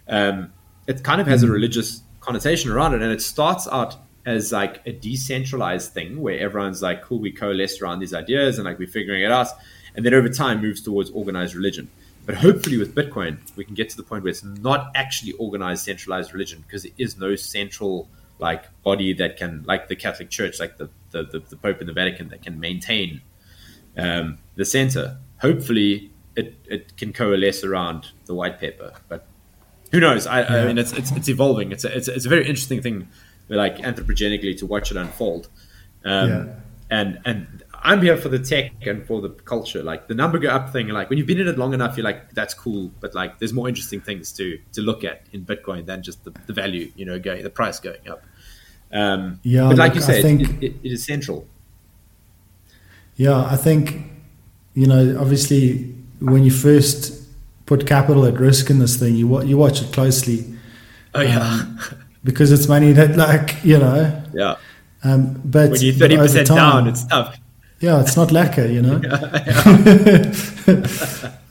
[0.08, 0.52] um,
[0.86, 3.96] it kind of has a religious connotation around it, and it starts out
[4.26, 8.64] as like a decentralized thing where everyone's like, cool, we coalesce around these ideas and
[8.64, 9.48] like we're figuring it out
[9.94, 11.90] and then over time moves towards organized religion.
[12.26, 15.84] But hopefully, with Bitcoin, we can get to the point where it's not actually organized,
[15.84, 20.58] centralized religion because there is no central like body that can, like the Catholic Church,
[20.58, 23.20] like the the, the, the Pope and the Vatican, that can maintain
[23.96, 25.18] um, the center.
[25.40, 29.26] Hopefully, it, it can coalesce around the white paper, but
[29.92, 30.26] who knows?
[30.26, 30.42] I.
[30.42, 31.70] I mean, it's, it's, it's evolving.
[31.70, 33.08] It's a, it's, it's a very interesting thing,
[33.48, 35.48] like anthropogenically, to watch it unfold.
[36.04, 36.54] Um, yeah.
[36.90, 39.82] And and I'm here for the tech and for the culture.
[39.82, 42.04] Like the number go up thing, like when you've been in it long enough, you're
[42.04, 42.90] like, that's cool.
[43.00, 46.32] But like, there's more interesting things to to look at in Bitcoin than just the,
[46.46, 48.24] the value, you know, going the price going up.
[48.90, 51.46] Um, yeah, but like look, you said, think, it, it, is central.
[53.16, 54.06] Yeah, I think
[54.72, 57.22] you know, obviously, when you first
[57.66, 60.54] put capital at risk in this thing, you you watch it closely.
[61.14, 61.78] Oh yeah, um,
[62.24, 64.56] because it's money that, like, you know, yeah.
[65.02, 67.38] Um, but when you're thirty percent down, it's tough.
[67.84, 68.94] Yeah, it's not lacquer, you know.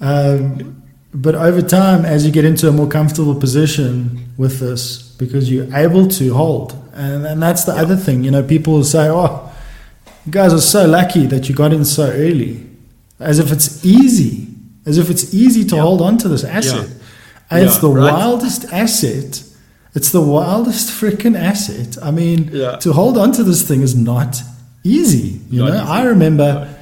[0.02, 0.82] um,
[1.14, 5.72] but over time, as you get into a more comfortable position with this, because you're
[5.76, 9.54] able to hold, and, and that's the other thing, you know, people will say, "Oh,
[10.26, 12.66] you guys are so lucky that you got in so early,"
[13.20, 14.48] as if it's easy,
[14.88, 16.90] as if it's easy to hold on to this asset.
[17.52, 18.12] And it's the right.
[18.12, 19.44] wildest asset.
[19.94, 21.96] It's the wildest freaking asset.
[22.02, 22.50] I mean,
[22.80, 24.42] to hold on to this thing is not
[24.84, 25.40] easy.
[25.50, 25.92] You Not know, easy.
[25.92, 26.76] I remember,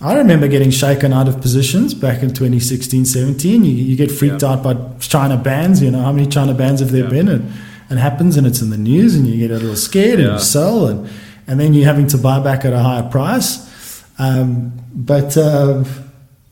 [0.00, 3.64] I remember getting shaken out of positions back in 2016, 17.
[3.64, 4.50] You, you get freaked yeah.
[4.50, 5.82] out by China bans.
[5.82, 7.10] You know, how many China bans have there yeah.
[7.10, 7.28] been?
[7.28, 7.52] And
[7.90, 10.26] it happens and it's in the news and you get a little scared yeah.
[10.26, 11.10] and you sell and,
[11.46, 13.68] and then you're having to buy back at a higher price.
[14.18, 15.84] Um, but uh,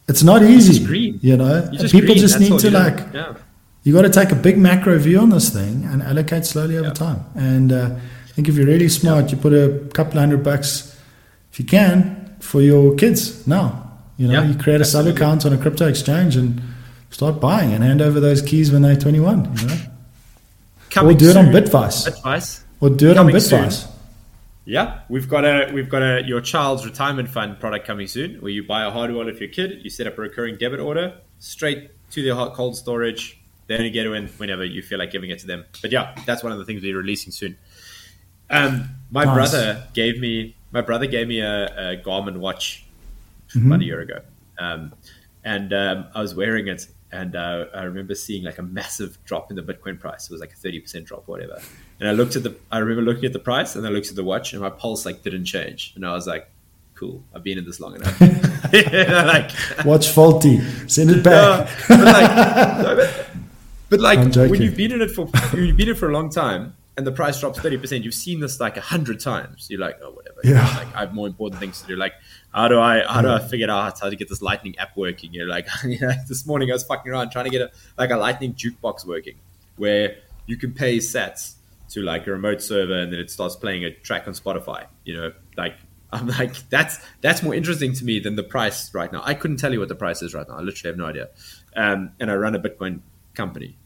[0.09, 1.69] it's not easy, you know.
[1.71, 2.19] You just People green.
[2.19, 3.37] just That's need to like,
[3.85, 6.91] you got to take a big macro view on this thing and allocate slowly over
[6.91, 7.25] time.
[7.35, 7.91] And uh,
[8.39, 10.97] think if you're really smart, you put a couple hundred bucks,
[11.51, 13.99] if you can, for your kids now.
[14.17, 16.63] You know, yeah, you create a sub account on a crypto exchange and
[17.11, 19.57] start buying and hand over those keys when they're 21.
[19.57, 19.77] You know,
[20.91, 21.47] Coming or do it soon.
[21.47, 22.09] on Bitvice.
[22.09, 22.63] Bitvice.
[22.81, 23.73] Or do it Coming on Bitvice.
[23.73, 23.93] Soon.
[24.67, 28.53] Yeah, we've got a we've got a your child's retirement fund product coming soon, where
[28.53, 31.15] you buy a hard wallet for your kid, you set up a recurring debit order
[31.41, 33.41] straight to their hot cold storage.
[33.67, 35.65] They only get it in whenever you feel like giving it to them.
[35.83, 37.57] But yeah, that's one of the things we're releasing soon.
[38.51, 39.35] Um, my nice.
[39.35, 42.85] brother gave me my brother gave me a, a Garmin watch
[43.51, 43.67] mm-hmm.
[43.67, 44.21] about a year ago,
[44.59, 44.93] um,
[45.45, 49.51] and um, I was wearing it, and uh, I remember seeing like a massive drop
[49.51, 50.27] in the Bitcoin price.
[50.27, 51.61] It was like a thirty percent drop, or whatever.
[52.01, 54.17] And I looked at the, I remember looking at the price, and I looked at
[54.17, 56.51] the watch, and my pulse like didn't change, and I was like,
[56.95, 58.21] "Cool, I've been in this long enough."
[58.73, 59.51] like,
[59.87, 61.69] watch faulty, send it back.
[61.89, 63.27] No, but like, no, but,
[63.89, 66.29] but like when you've been in it for you've been in it for a long
[66.29, 69.69] time and the price drops 30%, you've seen this like a hundred times.
[69.71, 70.41] You're like, oh, whatever.
[70.43, 70.67] Yeah.
[70.77, 71.95] Like, I have more important things to do.
[71.95, 72.13] Like,
[72.53, 75.33] how do I, how do I figure out how to get this lightning app working?
[75.33, 78.11] You're like, you know, this morning I was fucking around trying to get a, like
[78.11, 79.37] a lightning jukebox working
[79.77, 80.17] where
[80.47, 81.55] you can pay sats
[81.91, 85.15] to like a remote server and then it starts playing a track on Spotify, you
[85.15, 85.77] know, like,
[86.13, 89.23] I'm like, that's, that's more interesting to me than the price right now.
[89.25, 90.57] I couldn't tell you what the price is right now.
[90.57, 91.29] I literally have no idea.
[91.77, 93.03] Um, and I run a Bitcoin
[93.35, 93.77] company,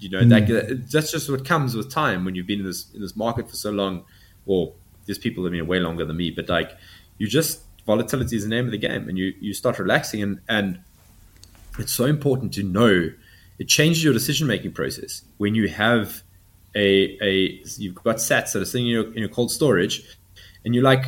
[0.00, 0.46] you know, mm.
[0.46, 3.48] that, that's just what comes with time when you've been in this in this market
[3.48, 4.04] for so long.
[4.46, 4.72] Or
[5.06, 6.76] there's people that have been way longer than me, but like
[7.18, 10.40] you just volatility is the name of the game, and you you start relaxing, and
[10.48, 10.80] and
[11.78, 13.10] it's so important to know
[13.58, 16.22] it changes your decision making process when you have
[16.74, 20.02] a a you've got sats that are sitting in your, in your cold storage,
[20.64, 21.04] and you're like,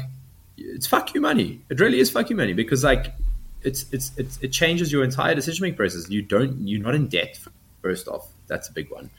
[0.58, 1.60] it's fuck you money.
[1.70, 3.14] It really is fuck you money because like
[3.62, 6.10] it's it's, it's it changes your entire decision making process.
[6.10, 7.38] You don't you're not in debt
[7.80, 9.10] first off that's a big one.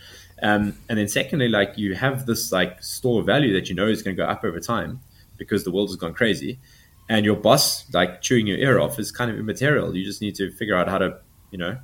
[0.42, 4.02] Um, and then secondly, like you have this like store value that you know is
[4.02, 5.00] going to go up over time
[5.38, 6.60] because the world has gone crazy,
[7.10, 9.96] and your boss like chewing your ear off is kind of immaterial.
[9.96, 11.18] You just need to figure out how to
[11.52, 11.78] you know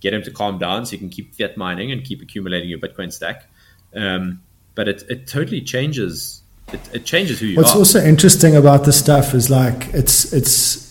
[0.00, 2.78] get him to calm down so you can keep fiat mining and keep accumulating your
[2.78, 3.48] Bitcoin stack.
[3.94, 4.42] Um,
[4.74, 6.42] but it, it totally changes.
[6.72, 7.78] It, it changes who you What's are.
[7.78, 10.86] What's also interesting about this stuff is like it's it's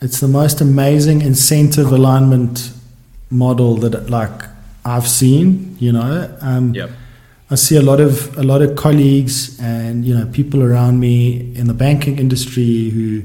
[0.00, 2.70] it's the most amazing incentive alignment
[3.30, 4.42] model that like
[4.86, 5.76] I've seen.
[5.78, 6.90] You know, um, yep.
[7.50, 11.54] I see a lot of a lot of colleagues and you know people around me
[11.54, 13.22] in the banking industry who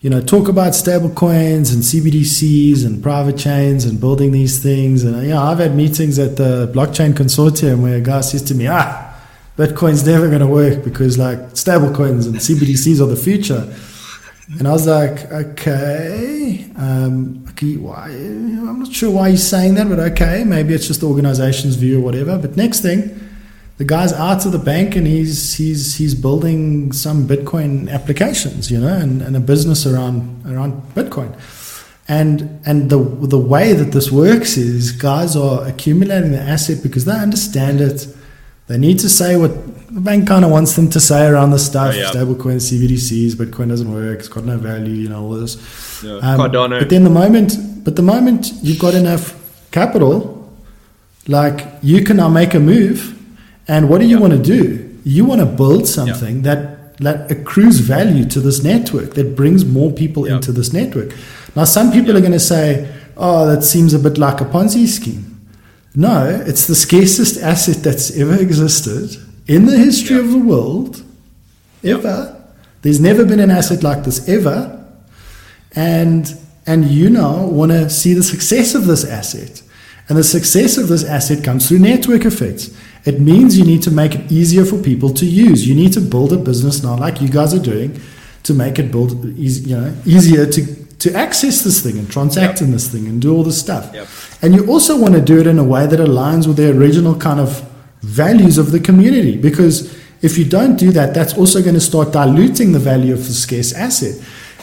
[0.00, 5.04] you know talk about stablecoins and CBDCs and private chains and building these things.
[5.04, 8.54] And you know, I've had meetings at the blockchain consortium where a guy says to
[8.54, 9.14] me, "Ah,
[9.58, 13.66] Bitcoin's never going to work because like stable coins and CBDCs are the future."
[14.58, 18.06] And I was like, okay, um, okay, why?
[18.08, 21.98] I'm not sure why he's saying that, but okay, maybe it's just the organization's view
[22.00, 22.38] or whatever.
[22.38, 23.20] But next thing,
[23.78, 28.78] the guy's out of the bank and he's he's he's building some Bitcoin applications, you
[28.78, 31.36] know, and, and a business around around Bitcoin.
[32.06, 37.04] And and the the way that this works is guys are accumulating the asset because
[37.04, 38.06] they understand it.
[38.66, 39.50] They need to say what
[39.94, 42.10] the bank kind of wants them to say around the stuff, oh, yeah.
[42.10, 46.02] stablecoin, CBDCs, Bitcoin doesn't work, it's got no value, you know, all this.
[46.02, 46.16] Yeah.
[46.16, 46.78] Um, Cardano.
[46.78, 49.34] But then the moment, but the moment you've got enough
[49.70, 50.50] capital,
[51.28, 53.20] like you can now make a move,
[53.68, 54.98] and what do you want to do?
[55.04, 59.90] You want to build something that that accrues value to this network, that brings more
[59.90, 61.12] people into this network.
[61.56, 64.86] Now, some people are going to say, "Oh, that seems a bit like a Ponzi
[64.86, 65.33] scheme."
[65.94, 69.16] No, it's the scarcest asset that's ever existed
[69.46, 71.04] in the history of the world,
[71.84, 72.42] ever.
[72.82, 74.84] There's never been an asset like this ever.
[75.76, 79.62] And and you now want to see the success of this asset.
[80.08, 82.74] And the success of this asset comes through network effects.
[83.04, 85.66] It means you need to make it easier for people to use.
[85.68, 88.00] You need to build a business now, like you guys are doing,
[88.44, 92.62] to make it build you know, easier to, to access this thing and transact yep.
[92.62, 93.92] in this thing and do all this stuff.
[93.92, 94.08] Yep.
[94.40, 97.14] And you also want to do it in a way that aligns with the original
[97.14, 97.60] kind of
[98.00, 99.36] values of the community.
[99.36, 103.26] Because if you don't do that, that's also going to start diluting the value of
[103.26, 104.14] the scarce asset.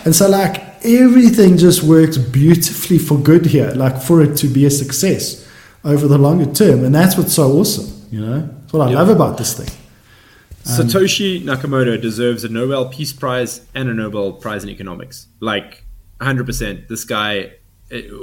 [0.03, 4.65] And so, like, everything just works beautifully for good here, like, for it to be
[4.65, 5.47] a success
[5.83, 6.83] over the longer term.
[6.83, 8.39] And that's what's so awesome, you know?
[8.61, 8.95] That's what I yep.
[8.95, 9.69] love about this thing.
[10.65, 15.27] Um, Satoshi Nakamoto deserves a Nobel Peace Prize and a Nobel Prize in Economics.
[15.39, 15.85] Like,
[16.21, 16.87] 100%.
[16.87, 17.53] This guy,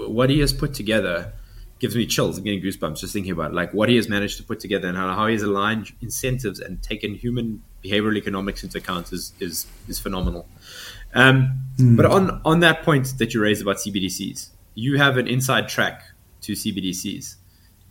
[0.06, 1.32] what he has put together
[1.78, 2.38] gives me chills.
[2.38, 3.54] I'm getting goosebumps just thinking about it.
[3.54, 6.60] like what he has managed to put together and how, how he has aligned incentives
[6.60, 10.48] and taken human behavioral economics into account is is, is phenomenal.
[11.14, 11.96] Um, mm.
[11.96, 16.02] But on on that point that you raised about CBDCs, you have an inside track
[16.42, 17.36] to CBDCs.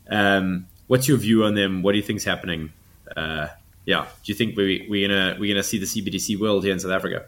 [0.10, 1.82] Um, what's your view on them?
[1.82, 2.72] What do you think is happening?
[3.16, 3.48] Uh,
[3.86, 6.80] yeah, do you think we we're gonna we're gonna see the CBDC world here in
[6.80, 7.26] South Africa?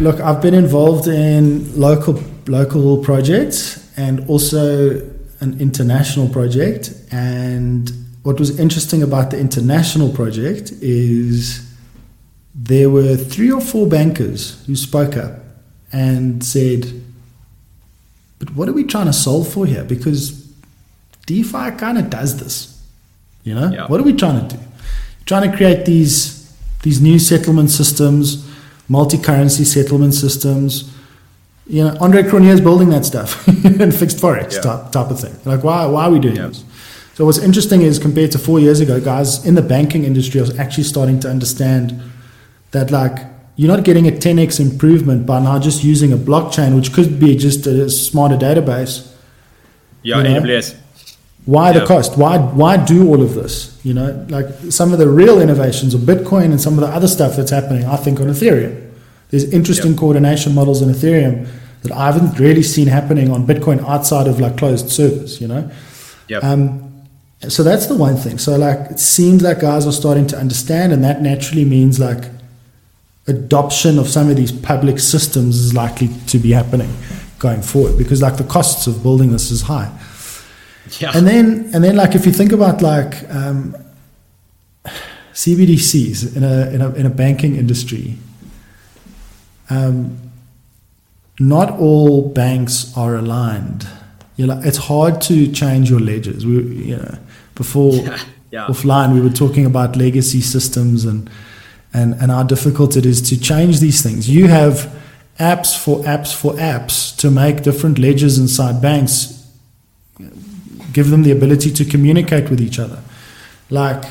[0.00, 5.00] Look, I've been involved in local local projects and also
[5.40, 6.94] an international project.
[7.10, 7.90] And
[8.22, 11.68] what was interesting about the international project is
[12.54, 15.32] there were three or four bankers who spoke up
[15.92, 16.92] and said,
[18.38, 19.82] "But what are we trying to solve for here?
[19.82, 20.46] Because
[21.26, 22.80] DeFi kind of does this."
[23.42, 23.86] You know, yeah.
[23.88, 24.62] what are we trying to do?
[25.26, 26.38] Trying to create these
[26.82, 28.47] these new settlement systems,
[28.88, 30.92] multi-currency settlement systems.
[31.66, 34.60] You know, Andre Cronje is building that stuff and fixed forex yeah.
[34.60, 35.36] type, type of thing.
[35.44, 36.48] Like, why why are we doing yeah.
[36.48, 36.64] this?
[37.14, 40.46] So what's interesting is compared to four years ago, guys in the banking industry are
[40.58, 42.00] actually starting to understand
[42.70, 43.18] that like
[43.56, 47.34] you're not getting a 10x improvement by now just using a blockchain, which could be
[47.34, 49.12] just a smarter database.
[50.02, 50.40] Yeah, you know?
[50.42, 50.76] AWS.
[51.48, 52.18] Why the cost?
[52.18, 53.80] Why why do all of this?
[53.82, 57.08] You know, like some of the real innovations of Bitcoin and some of the other
[57.08, 58.92] stuff that's happening, I think on Ethereum.
[59.30, 61.48] There's interesting coordination models in Ethereum
[61.84, 65.70] that I haven't really seen happening on Bitcoin outside of like closed servers, you know?
[66.28, 66.44] Yep.
[66.44, 67.06] Um,
[67.48, 68.36] so that's the one thing.
[68.36, 72.24] So like it seems like guys are starting to understand and that naturally means like
[73.26, 76.94] adoption of some of these public systems is likely to be happening
[77.38, 79.90] going forward because like the costs of building this is high.
[81.00, 81.12] Yeah.
[81.14, 83.76] And then and then like if you think about like um,
[85.32, 88.16] CBDCs in a, in a in a banking industry,
[89.70, 90.18] um,
[91.38, 93.86] not all banks are aligned.
[94.36, 96.44] You know, it's hard to change your ledgers.
[96.46, 97.18] We you know
[97.54, 98.18] before yeah.
[98.50, 98.66] Yeah.
[98.66, 101.28] offline we were talking about legacy systems and
[101.92, 104.28] and and how difficult it is to change these things.
[104.28, 104.94] You have
[105.38, 109.37] apps for apps for apps to make different ledgers inside banks
[110.98, 113.00] give them the ability to communicate with each other.
[113.70, 114.04] Like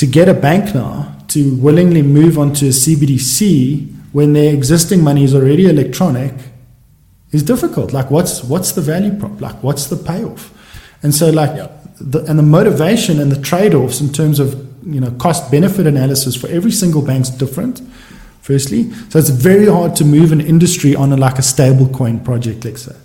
[0.00, 0.94] to get a bank now
[1.34, 6.34] to willingly move onto a CBDC when their existing money is already electronic
[7.30, 7.92] is difficult.
[7.92, 9.40] Like what's what's the value prop?
[9.40, 10.42] Like what's the payoff?
[11.04, 11.68] And so like yeah.
[12.00, 14.48] the, and the motivation and the trade-offs in terms of
[14.94, 17.80] you know cost benefit analysis for every single bank's different
[18.42, 22.16] firstly so it's very hard to move an industry on a, like a stable coin
[22.28, 22.96] project let's say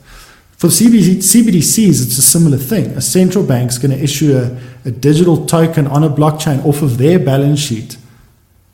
[0.60, 2.88] for CBD, CBDCs, it's a similar thing.
[2.88, 6.82] A central bank is going to issue a, a digital token on a blockchain off
[6.82, 7.98] of their balance sheet.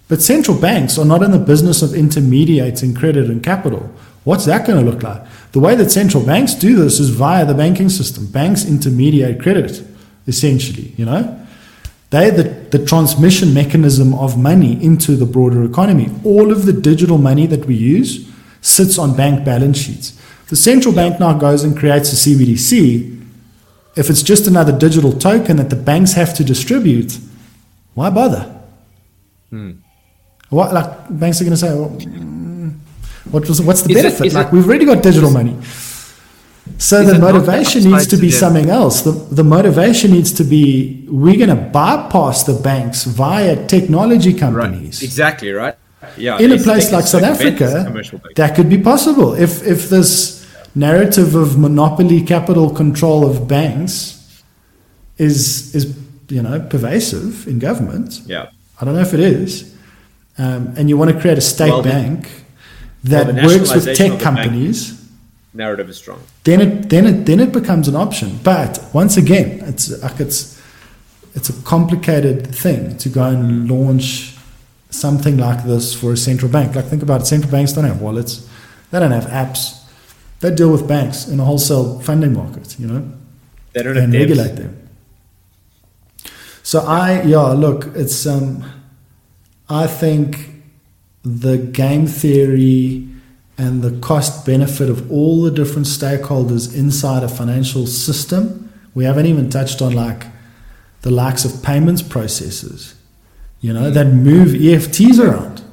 [0.08, 3.92] But central banks are not in the business of intermediating credit and capital.
[4.24, 5.22] What's that going to look like?
[5.52, 8.26] The way that central banks do this is via the banking system.
[8.32, 9.84] Banks intermediate credit,
[10.26, 11.40] essentially, you know?
[12.10, 12.44] They're the,
[12.76, 16.10] the transmission mechanism of money into the broader economy.
[16.24, 18.28] All of the digital money that we use
[18.62, 20.20] sits on bank balance sheets.
[20.50, 23.12] The central bank now goes and creates a CBDC.
[23.96, 27.18] If it's just another digital token that the banks have to distribute,
[27.94, 28.62] why bother?
[29.50, 29.72] Hmm.
[30.50, 31.74] What like banks are going to say?
[31.74, 31.90] Well,
[33.32, 34.28] what was what's the is benefit?
[34.28, 35.58] It, like it, we've already got digital money.
[36.78, 39.02] So the motivation needs to be to something else.
[39.02, 45.02] The, the motivation needs to be we're going to bypass the banks via technology companies.
[45.02, 45.04] Right.
[45.04, 45.76] Exactly right.
[46.18, 47.92] Yeah, in a place like South Africa,
[48.36, 49.34] that could be possible.
[49.34, 50.35] If if this
[50.76, 54.44] narrative of monopoly capital control of banks
[55.18, 55.98] is is
[56.28, 58.50] you know pervasive in government, yeah,
[58.80, 59.76] I don't know if it is,
[60.38, 62.30] um, and you want to create a state well, bank
[63.06, 65.02] that well, works with tech companies.
[65.54, 66.22] Narrative is strong.
[66.44, 68.38] Then it then it then it becomes an option.
[68.44, 70.62] But once again, it's like it's
[71.34, 74.36] it's a complicated thing to go and launch
[74.90, 76.76] something like this for a central bank.
[76.76, 78.50] Like think about it, central banks don't have wallets,
[78.92, 79.85] they don't have apps.
[80.40, 83.12] They deal with banks in a wholesale funding market, you know,
[83.74, 84.90] they don't and regulate them.
[86.64, 88.66] So I yeah, look, it's um,
[89.70, 90.50] I think
[91.24, 93.08] the game theory
[93.58, 98.72] and the cost benefit of all the different stakeholders inside a financial system.
[98.94, 100.26] We haven't even touched on like
[101.02, 102.96] the likes of payments processes
[103.66, 105.64] you know, that move EFTs around.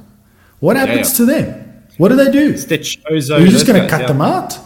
[0.59, 1.41] What happens yeah, yeah.
[1.41, 1.62] to them?
[1.97, 2.57] What do they do?
[2.57, 4.07] Stitch, Ozow, You're just going to cut yeah.
[4.07, 4.57] them out?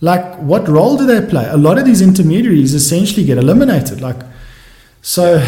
[0.00, 1.46] Like, what role do they play?
[1.48, 4.00] A lot of these intermediaries essentially get eliminated.
[4.00, 4.18] Like,
[5.02, 5.46] so,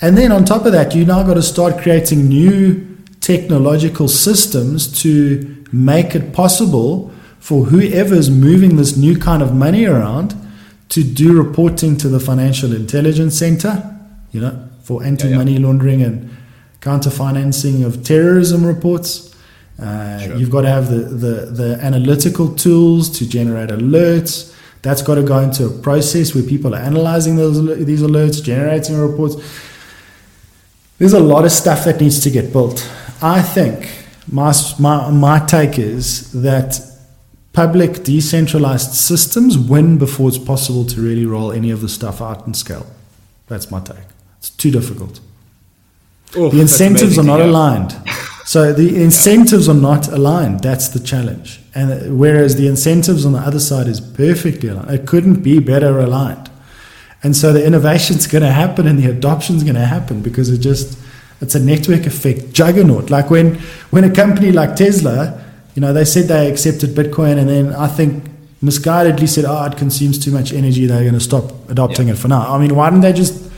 [0.00, 4.88] and then on top of that, you now got to start creating new technological systems
[5.02, 10.34] to make it possible for whoever's moving this new kind of money around
[10.90, 13.96] to do reporting to the Financial Intelligence Center,
[14.32, 16.36] you know, for anti money laundering and
[16.80, 19.34] counter financing of terrorism reports.
[19.80, 20.36] Uh, sure.
[20.36, 24.54] You've got to have the, the, the analytical tools to generate alerts.
[24.82, 28.96] That's got to go into a process where people are analyzing those these alerts, generating
[28.98, 29.36] reports.
[30.98, 32.86] There's a lot of stuff that needs to get built.
[33.22, 33.90] I think
[34.30, 36.80] my, my, my take is that
[37.52, 42.46] public decentralized systems win before it's possible to really roll any of the stuff out
[42.46, 42.86] and scale.
[43.48, 43.96] That's my take.
[44.38, 45.20] It's too difficult.
[46.36, 47.96] Oof, the incentives are not aligned.
[48.44, 50.60] So the incentives are not aligned.
[50.60, 51.60] That's the challenge.
[51.74, 55.60] And uh, whereas the incentives on the other side is perfectly aligned, it couldn't be
[55.60, 56.50] better aligned.
[57.22, 60.22] And so the innovation is going to happen and the adoption is going to happen
[60.22, 60.98] because it just
[61.40, 63.10] it's a network effect juggernaut.
[63.10, 63.56] Like when
[63.90, 65.42] when a company like Tesla,
[65.74, 68.24] you know, they said they accepted Bitcoin and then I think
[68.62, 70.86] misguidedly said, oh, it consumes too much energy.
[70.86, 72.14] They're going to stop adopting yeah.
[72.14, 72.52] it for now.
[72.54, 73.50] I mean, why didn't they just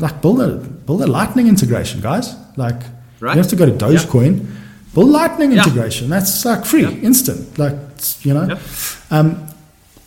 [0.00, 2.34] like build a build a Lightning integration, guys?
[2.56, 2.82] Like
[3.20, 3.34] right.
[3.34, 4.46] you have to go to Dogecoin.
[4.94, 6.08] Build Lightning integration.
[6.08, 7.58] That's like free, instant.
[7.58, 7.74] Like
[8.24, 8.58] you know.
[9.10, 9.46] Um,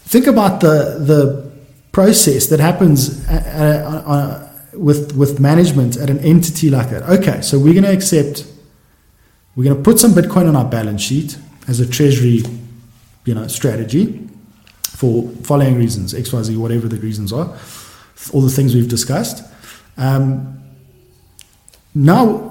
[0.06, 1.50] think about the the
[1.92, 7.04] process that happens uh, uh, uh, with with management at an entity like that.
[7.04, 8.48] Okay, so we're going to accept.
[9.56, 11.38] We're going to put some Bitcoin on our balance sheet
[11.68, 12.44] as a treasury,
[13.26, 14.28] you know, strategy
[14.82, 17.56] for following reasons, X, Y, Z, whatever the reasons are,
[18.34, 19.44] all the things we've discussed.
[19.98, 20.62] Um,
[21.94, 22.49] now,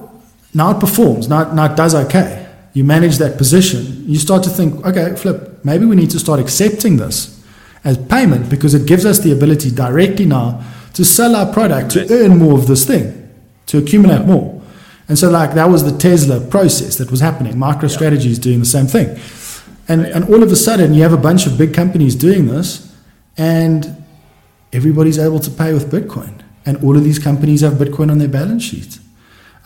[0.59, 1.28] now it performs.
[1.28, 2.47] Now, now it does okay.
[2.74, 4.05] You manage that position.
[4.06, 5.64] You start to think, okay, flip.
[5.64, 7.43] Maybe we need to start accepting this
[7.85, 10.62] as payment because it gives us the ability directly now
[10.94, 13.30] to sell our product to earn more of this thing,
[13.66, 14.60] to accumulate more.
[15.09, 17.55] And so, like, that was the Tesla process that was happening.
[17.55, 19.18] MicroStrategy is doing the same thing.
[19.89, 22.94] And, and all of a sudden, you have a bunch of big companies doing this,
[23.39, 24.05] and
[24.72, 26.43] everybody's able to pay with Bitcoin.
[26.66, 28.98] And all of these companies have Bitcoin on their balance sheet.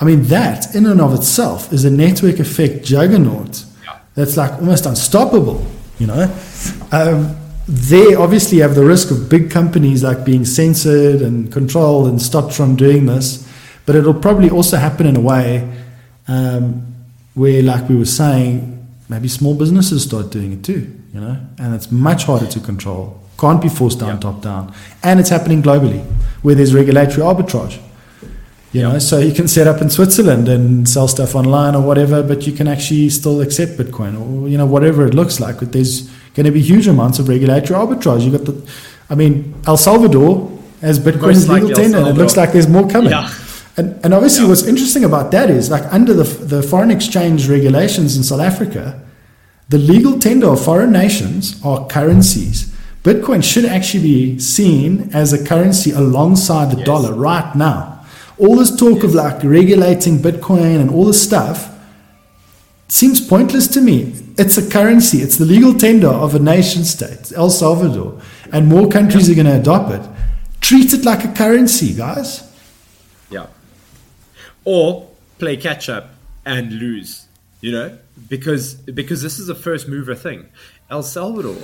[0.01, 3.65] I mean, that in and of itself is a network effect juggernaut
[4.15, 5.65] that's like almost unstoppable,
[5.99, 6.35] you know?
[6.91, 7.37] Um,
[7.69, 12.53] they obviously have the risk of big companies like being censored and controlled and stopped
[12.53, 13.49] from doing this,
[13.87, 15.73] but it'll probably also happen in a way
[16.29, 16.95] um,
[17.35, 21.75] where, like we were saying, maybe small businesses start doing it too, you know, and
[21.75, 23.21] it's much harder to control.
[23.39, 26.05] Can't be forced down, top down, and it's happening globally
[26.43, 27.81] where there's regulatory arbitrage.
[28.73, 32.23] You know, so you can set up in Switzerland and sell stuff online or whatever,
[32.23, 35.59] but you can actually still accept Bitcoin or you know whatever it looks like.
[35.59, 38.25] But there's going to be huge amounts of regulatory arbitrage.
[38.25, 38.71] You got the,
[39.11, 40.51] I mean, El Salvador
[40.81, 43.11] has Bitcoin's legal like tender, and it looks like there's more coming.
[43.11, 43.31] Yeah.
[43.77, 44.49] And, and obviously, yeah.
[44.49, 49.03] what's interesting about that is like under the, the foreign exchange regulations in South Africa,
[49.69, 52.75] the legal tender of foreign nations are currencies.
[53.03, 56.87] Bitcoin should actually be seen as a currency alongside the yes.
[56.87, 57.92] dollar right now.
[58.39, 61.69] All this talk of like regulating Bitcoin and all this stuff
[62.89, 64.15] seems pointless to me.
[64.39, 68.21] It's a currency, it's the legal tender of a nation state, El Salvador,
[68.53, 69.33] and more countries yeah.
[69.33, 70.11] are going to adopt it.
[70.61, 72.51] Treat it like a currency, guys.
[73.31, 73.47] Yeah.
[74.65, 76.11] Or play catch up
[76.45, 77.27] and lose,
[77.61, 77.99] you know,
[78.29, 80.49] because because this is a first mover thing.
[80.91, 81.57] El Salvador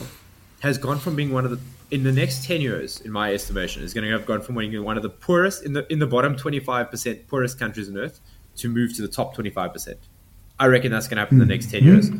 [0.61, 1.61] has gone from being one of the
[1.91, 4.83] in the next 10 years in my estimation is going to have gone from being
[4.85, 8.21] one of the poorest in the in the bottom 25% poorest countries on earth
[8.57, 9.97] to move to the top 25%
[10.59, 12.11] i reckon that's going to happen in the next 10 years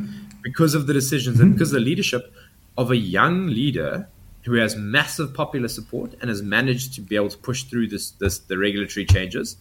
[0.41, 1.45] because of the decisions mm-hmm.
[1.45, 2.33] and because of the leadership
[2.77, 4.07] of a young leader
[4.43, 8.11] who has massive popular support and has managed to be able to push through this,
[8.11, 9.57] this the regulatory changes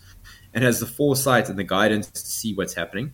[0.55, 3.13] and has the foresight and the guidance to see what's happening.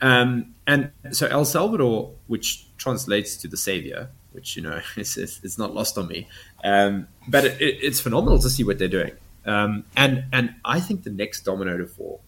[0.00, 5.40] Um, and so El Salvador, which translates to the savior, which you know it's, it's,
[5.42, 6.28] it's not lost on me,
[6.62, 9.12] um, but it, it, it's phenomenal to see what they're doing.
[9.46, 12.22] Um, and and I think the next domino to fall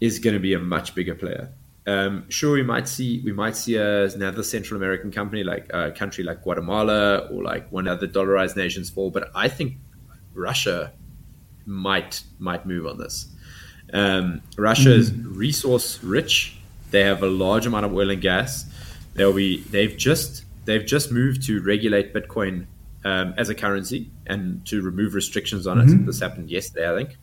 [0.00, 1.50] is going to be a much bigger player.
[1.86, 5.92] Um, sure, we might see we might see a, another Central American company like a
[5.92, 9.76] country like Guatemala or like one of the dollarized nations fall, but I think
[10.32, 10.92] Russia
[11.66, 13.26] might might move on this.
[13.92, 14.98] Um, Russia mm.
[14.98, 16.56] is resource rich.
[16.90, 18.64] They have a large amount of oil and gas.
[19.14, 22.66] They'll be they've just they've just moved to regulate Bitcoin
[23.04, 26.02] um, as a currency and to remove restrictions on mm-hmm.
[26.02, 26.06] it.
[26.06, 27.18] This happened yesterday, I think.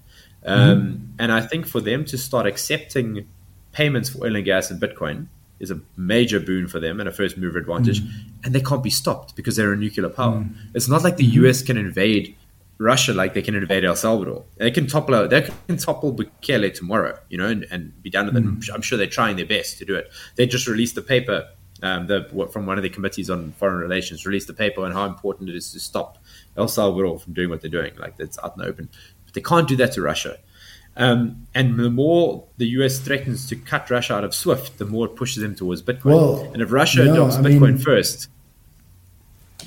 [0.46, 1.06] Um, mm-hmm.
[1.20, 3.28] And I think for them to start accepting
[3.72, 5.28] payments for oil and gas and Bitcoin
[5.60, 8.02] is a major boon for them and a first mover advantage.
[8.02, 8.12] Mm.
[8.46, 10.40] And they can't be stopped because they're a nuclear power.
[10.40, 10.56] Mm.
[10.74, 11.46] It's not like the mm-hmm.
[11.46, 12.36] US can invade
[12.80, 14.44] Russia like they can invade El Salvador.
[14.58, 18.38] They can topple they can topple Bukele tomorrow, you know, and, and be done with
[18.38, 18.74] it.
[18.74, 20.12] I'm sure they're trying their best to do it.
[20.36, 21.48] They just released a paper
[21.82, 25.06] um, the, from one of the committees on foreign relations, released a paper on how
[25.06, 26.18] important it is to stop
[26.58, 27.96] El Salvador from doing what they're doing.
[27.98, 28.90] Like that's out in the open.
[29.26, 30.38] But they can't do that to Russia.
[30.98, 35.06] Um, and the more the US threatens to cut Russia out of SWIFT, the more
[35.06, 36.06] it pushes them towards Bitcoin.
[36.06, 38.30] Well, and if Russia adopts I Bitcoin mean, first,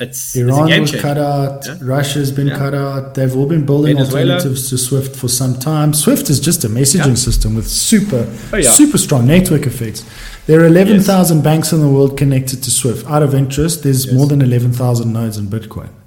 [0.00, 1.66] it's Iran it's was cut out.
[1.66, 1.78] Yeah?
[1.80, 2.58] Russia's been yeah.
[2.58, 3.14] cut out.
[3.14, 4.34] They've all been building Venezuela.
[4.34, 5.92] alternatives to SWIFT for some time.
[5.92, 7.14] SWIFT is just a messaging yeah.
[7.14, 10.04] system with super, oh, super strong network effects.
[10.46, 11.44] There are 11,000 yes.
[11.44, 13.06] banks in the world connected to SWIFT.
[13.06, 14.14] Out of interest, there's yes.
[14.14, 15.90] more than 11,000 nodes in Bitcoin.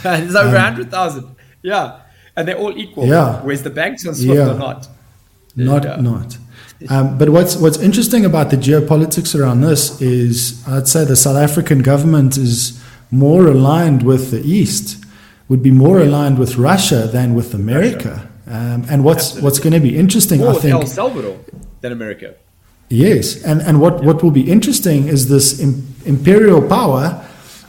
[0.00, 0.20] Okay.
[0.20, 1.36] there's over um, 100,000.
[1.62, 2.00] Yeah.
[2.36, 3.06] And they're all equal.
[3.06, 3.42] Yeah.
[3.42, 4.88] Whereas the banks on SWIFT are not.
[5.56, 6.38] Not, not.
[6.88, 11.36] Um, but what's what's interesting about the geopolitics around this is, I'd say the South
[11.36, 12.80] African government is
[13.10, 15.04] more aligned with the East,
[15.48, 18.28] would be more aligned with Russia than with America.
[18.46, 19.44] Um, and what's Absolutely.
[19.44, 21.38] what's going to be interesting, more I think, El Salvador
[21.80, 22.34] than America.
[22.88, 27.22] Yes, and and what what will be interesting is this Im- imperial power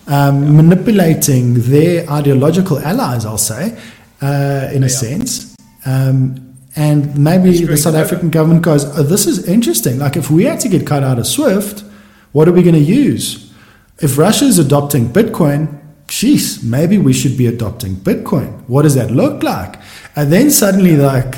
[0.07, 3.25] um, manipulating their ideological allies.
[3.25, 3.77] I'll say,
[4.21, 5.55] uh, in a sense.
[5.85, 9.99] Um, and maybe the South African government goes, oh, "This is interesting.
[9.99, 11.83] Like, if we had to get cut out of SWIFT,
[12.31, 13.48] what are we going to use?"
[14.01, 18.63] If Russia is adopting Bitcoin, geez, maybe we should be adopting Bitcoin.
[18.67, 19.75] What does that look like?
[20.15, 21.35] And then suddenly, like,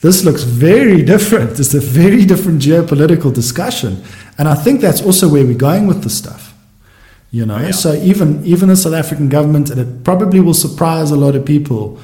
[0.00, 1.58] this looks very different.
[1.58, 4.02] It's a very different geopolitical discussion.
[4.38, 6.54] And I think that's also where we're going with the stuff.
[7.30, 7.70] You know, oh, yeah.
[7.70, 11.46] so even even the South African government, and it probably will surprise a lot of
[11.46, 11.98] people,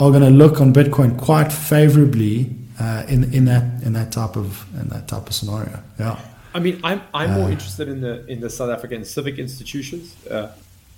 [0.00, 2.50] are going to look on Bitcoin quite favorably
[2.80, 5.78] uh, in in that in that type of in that type of scenario.
[5.96, 6.18] Yeah.
[6.54, 10.14] I mean, I'm I'm more uh, interested in the in the South African civic institutions
[10.28, 10.52] uh,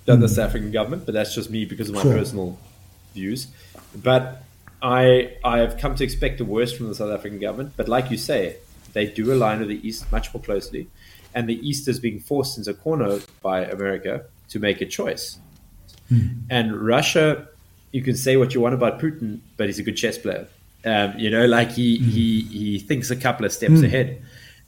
[0.05, 0.21] than mm.
[0.21, 2.13] the South African government, but that's just me because of my sure.
[2.13, 2.59] personal
[3.15, 3.47] views.
[3.95, 4.43] But
[4.81, 7.73] I I have come to expect the worst from the South African government.
[7.75, 8.57] But like you say,
[8.93, 10.87] they do align with the East much more closely,
[11.33, 15.39] and the East is being forced into a corner by America to make a choice.
[16.11, 16.43] Mm.
[16.51, 17.47] And Russia,
[17.91, 20.47] you can say what you want about Putin, but he's a good chess player.
[20.85, 22.09] Um, you know, like he mm.
[22.11, 23.85] he he thinks a couple of steps mm.
[23.85, 24.21] ahead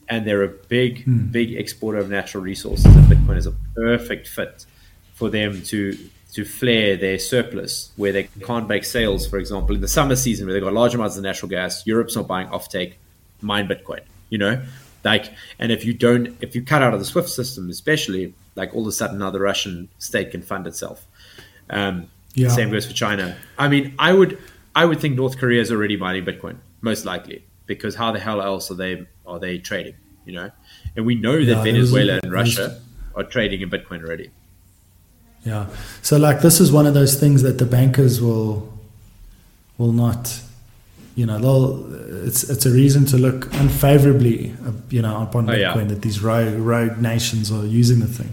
[0.09, 1.31] and they're a big, mm.
[1.31, 2.85] big exporter of natural resources.
[2.85, 4.65] And Bitcoin is a perfect fit
[5.13, 5.97] for them to
[6.33, 9.27] to flare their surplus where they can't make sales.
[9.27, 12.15] For example, in the summer season where they've got large amounts of natural gas, Europe's
[12.15, 12.93] not buying offtake,
[13.41, 14.01] mine Bitcoin.
[14.29, 14.61] You know,
[15.03, 18.75] like, and if you don't, if you cut out of the SWIFT system, especially, like
[18.75, 21.05] all of a sudden now the Russian state can fund itself.
[21.69, 22.49] Um, yeah.
[22.49, 23.35] Same goes for China.
[23.57, 24.37] I mean, I would,
[24.75, 28.41] I would think North Korea is already mining Bitcoin, most likely, because how the hell
[28.41, 29.95] else are they are they trading?
[30.25, 30.51] You know,
[30.95, 32.79] and we know that yeah, Venezuela and Russia
[33.15, 34.29] are trading in Bitcoin already.
[35.43, 35.67] Yeah.
[36.01, 38.71] So like this is one of those things that the bankers will
[39.77, 40.41] will not
[41.15, 45.75] you know they'll it's it's a reason to look unfavorably uh, you know upon Bitcoin
[45.75, 45.83] oh, yeah.
[45.85, 48.31] that these rogue rogue nations are using the thing.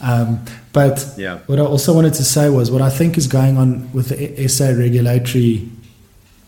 [0.00, 1.38] Um, but yeah.
[1.46, 4.48] what I also wanted to say was what I think is going on with the
[4.48, 5.68] SA regulatory.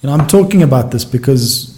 [0.02, 1.75] You know, I'm talking about this because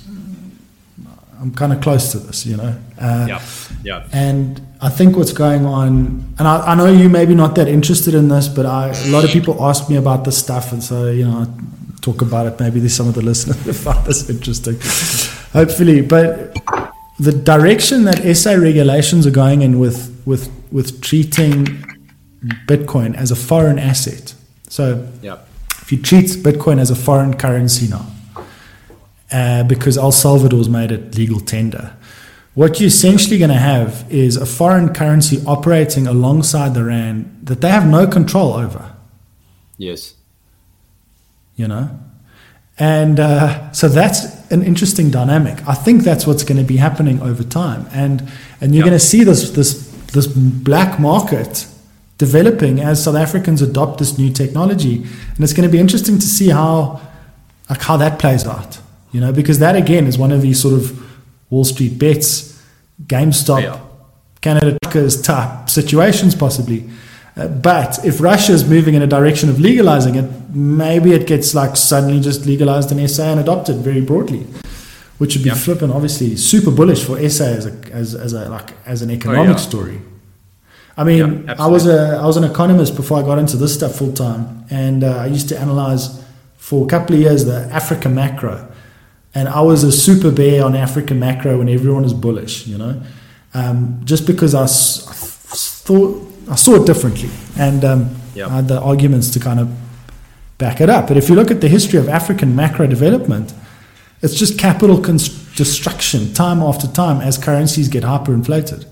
[1.40, 2.76] I'm kind of close to this, you know.
[2.98, 3.42] Uh, yeah,
[3.84, 4.08] yeah.
[4.12, 8.14] And I think what's going on, and I, I, know you maybe not that interested
[8.14, 11.10] in this, but I, a lot of people ask me about this stuff, and so
[11.10, 12.58] you know, I talk about it.
[12.58, 14.74] Maybe there's some of the listeners that find this interesting,
[15.52, 16.00] hopefully.
[16.00, 16.56] But
[17.20, 21.66] the direction that SA regulations are going in with with with treating
[22.66, 24.34] Bitcoin as a foreign asset.
[24.68, 25.38] So, yeah.
[25.80, 28.06] if you treat Bitcoin as a foreign currency now
[29.32, 31.94] uh, because El Salvador's made it legal tender.
[32.54, 37.60] What you're essentially going to have is a foreign currency operating alongside the rand that
[37.60, 38.96] they have no control over.
[39.76, 40.14] Yes.
[41.54, 42.00] You know?
[42.78, 45.66] And uh, so that's an interesting dynamic.
[45.68, 48.22] I think that's what's going to be happening over time, and
[48.60, 48.90] and you're yep.
[48.90, 51.66] going to see this this this black market
[52.18, 56.26] developing as South Africans adopt this new technology, and it's going to be interesting to
[56.26, 57.00] see how
[57.68, 58.78] like how that plays out
[59.12, 61.02] you know, because that again is one of these sort of
[61.50, 62.62] Wall Street bets,
[63.06, 63.80] GameStop, yeah.
[64.40, 66.88] Canada Truckers type situations, possibly.
[67.36, 71.54] Uh, but if Russia is moving in a direction of legalizing it, maybe it gets
[71.54, 74.44] like suddenly just legalized in SA and adopted very broadly,
[75.18, 75.54] which would be yeah.
[75.54, 79.48] flipping, obviously, super bullish for SA as a as, as a like as an economic
[79.48, 79.56] oh, yeah.
[79.56, 80.00] story.
[80.96, 83.72] I mean, yeah, I was a I was an economist before I got into this
[83.72, 86.22] stuff full time, and uh, I used to analyze
[86.56, 88.67] for a couple of years the Africa macro
[89.38, 93.00] and I was a super bear on African macro when everyone is bullish, you know,
[93.54, 98.50] um, just because I, I, thought I saw it differently, and um, yep.
[98.50, 99.68] I had the arguments to kind of
[100.58, 101.06] back it up.
[101.06, 103.54] But if you look at the history of African macro development,
[104.22, 108.86] it's just capital const- destruction time after time as currencies get hyperinflated.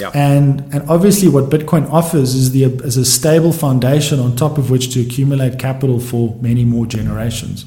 [0.00, 0.10] Yeah.
[0.14, 4.68] And and obviously what Bitcoin offers is the is a stable foundation on top of
[4.68, 7.66] which to accumulate capital for many more generations.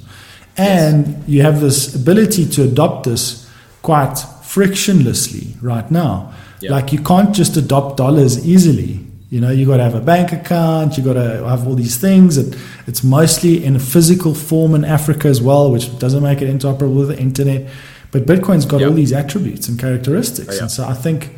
[0.57, 1.27] And yes.
[1.27, 3.49] you have this ability to adopt this
[3.83, 6.33] quite frictionlessly right now.
[6.61, 6.71] Yeah.
[6.71, 9.05] Like you can't just adopt dollars easily.
[9.29, 10.97] You know, you got to have a bank account.
[10.97, 12.37] You got to have all these things.
[12.37, 12.57] And
[12.87, 16.97] it's mostly in a physical form in Africa as well, which doesn't make it interoperable
[16.99, 17.69] with the internet.
[18.11, 18.89] But Bitcoin's got yep.
[18.89, 20.49] all these attributes and characteristics.
[20.49, 20.61] Oh, yeah.
[20.61, 21.37] And so I think,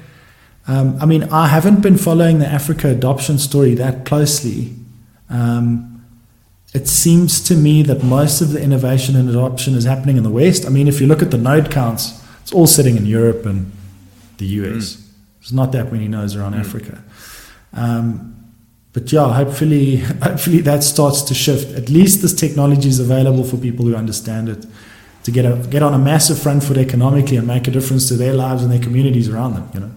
[0.68, 4.76] um, I mean, I haven't been following the Africa adoption story that closely.
[5.30, 5.89] Um,
[6.74, 10.30] it seems to me that most of the innovation and adoption is happening in the
[10.30, 10.66] West.
[10.66, 13.72] I mean, if you look at the node counts, it's all sitting in Europe and
[14.38, 14.96] the US.
[14.96, 15.06] Mm.
[15.40, 16.60] There's not that many nodes around mm.
[16.60, 17.04] Africa.
[17.74, 18.36] Um,
[18.94, 21.76] but yeah, hopefully, hopefully that starts to shift.
[21.76, 24.66] At least this technology is available for people who understand it
[25.24, 28.14] to get a, get on a massive front foot economically and make a difference to
[28.14, 29.70] their lives and their communities around them.
[29.74, 29.92] You know.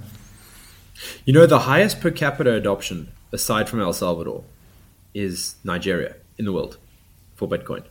[1.26, 4.44] You know, the highest per capita adoption, aside from El Salvador,
[5.14, 6.78] is Nigeria in the world
[7.34, 7.84] for Bitcoin.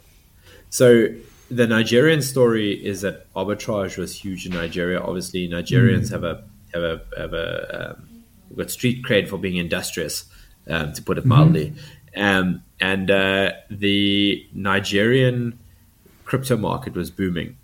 [0.69, 1.07] So
[1.49, 5.01] the Nigerian story is that arbitrage was huge in Nigeria.
[5.01, 6.11] Obviously, Nigerians mm.
[6.11, 6.43] have a
[6.73, 8.23] have a have a um,
[8.55, 10.25] got street cred for being industrious,
[10.67, 11.73] um, to put it mildly.
[12.15, 12.21] Mm-hmm.
[12.21, 15.59] Um, and uh, the Nigerian
[16.25, 17.57] crypto market was booming.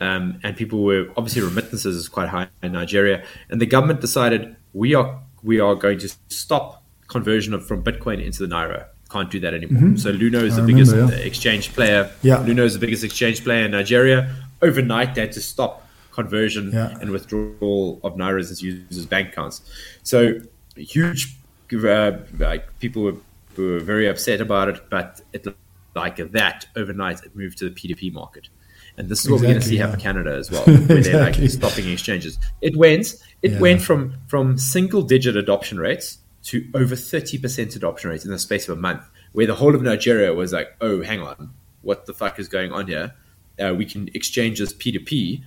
[0.00, 4.56] Um, and people were obviously remittances is quite high in Nigeria, and the government decided
[4.72, 8.86] we are we are going to stop conversion of from Bitcoin into the naira.
[9.12, 9.82] Can't do that anymore.
[9.82, 9.96] Mm-hmm.
[9.96, 11.26] So Luno is I the remember, biggest yeah.
[11.26, 12.10] exchange player.
[12.22, 14.34] Yeah, Luno is the biggest exchange player in Nigeria.
[14.62, 16.96] Overnight, they had to stop conversion yeah.
[17.00, 19.60] and withdrawal of nairas as users' bank accounts.
[20.02, 20.40] So
[20.76, 21.36] huge,
[21.72, 23.16] uh, like people were,
[23.56, 25.46] were very upset about it, but it
[25.94, 28.48] like that overnight it moved to the P2P market.
[28.96, 29.82] And this is what exactly, we're going to see yeah.
[29.82, 31.02] happen in Canada as well, where exactly.
[31.02, 32.38] they're like stopping exchanges.
[32.60, 33.58] It went, it yeah.
[33.60, 38.38] went from from single digit adoption rates to over thirty percent adoption rates in the
[38.38, 39.02] space of a month,
[39.32, 41.52] where the whole of Nigeria was like, "Oh, hang on,
[41.82, 43.14] what the fuck is going on here?
[43.62, 45.42] Uh, we can exchange this P2P."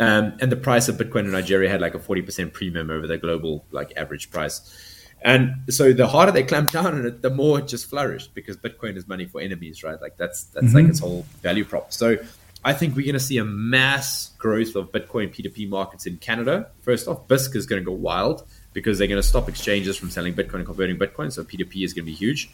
[0.00, 3.16] Um, and the price of Bitcoin in Nigeria had like a 40% premium over the
[3.16, 5.00] global like average price.
[5.22, 8.56] And so the harder they clamped down on it, the more it just flourished because
[8.56, 10.00] Bitcoin is money for enemies, right?
[10.00, 10.76] Like that's that's mm-hmm.
[10.76, 11.92] like its whole value prop.
[11.92, 12.18] So
[12.64, 16.70] I think we're going to see a mass growth of Bitcoin P2P markets in Canada.
[16.80, 20.10] First off, Bisq is going to go wild because they're going to stop exchanges from
[20.10, 21.32] selling Bitcoin and converting Bitcoin.
[21.32, 22.50] So P2P is going to be huge.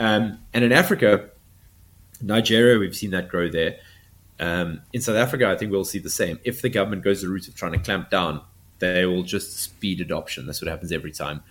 [0.00, 1.30] Um, and in Africa,
[2.20, 3.76] Nigeria, we've seen that grow there.
[4.40, 6.40] Um, in South Africa, I think we'll see the same.
[6.42, 8.40] If the government goes the route of trying to clamp down,
[8.80, 10.46] they will just speed adoption.
[10.46, 11.42] That's what happens every time.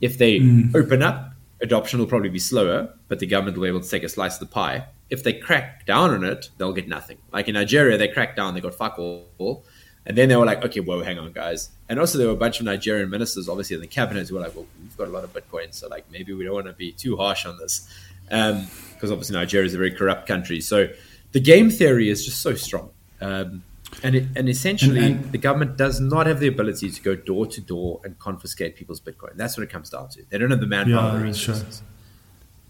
[0.00, 0.74] If they mm.
[0.74, 4.02] open up, adoption will probably be slower, but the government will be able to take
[4.02, 4.86] a slice of the pie.
[5.10, 7.18] If they crack down on it, they'll get nothing.
[7.32, 9.64] Like in Nigeria, they cracked down, they got fuck all.
[10.06, 11.70] And then they were like, okay, whoa, hang on, guys.
[11.90, 14.42] And also, there were a bunch of Nigerian ministers, obviously, in the cabinet who were
[14.42, 16.72] like, well, we've got a lot of Bitcoin, so like maybe we don't want to
[16.72, 17.92] be too harsh on this.
[18.26, 20.60] Because um, obviously, Nigeria is a very corrupt country.
[20.60, 20.88] So
[21.32, 22.90] the game theory is just so strong.
[23.20, 23.64] Um,
[24.04, 27.16] and, it, and essentially, and, and, the government does not have the ability to go
[27.16, 29.34] door to door and confiscate people's Bitcoin.
[29.34, 30.22] That's what it comes down to.
[30.30, 31.78] They don't have the manpower, yeah, the resources.
[31.78, 31.86] Sure.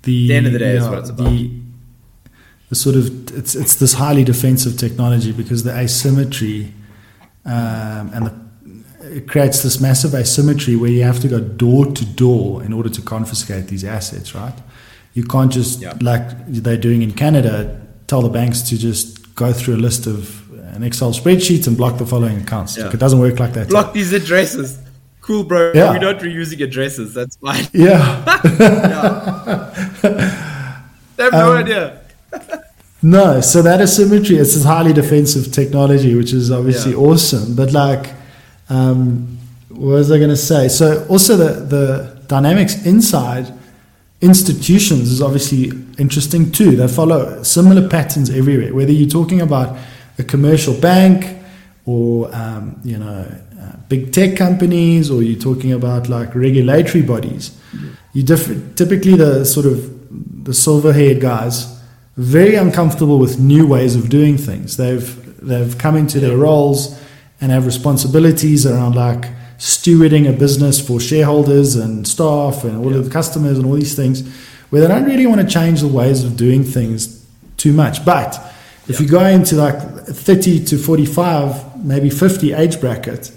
[0.00, 1.28] The, the end of the day yeah, is what it's about.
[1.28, 1.60] The,
[2.70, 6.72] the sort of it's it's this highly defensive technology because the asymmetry
[7.44, 8.49] um, and the
[9.10, 12.88] it creates this massive asymmetry where you have to go door to door in order
[12.88, 14.54] to confiscate these assets, right?
[15.14, 15.94] You can't just yeah.
[16.00, 20.50] like they're doing in Canada tell the banks to just go through a list of
[20.74, 22.76] an Excel spreadsheet and block the following accounts.
[22.76, 22.84] Yeah.
[22.84, 23.68] Like it doesn't work like that.
[23.68, 24.78] Block these addresses.
[25.20, 25.72] Cool, bro.
[25.74, 25.90] Yeah.
[25.90, 27.12] We're not reusing addresses.
[27.14, 27.66] That's fine.
[27.72, 28.24] Yeah.
[30.02, 30.82] yeah.
[31.16, 32.00] They have no um, idea.
[33.02, 37.54] no, so that asymmetry, it's this highly defensive technology, which is obviously awesome.
[37.54, 38.14] But like,
[38.70, 39.38] um,
[39.68, 40.68] what was I going to say?
[40.68, 43.52] So also the, the dynamics inside
[44.20, 46.76] institutions is obviously interesting too.
[46.76, 49.76] They follow similar patterns everywhere, whether you're talking about
[50.18, 51.38] a commercial bank
[51.86, 53.26] or um, you know
[53.60, 57.58] uh, big tech companies or you're talking about like regulatory bodies.
[58.12, 61.80] You diff- typically the sort of the silver-haired guys
[62.16, 64.76] very uncomfortable with new ways of doing things.
[64.76, 65.08] They've
[65.40, 67.00] they've come into their roles
[67.40, 72.98] and have responsibilities around like stewarding a business for shareholders and staff and all yeah.
[72.98, 74.26] of the customers and all these things
[74.70, 77.26] where they don't really want to change the ways of doing things
[77.56, 78.04] too much.
[78.04, 78.38] But
[78.88, 79.02] if yeah.
[79.02, 83.32] you go into like 30 to 45, maybe 50 age bracket,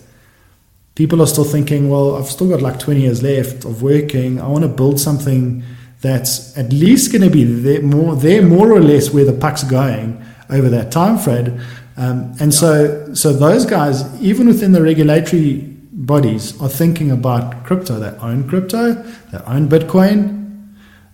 [0.96, 4.40] people are still thinking, well, I've still got like 20 years left of working.
[4.40, 5.64] I want to build something
[6.02, 9.64] that's at least going to be there more, there more or less where the puck's
[9.64, 11.60] going over that time frame.
[11.95, 12.60] Um, and yeah.
[12.60, 15.57] so, so those guys, even within the regulatory
[15.91, 17.99] bodies, are thinking about crypto.
[17.99, 20.44] They own crypto, they own Bitcoin,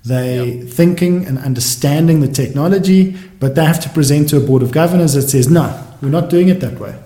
[0.06, 0.70] they yep.
[0.70, 5.14] thinking and understanding the technology, but they have to present to a board of governors
[5.14, 6.98] that says, no, we're not doing it that way.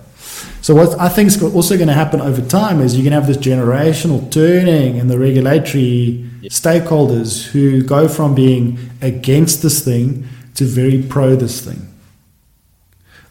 [0.62, 3.20] So what I think is also going to happen over time is you're going to
[3.20, 6.52] have this generational turning in the regulatory yep.
[6.52, 11.86] stakeholders who go from being against this thing to very pro this thing,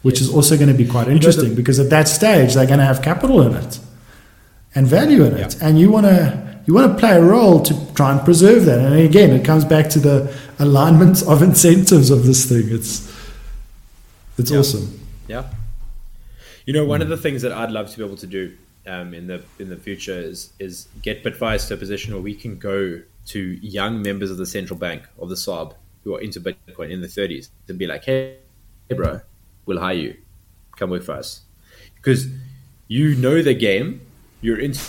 [0.04, 0.30] which yes.
[0.30, 2.86] is also going to be quite interesting the, because at that stage they're going to
[2.86, 3.80] have capital in it
[4.76, 5.62] and value in it, yep.
[5.62, 8.80] and you want to you want to play a role to try and preserve that.
[8.80, 12.64] And again, it comes back to the alignment of incentives of this thing.
[12.68, 13.12] It's
[14.38, 14.60] it's yeah.
[14.60, 15.00] awesome.
[15.28, 15.50] Yeah.
[16.66, 17.04] You know, one mm.
[17.04, 18.56] of the things that I'd love to be able to do
[18.88, 22.36] um, in the in the future is is get Bitvice to a position where we
[22.36, 25.74] can go to young members of the central bank of the SARB
[26.04, 28.38] who are into Bitcoin in the 30s and be like, hey,
[28.90, 29.22] hey bro,
[29.66, 30.18] we'll hire you,
[30.78, 31.42] come work for us,
[31.96, 32.28] because
[32.88, 34.02] you know the game,
[34.42, 34.82] you're into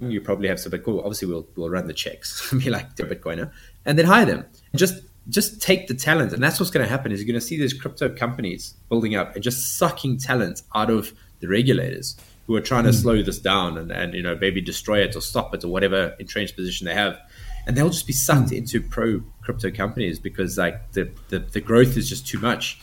[0.00, 0.98] you probably have some Bitcoin.
[0.98, 3.50] Obviously, we'll we'll run the checks, be like the Bitcoiner,
[3.84, 4.44] and then hire them.
[4.74, 7.12] Just just take the talent, and that's what's going to happen.
[7.12, 10.90] Is you're going to see these crypto companies building up and just sucking talent out
[10.90, 12.16] of the regulators
[12.46, 13.00] who are trying to mm.
[13.00, 16.14] slow this down and, and you know maybe destroy it or stop it or whatever
[16.18, 17.18] entrenched position they have,
[17.66, 18.58] and they'll just be sucked mm.
[18.58, 22.80] into pro crypto companies because like the, the, the growth is just too much.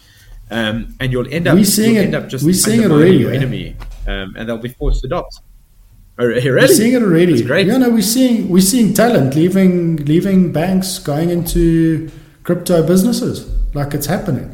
[0.52, 3.18] Um, and you'll end up we seeing it, end up just we seeing it already,
[3.18, 3.36] your eh?
[3.36, 3.76] enemy,
[4.08, 5.42] um, and they'll be forced to adopt.
[6.20, 6.52] Already?
[6.52, 7.32] We're seeing it already.
[7.32, 7.68] That's great.
[7.68, 12.12] Yeah, no, we're seeing we're seeing talent leaving leaving banks, going into
[12.44, 13.50] crypto businesses.
[13.74, 14.54] Like it's happening.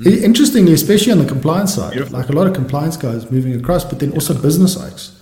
[0.00, 0.22] Mm.
[0.22, 2.18] Interestingly, especially on the compliance side, Beautiful.
[2.18, 5.18] like a lot of compliance guys moving across, but then also business oaks,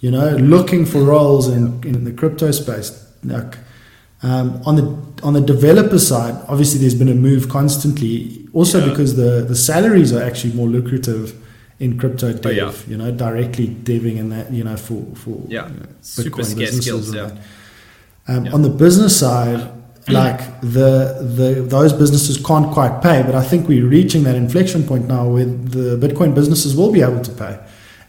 [0.00, 3.06] you know, looking for roles in, in the crypto space.
[3.22, 3.56] Like
[4.26, 4.86] um, on the
[5.22, 8.90] on the developer side, obviously there's been a move constantly, also yeah.
[8.90, 11.34] because the the salaries are actually more lucrative
[11.78, 12.72] in crypto dev, oh, yeah.
[12.88, 15.68] you know, directly deving in that, you know, for, for yeah.
[15.68, 17.14] You know, super scarce skills.
[17.14, 17.30] Yeah.
[18.28, 18.52] Um, yeah.
[18.52, 19.72] On the business side,
[20.08, 24.84] like the the those businesses can't quite pay, but I think we're reaching that inflection
[24.84, 27.58] point now where the Bitcoin businesses will be able to pay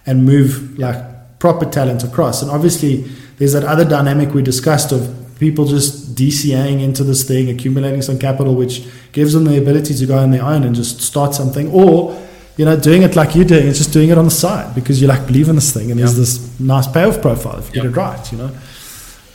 [0.06, 0.98] and move like
[1.40, 2.42] proper talent across.
[2.42, 3.04] And obviously,
[3.38, 8.18] there's that other dynamic we discussed of people just DCAing into this thing, accumulating some
[8.18, 11.72] capital, which gives them the ability to go on their own and just start something,
[11.72, 12.20] or
[12.58, 15.00] you know, doing it like you're doing, it's just doing it on the side because
[15.00, 16.08] you like believe in this thing and yeah.
[16.08, 17.84] there's this nice payoff profile if you yeah.
[17.84, 18.52] get it right, you know.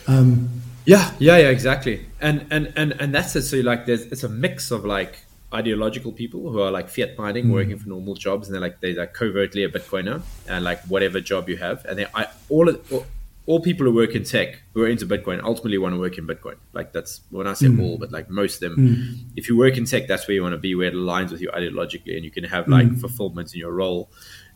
[0.09, 2.07] Um, yeah, yeah, yeah, exactly.
[2.20, 3.43] And and and and that's it.
[3.43, 5.24] So like, there's it's a mix of like
[5.55, 7.53] ideological people who are like fiat mining, mm.
[7.53, 11.20] working for normal jobs, and they're like they're like covertly a Bitcoiner and like whatever
[11.20, 13.07] job you have, and they I all, all
[13.47, 16.27] all people who work in tech who are into Bitcoin ultimately want to work in
[16.27, 16.56] Bitcoin.
[16.73, 17.82] Like that's when I say mm.
[17.82, 19.24] all, but like most of them, mm.
[19.36, 21.40] if you work in tech, that's where you want to be, where it aligns with
[21.40, 23.01] you ideologically, and you can have like mm.
[23.01, 24.09] fulfillment in your role.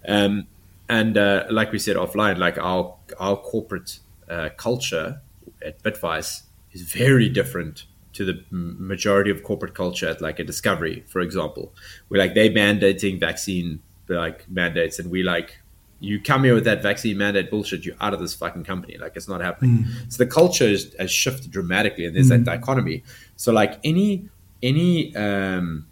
[0.06, 0.46] Um,
[0.88, 3.98] and uh, like we said offline, like our our corporate
[4.30, 5.20] uh, culture
[5.64, 6.42] at Bitvice
[6.72, 11.74] is very different to the majority of corporate culture at like a Discovery, for example,
[12.08, 15.58] where like they mandating vaccine like mandates, and we like
[15.98, 18.98] you come here with that vaccine mandate bullshit, you're out of this fucking company.
[18.98, 19.84] Like it's not happening.
[19.84, 20.12] Mm.
[20.12, 22.30] So the culture is, has shifted dramatically, and there's mm.
[22.30, 23.02] that dichotomy.
[23.36, 24.28] So like any
[24.62, 25.86] any um,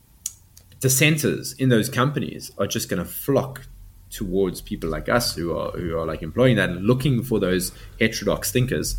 [0.80, 3.62] dissenters in those companies are just going to flock
[4.10, 7.72] towards people like us who are who are like employing that and looking for those
[7.98, 8.96] heterodox thinkers.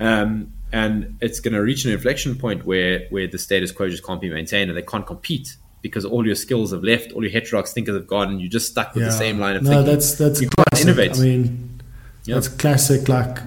[0.00, 4.04] Um, and it's going to reach an inflection point where where the status quo just
[4.04, 5.56] can't be maintained and they can't compete
[5.88, 8.70] because all your skills have left, all your heterodox thinkers have gone, and you're just
[8.70, 9.10] stuck with yeah.
[9.10, 9.86] the same line of no, thinking.
[9.86, 10.86] No, that's that's you classic.
[10.86, 11.16] innovate.
[11.16, 11.82] I mean,
[12.26, 13.08] that's classic.
[13.08, 13.38] Like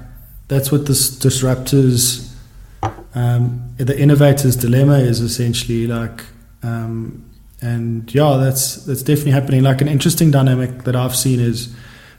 [0.48, 2.34] that's what this disruptors,
[3.16, 6.24] um, the innovators' dilemma is essentially like.
[6.64, 7.28] Um,
[7.62, 9.64] and yeah, that's that's definitely happening.
[9.64, 11.74] Like an interesting dynamic that I've seen is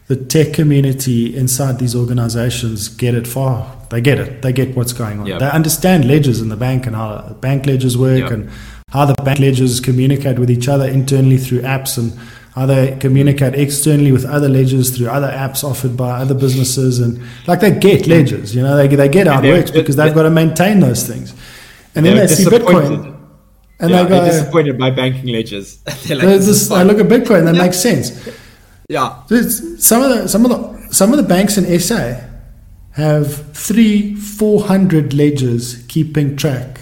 [0.07, 3.77] the tech community inside these organizations get it far.
[3.91, 4.43] They get it.
[4.43, 5.27] They get what's going on.
[5.27, 5.41] Yep.
[5.41, 8.31] They understand ledgers in the bank and how bank ledgers work yep.
[8.31, 8.51] and
[8.93, 12.13] how the bank ledgers communicate with each other internally through apps and
[12.55, 17.23] how they communicate externally with other ledgers through other apps offered by other businesses and
[17.47, 20.81] like they get ledgers you know they, they get works because they've got to maintain
[20.81, 21.35] those things.
[21.95, 23.19] And then they see bitcoin
[23.81, 25.83] and yeah, they go disappointed by banking ledgers.
[26.09, 27.63] Like, this, I look at bitcoin that yeah.
[27.63, 28.29] makes sense.
[28.89, 29.25] Yeah.
[29.27, 32.21] Some of the some of the some of the banks in SA
[32.93, 36.81] have three four hundred ledgers keeping track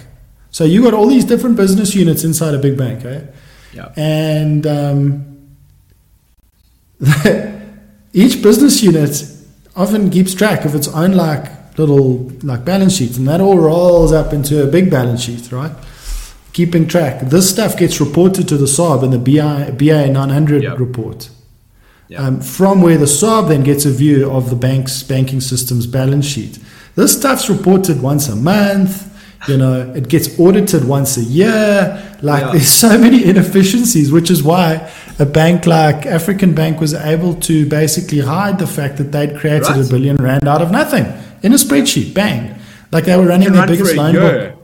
[0.51, 3.21] so you got all these different business units inside a big bank, eh?
[3.73, 3.91] Yeah.
[3.95, 5.55] And um,
[8.13, 9.23] each business unit
[9.75, 14.11] often keeps track of its own like little like balance sheet, and that all rolls
[14.11, 15.71] up into a big balance sheet, right?
[16.51, 17.21] Keeping track.
[17.21, 20.77] This stuff gets reported to the SARB in the BI, BA 900 yep.
[20.77, 21.29] report.
[22.09, 22.19] Yep.
[22.19, 26.25] Um, from where the SARB then gets a view of the bank's banking system's balance
[26.25, 26.59] sheet.
[26.95, 29.07] This stuff's reported once a month.
[29.47, 32.17] You know, it gets audited once a year.
[32.21, 32.51] Like, yeah.
[32.51, 37.65] there's so many inefficiencies, which is why a bank like African Bank was able to
[37.67, 39.85] basically hide the fact that they'd created right.
[39.85, 41.05] a billion rand out of nothing
[41.41, 42.13] in a spreadsheet.
[42.13, 42.59] Bang.
[42.91, 44.57] Like they were running their biggest loan book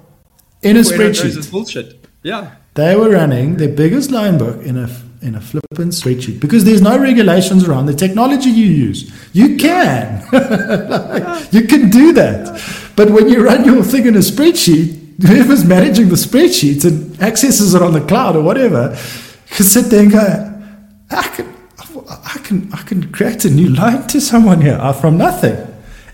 [0.62, 1.50] in a spreadsheet.
[1.52, 2.06] bullshit.
[2.24, 2.52] Yeah.
[2.76, 4.88] They were running their biggest loan book in a
[5.22, 9.12] in a flippant spreadsheet because there's no regulations around the technology you use.
[9.34, 12.62] You can, like, you can do that,
[12.96, 17.74] but when you run your thing in a spreadsheet, whoever's managing the spreadsheets and accesses
[17.74, 18.96] it on the cloud or whatever,
[19.50, 20.54] can sit there and go,
[21.10, 21.56] I can,
[22.08, 25.58] I can, I can create a new loan to someone here uh, from nothing.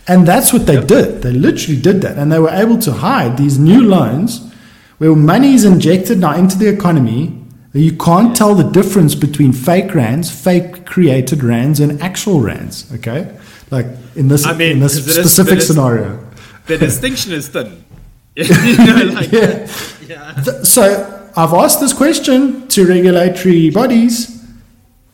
[0.07, 1.21] And that's what they did.
[1.21, 2.17] They literally did that.
[2.17, 4.51] And they were able to hide these new loans
[4.97, 7.42] where money is injected now into the economy.
[7.73, 12.91] You can't tell the difference between fake rands, fake created rands, and actual rands.
[12.93, 13.35] Okay,
[13.71, 16.23] like in this I mean, in this specific is, scenario,
[16.67, 17.83] the distinction is thin.
[18.35, 19.67] you know, like, yeah.
[20.07, 20.41] yeah.
[20.63, 24.43] So I've asked this question to regulatory bodies: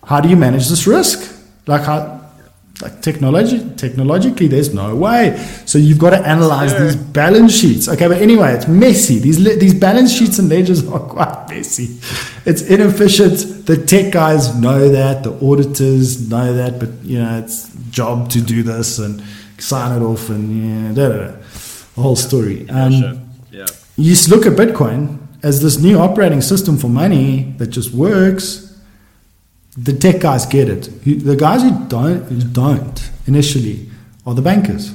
[0.04, 1.34] How do you manage this risk?
[1.66, 2.19] Like how
[2.82, 5.38] like technology technologically there's no way.
[5.66, 7.90] So you've got to analyze these balance sheets.
[7.90, 9.20] Okay but anyway it's messy.
[9.20, 12.00] These these balance sheets and ledgers are quite messy.
[12.46, 13.66] It's inefficient.
[13.66, 15.24] The tech guys know that.
[15.24, 16.80] The auditors know that.
[16.80, 19.22] But you know it's job to do this and
[19.58, 21.32] sign it off and yeah da, da, da.
[21.96, 22.70] the whole story.
[22.70, 23.66] Um, yeah.
[23.98, 28.69] you just look at bitcoin as this new operating system for money that just works
[29.84, 30.84] the tech guys get it.
[31.06, 33.90] The guys who don't, who don't initially
[34.26, 34.94] are the bankers.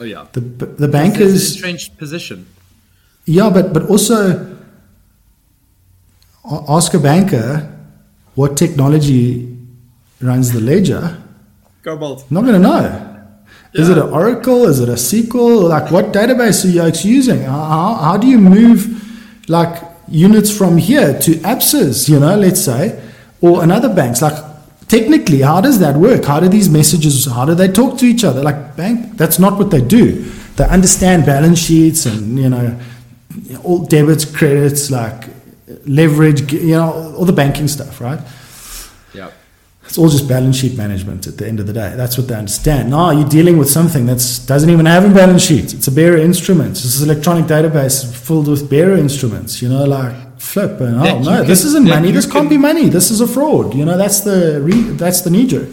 [0.00, 0.26] Oh yeah.
[0.32, 1.56] The the bankers.
[1.56, 2.46] strange position.
[3.24, 4.56] Yeah, but but also
[6.68, 7.74] ask a banker
[8.34, 9.56] what technology
[10.20, 11.22] runs the ledger.
[11.82, 12.30] COBOL.
[12.30, 12.80] Not going to know.
[13.72, 13.80] Yeah.
[13.80, 14.66] Is it an Oracle?
[14.66, 15.68] Is it a SQL?
[15.68, 17.42] Like what database are you using?
[17.42, 18.80] How, how do you move
[19.48, 22.08] like units from here to Absa's?
[22.08, 23.07] You know, let's say
[23.40, 24.22] or another banks.
[24.22, 24.44] Like
[24.88, 26.24] technically how does that work?
[26.24, 28.42] How do these messages how do they talk to each other?
[28.42, 30.22] Like bank that's not what they do.
[30.56, 32.78] They understand balance sheets and you know
[33.62, 35.24] all debits credits like
[35.86, 38.20] leverage you know all the banking stuff right?
[39.14, 39.30] Yeah.
[39.84, 41.94] It's all just balance sheet management at the end of the day.
[41.96, 42.90] That's what they understand.
[42.90, 45.72] Now you're dealing with something that doesn't even have a balance sheet.
[45.72, 46.72] It's a bearer instrument.
[46.72, 51.42] It's an electronic database filled with bearer instruments you know like flip and oh no,
[51.42, 52.10] this isn't money.
[52.10, 52.88] This can't be money.
[52.88, 53.74] This is a fraud.
[53.74, 55.68] You know, that's the re- that's the knee jerk.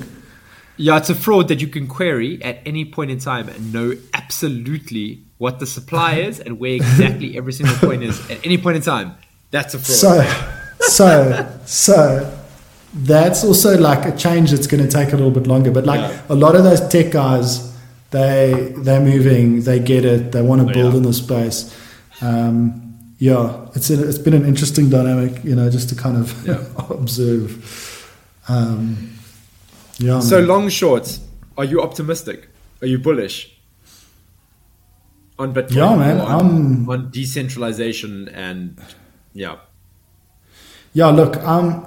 [0.77, 3.93] Yeah, it's a fraud that you can query at any point in time and know
[4.13, 8.77] absolutely what the supply is and where exactly every single point is at any point
[8.77, 9.15] in time.
[9.51, 10.27] That's a fraud.
[10.27, 12.39] So, so, so
[12.93, 15.71] that's also like a change that's going to take a little bit longer.
[15.71, 16.21] But like yeah.
[16.29, 17.73] a lot of those tech guys,
[18.11, 20.97] they they're moving, they get it, they want to oh, build yeah.
[20.97, 21.77] in the space.
[22.21, 22.84] Um,
[23.17, 26.63] yeah, it's it's been an interesting dynamic, you know, just to kind of yeah.
[26.89, 28.11] observe.
[28.47, 29.11] Um,
[29.97, 30.19] yeah.
[30.19, 30.47] So man.
[30.47, 31.21] long shorts,
[31.57, 32.49] are you optimistic?
[32.81, 33.55] Are you bullish
[35.39, 35.75] on Bitcoin?
[35.75, 36.19] Yeah, man.
[36.19, 38.79] On, on, decentralization and
[39.33, 39.57] yeah.
[40.93, 41.85] Yeah, look, I'm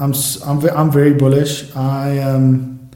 [0.00, 0.14] I'm
[0.44, 1.74] I'm I'm very bullish.
[1.76, 2.90] I um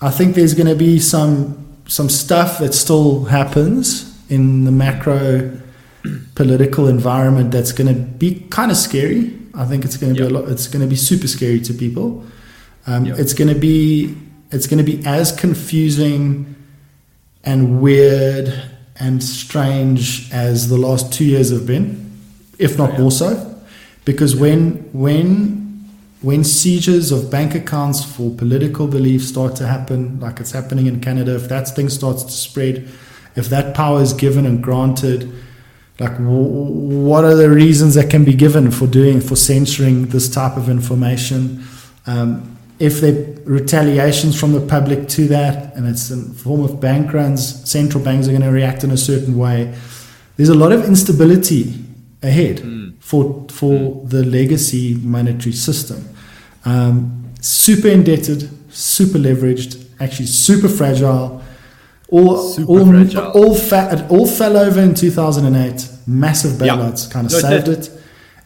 [0.00, 5.52] I think there's going to be some some stuff that still happens in the macro
[6.34, 9.38] political environment that's going to be kind of scary.
[9.54, 10.28] I think it's going to yep.
[10.30, 10.48] be a lot.
[10.50, 12.24] It's going to be super scary to people.
[12.86, 13.18] Um, yep.
[13.18, 14.16] It's going to be
[14.50, 16.54] it's going to be as confusing
[17.44, 22.10] and weird and strange as the last two years have been,
[22.58, 23.00] if not oh, yeah.
[23.00, 23.62] more so,
[24.04, 25.60] because when when
[26.22, 31.00] when seizures of bank accounts for political beliefs start to happen, like it's happening in
[31.00, 32.88] Canada, if that thing starts to spread
[33.36, 35.32] if that power is given and granted,
[35.98, 40.56] like what are the reasons that can be given for doing for censoring this type
[40.56, 41.64] of information?
[42.06, 47.12] Um, if there're retaliations from the public to that, and it's in form of bank
[47.12, 49.72] runs, central banks are going to react in a certain way.
[50.36, 51.74] There's a lot of instability
[52.22, 53.00] ahead mm.
[53.00, 54.10] for for mm.
[54.10, 56.08] the legacy monetary system.
[56.64, 61.42] Um, super indebted, super leveraged, actually super fragile
[62.12, 62.36] all
[62.68, 65.88] all all, fa- it all fell over in 2008.
[66.06, 67.90] Massive bailouts kind of no, saved it.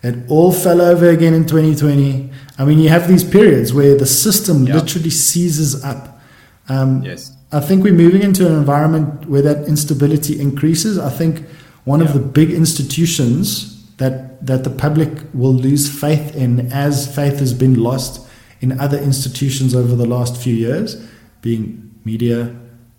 [0.03, 2.31] It all fell over again in 2020.
[2.59, 6.21] I mean, you have these periods where the system literally seizes up.
[6.69, 7.33] Um, yes.
[7.51, 10.99] I think we're moving into an environment where that instability increases.
[10.99, 11.45] I think
[11.85, 12.07] one yeah.
[12.07, 17.53] of the big institutions that that the public will lose faith in, as faith has
[17.53, 18.29] been lost
[18.61, 20.97] in other institutions over the last few years,
[21.43, 22.55] being media,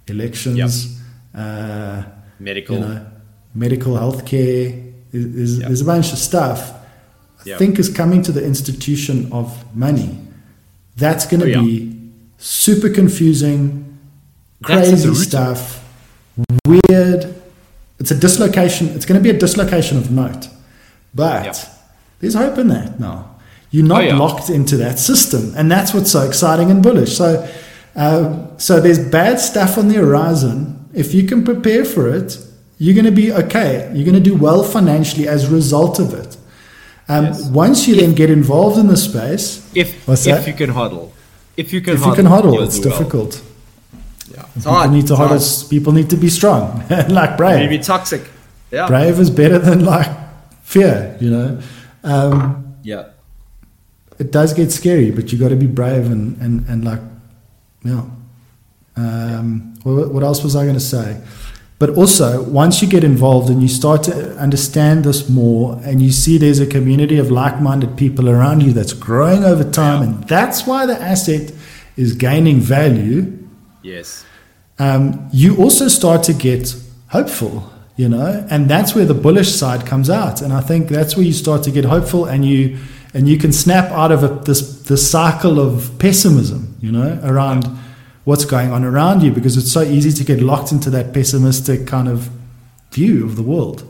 [0.09, 0.99] elections, yep.
[1.35, 2.03] uh,
[2.39, 3.05] medical, you know,
[3.53, 4.93] medical healthcare.
[5.11, 5.67] There's, yep.
[5.67, 6.73] there's a bunch of stuff.
[7.39, 7.59] I yep.
[7.59, 10.19] think is coming to the institution of money.
[10.95, 13.97] That's going to oh, be super confusing,
[14.63, 15.83] crazy stuff,
[16.65, 17.35] weird.
[17.99, 18.87] It's a dislocation.
[18.89, 20.47] It's going to be a dislocation of note.
[21.13, 21.69] But
[22.19, 23.35] there's hope in that now.
[23.71, 24.17] You're not oh, yeah.
[24.17, 27.17] locked into that system, and that's what's so exciting and bullish.
[27.17, 27.47] So,
[27.97, 30.89] uh, so there's bad stuff on the horizon.
[30.93, 32.37] If you can prepare for it,
[32.77, 33.91] you're going to be okay.
[33.93, 36.37] You're going to do well financially as a result of it.
[37.09, 37.49] Um, yes.
[37.49, 40.47] Once you if, then get involved in the space, if if that?
[40.47, 41.13] you can huddle,
[41.55, 43.41] if you can, if huddle, you can huddle, it's difficult.
[43.41, 43.43] Well.
[44.29, 44.91] Yeah, it's people hard.
[44.91, 45.39] need to it's huddle.
[45.39, 45.69] Hard.
[45.69, 47.69] People need to be strong, like brave.
[47.69, 48.21] Maybe toxic.
[48.71, 50.09] Yeah, brave is better than like
[50.63, 51.61] fear, you know.
[52.03, 53.09] Um, yeah.
[54.19, 56.99] It does get scary, but you got to be brave and, and, and like,
[57.83, 58.05] yeah.
[58.95, 61.21] Um, what, what else was I going to say?
[61.79, 66.11] But also, once you get involved and you start to understand this more, and you
[66.11, 70.07] see there's a community of like minded people around you that's growing over time, yeah.
[70.07, 71.53] and that's why the asset
[71.95, 73.37] is gaining value.
[73.83, 74.25] Yes.
[74.79, 76.75] Um, you also start to get
[77.09, 81.15] hopeful you know and that's where the bullish side comes out and i think that's
[81.17, 82.77] where you start to get hopeful and you
[83.17, 87.65] and you can snap out of it this this cycle of pessimism you know around
[88.23, 91.87] what's going on around you because it's so easy to get locked into that pessimistic
[91.87, 92.29] kind of
[92.91, 93.83] view of the world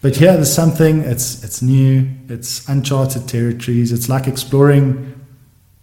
[0.00, 5.14] but here there's something it's it's new it's uncharted territories it's like exploring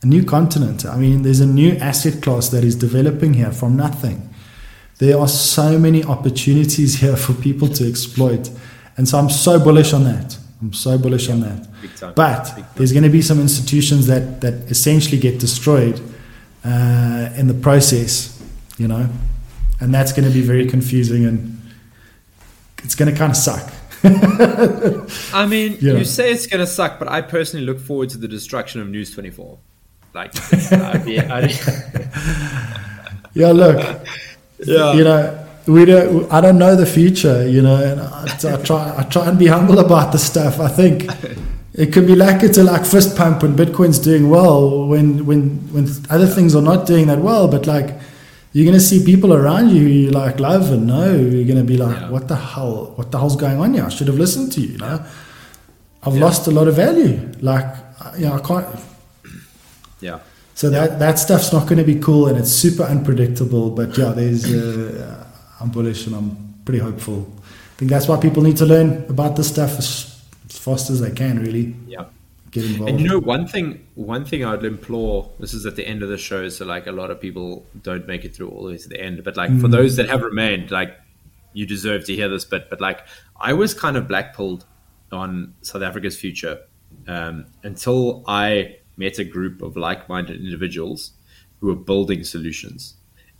[0.01, 3.77] a new continent i mean there's a new asset class that is developing here from
[3.77, 4.29] nothing
[4.99, 8.51] there are so many opportunities here for people to exploit.
[8.97, 10.37] And so I'm so bullish on that.
[10.61, 12.15] I'm so bullish yeah, on that.
[12.15, 16.01] But there's going to be some institutions that, that essentially get destroyed
[16.65, 18.41] uh, in the process,
[18.77, 19.09] you know,
[19.79, 21.59] and that's going to be very confusing and
[22.83, 23.71] it's going to kind of suck.
[24.03, 28.27] I mean, you, say it's going to suck, but I personally look forward to the
[28.27, 29.57] destruction of News 24.
[30.13, 30.33] Like,
[30.71, 31.47] uh, yeah,
[33.33, 33.77] yeah, look,
[34.65, 34.93] yeah.
[34.93, 36.31] you know, we don't.
[36.31, 38.95] I don't know the future, you know, and I, I, try.
[38.97, 40.59] I try and be humble about the stuff.
[40.59, 41.07] I think
[41.73, 45.59] it could be like it's a like fist pump when Bitcoin's doing well, when when
[45.73, 47.47] when other things are not doing that well.
[47.47, 47.93] But like,
[48.53, 51.15] you're gonna see people around you who you like love and know.
[51.15, 52.09] You're gonna be like, yeah.
[52.09, 52.93] what the hell?
[52.95, 53.85] What the hell's going on here?
[53.85, 54.69] I should have listened to you.
[54.69, 55.05] You know,
[56.03, 56.25] I've yeah.
[56.25, 57.31] lost a lot of value.
[57.41, 57.75] Like,
[58.17, 58.67] you know, I can't.
[60.01, 60.19] Yeah.
[60.55, 63.71] So that that stuff's not going to be cool, and it's super unpredictable.
[63.71, 65.18] But yeah, there's uh,
[65.59, 67.31] I'm bullish and I'm pretty hopeful.
[67.39, 71.01] I think that's why people need to learn about this stuff as, as fast as
[71.01, 71.39] they can.
[71.39, 72.05] Really, yeah.
[72.51, 72.89] Get involved.
[72.89, 75.31] And you know, one thing, one thing I'd implore.
[75.39, 78.07] This is at the end of the show, so like a lot of people don't
[78.07, 79.23] make it through all the way to the end.
[79.23, 79.61] But like mm.
[79.61, 80.97] for those that have remained, like
[81.53, 82.69] you deserve to hear this bit.
[82.69, 83.05] But like
[83.39, 84.63] I was kind of blackpilled
[85.11, 86.59] on South Africa's future
[87.07, 91.11] um, until I met a group of like-minded individuals
[91.59, 92.95] who are building solutions.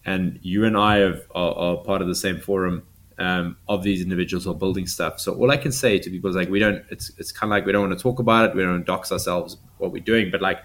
[0.05, 2.83] And you and I have, are, are part of the same forum
[3.17, 5.19] um, of these individuals who are building stuff.
[5.19, 6.83] So all I can say to people is like, we don't.
[6.89, 8.55] It's it's kind of like we don't want to talk about it.
[8.55, 10.31] We don't dox ourselves what we're doing.
[10.31, 10.59] But like,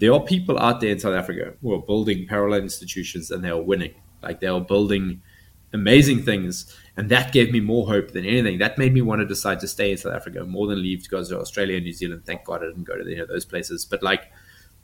[0.00, 3.50] there are people out there in South Africa who are building parallel institutions and they
[3.50, 3.94] are winning.
[4.22, 5.22] Like they are building
[5.72, 6.74] amazing things.
[6.96, 8.58] And that gave me more hope than anything.
[8.58, 11.10] That made me want to decide to stay in South Africa more than leave to
[11.10, 12.22] go to Australia and New Zealand.
[12.26, 13.84] Thank God I didn't go to you know, those places.
[13.84, 14.32] But like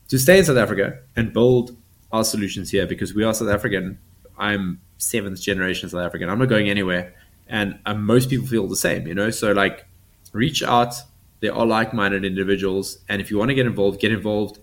[0.08, 1.76] to stay in South Africa and build
[2.12, 3.98] our solutions here because we are South African.
[4.38, 6.28] I'm seventh generation South African.
[6.28, 7.14] I'm not going anywhere.
[7.48, 9.30] And uh, most people feel the same, you know?
[9.30, 9.86] So like
[10.32, 10.94] reach out.
[11.40, 12.98] There are like-minded individuals.
[13.08, 14.58] And if you want to get involved, get involved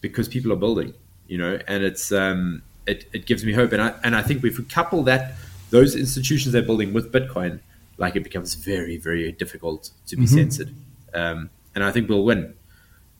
[0.00, 0.94] because people are building,
[1.28, 3.72] you know, and it's, um, it, it gives me hope.
[3.72, 5.34] And I, and I think if we couple that,
[5.70, 7.60] those institutions they're building with Bitcoin,
[7.98, 10.34] like it becomes very, very difficult to be mm-hmm.
[10.34, 10.74] censored.
[11.12, 12.54] Um, and I think we'll win.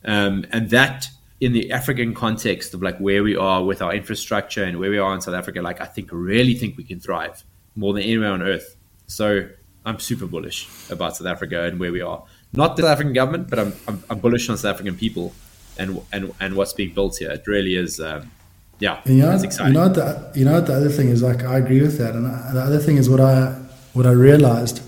[0.05, 4.63] Um, and that in the African context of like where we are with our infrastructure
[4.63, 7.43] and where we are in South Africa, like I think really think we can thrive
[7.75, 8.75] more than anywhere on earth.
[9.05, 9.47] So
[9.85, 12.23] I'm super bullish about South Africa and where we are.
[12.53, 15.33] Not the South African government, but I'm, I'm, I'm bullish on South African people
[15.77, 17.31] and and and what's being built here.
[17.31, 17.99] It really is.
[17.99, 18.31] Um,
[18.79, 19.73] yeah, you know, exciting.
[19.73, 21.43] You know, the, you know what the other thing is like.
[21.43, 23.51] I agree with that, and the other thing is what I
[23.93, 24.81] what I realized.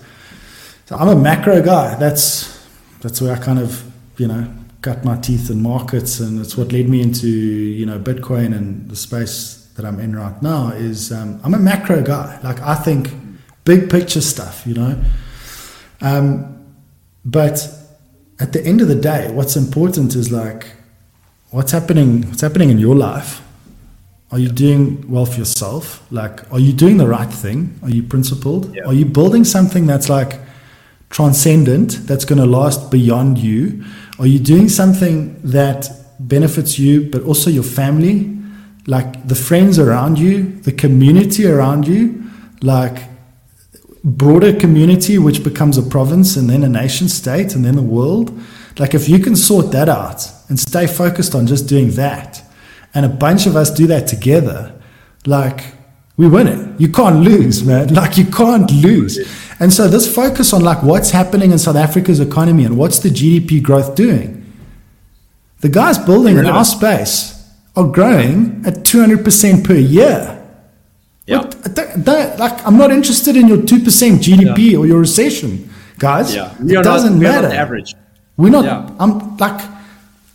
[0.86, 1.96] So I'm a macro guy.
[1.96, 2.60] That's
[3.02, 3.84] that's where I kind of
[4.18, 4.52] you know
[4.82, 8.90] cut my teeth in markets, and it's what led me into you know Bitcoin and
[8.90, 12.40] the space that I'm in right now is um, I'm a macro guy.
[12.44, 13.12] Like I think
[13.66, 15.02] big picture stuff, you know.
[16.02, 16.76] Um,
[17.26, 17.68] but
[18.40, 20.68] at the end of the day, what's important is like
[21.52, 22.24] what's happening.
[22.28, 23.42] What's happening in your life?
[24.32, 26.06] Are you doing well for yourself?
[26.12, 27.80] Like, are you doing the right thing?
[27.82, 28.76] Are you principled?
[28.76, 28.84] Yeah.
[28.84, 30.40] Are you building something that's like
[31.10, 33.84] transcendent, that's going to last beyond you?
[34.20, 35.90] Are you doing something that
[36.20, 38.38] benefits you, but also your family,
[38.86, 42.30] like the friends around you, the community around you,
[42.62, 43.04] like
[44.04, 48.38] broader community, which becomes a province and then a nation state and then the world?
[48.78, 52.44] Like, if you can sort that out and stay focused on just doing that,
[52.94, 54.74] and a bunch of us do that together,
[55.26, 55.74] like
[56.18, 56.82] we win it.
[56.82, 57.94] You can't lose, man.
[57.94, 59.18] Like you can't lose.
[59.60, 63.10] And so this focus on like what's happening in South Africa's economy and what's the
[63.10, 64.36] GDP growth doing.
[65.60, 67.36] The guys building in our space
[67.76, 70.36] are growing at 200% per year.
[71.28, 71.42] Yeah.
[71.42, 73.84] What, like, I'm not interested in your 2%
[74.20, 74.78] GDP yeah.
[74.78, 76.34] or your recession, guys.
[76.34, 76.56] Yeah.
[76.62, 77.48] We it doesn't not, matter.
[77.48, 77.94] average.
[78.38, 78.90] We're not, yeah.
[79.00, 79.62] I'm like,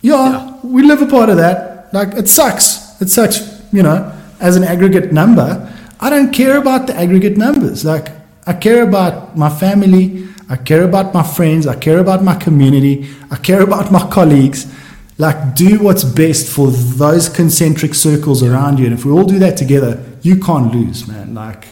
[0.01, 3.01] yeah, yeah, we live a part of that like it sucks.
[3.01, 3.39] It sucks,
[3.71, 5.71] you know, as an aggregate number.
[5.99, 7.85] I don't care about the aggregate numbers.
[7.85, 8.09] Like
[8.47, 13.09] I care about my family, I care about my friends, I care about my community,
[13.31, 14.71] I care about my colleagues.
[15.17, 18.85] Like do what's best for those concentric circles around you.
[18.85, 21.33] And if we all do that together, you can't lose, man.
[21.33, 21.67] Like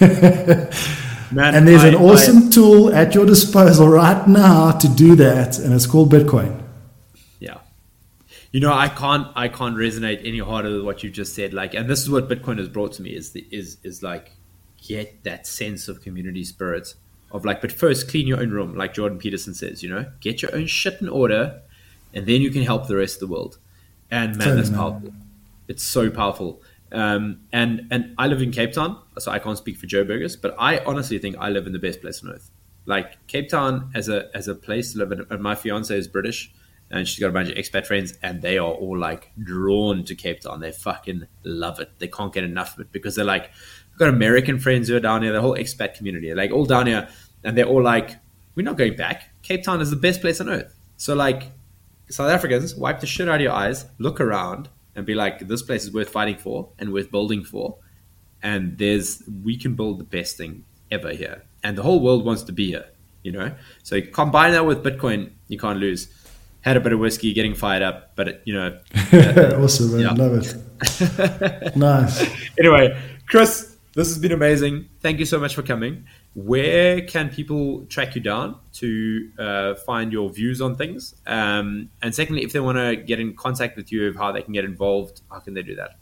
[1.30, 5.14] Man, and there's I, an awesome I, tool at your disposal right now to do
[5.16, 6.62] that, and it's called Bitcoin
[7.38, 7.58] Yeah,
[8.50, 11.74] you know i can't i can't resonate any harder with what you just said like
[11.74, 14.32] and this is what bitcoin has brought to me is the, is is like
[14.86, 16.94] get that sense of community spirit
[17.32, 20.40] of like but first clean your own room like jordan peterson says you know get
[20.40, 21.60] your own shit in order
[22.14, 23.58] and then you can help the rest of the world.
[24.10, 25.12] And man that's powerful.
[25.66, 26.62] It's so powerful.
[26.90, 30.54] Um, and and i live in cape town so i can't speak for Joburgers but
[30.58, 32.50] i honestly think i live in the best place on earth.
[32.86, 36.08] Like cape town as a as a place to live in and my fiance is
[36.08, 36.50] british
[36.90, 40.14] and she's got a bunch of expat friends, and they are all like drawn to
[40.14, 40.60] Cape Town.
[40.60, 41.90] They fucking love it.
[41.98, 43.50] They can't get enough of it because they're like,
[43.98, 47.08] got American friends who are down here, the whole expat community, like all down here,
[47.44, 48.16] and they're all like,
[48.54, 49.30] we're not going back.
[49.42, 50.74] Cape Town is the best place on earth.
[50.96, 51.52] So like,
[52.10, 55.62] South Africans, wipe the shit out of your eyes, look around, and be like, this
[55.62, 57.76] place is worth fighting for and worth building for.
[58.42, 62.42] And there's, we can build the best thing ever here, and the whole world wants
[62.44, 62.86] to be here.
[63.24, 66.08] You know, so you combine that with Bitcoin, you can't lose
[66.60, 68.78] had a bit of whiskey, getting fired up, but it, you know,
[69.62, 70.12] awesome, man, yeah.
[70.12, 71.76] love it.
[71.76, 72.28] nice.
[72.58, 74.88] Anyway, Chris, this has been amazing.
[75.00, 76.04] Thank you so much for coming.
[76.34, 81.16] Where can people track you down to uh, find your views on things?
[81.26, 84.52] Um, and secondly, if they want to get in contact with you, how they can
[84.52, 85.96] get involved, how can they do that?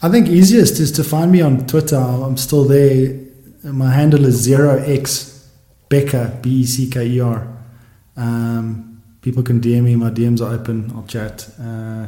[0.00, 1.96] I think easiest is to find me on Twitter.
[1.96, 3.18] I'm still there.
[3.64, 5.50] My handle is zero x
[5.88, 7.48] Becker B E C K E R.
[8.16, 9.96] Um, people can DM me.
[9.96, 10.92] My DMs are open.
[10.94, 11.50] I'll chat.
[11.60, 12.06] Uh,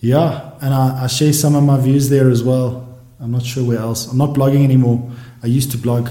[0.00, 2.93] yeah, and I, I, share some of my views there as well.
[3.24, 4.06] I'm not sure where else.
[4.10, 5.10] I'm not blogging anymore.
[5.42, 6.10] I used to blog,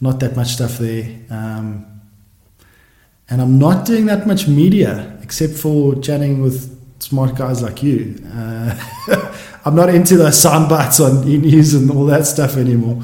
[0.00, 1.04] not that much stuff there.
[1.28, 1.84] Um,
[3.28, 8.16] and I'm not doing that much media except for chatting with smart guys like you.
[8.32, 13.02] Uh, I'm not into the sound bites on e news and all that stuff anymore.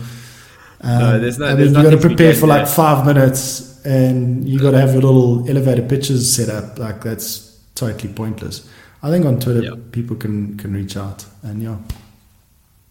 [0.81, 1.47] Um, no, there's no.
[1.47, 4.95] I mean, you got to prepare for like five minutes and you got to have
[4.95, 6.79] your little elevator pitches set up.
[6.79, 8.67] Like that's totally pointless.
[9.03, 9.75] I think on Twitter yeah.
[9.93, 11.77] people can can reach out and yeah.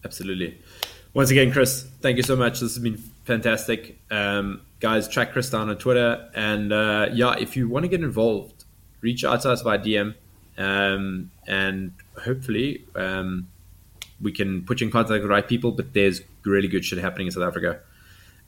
[0.03, 0.57] Absolutely.
[1.13, 2.59] Once again, Chris, thank you so much.
[2.59, 3.99] This has been fantastic.
[4.09, 6.29] Um, guys, track Chris down on Twitter.
[6.33, 8.65] And uh, yeah, if you want to get involved,
[9.01, 10.15] reach out to us via DM.
[10.57, 13.47] Um, and hopefully um,
[14.21, 15.71] we can put you in contact with the right people.
[15.71, 17.79] But there's really good shit happening in South Africa.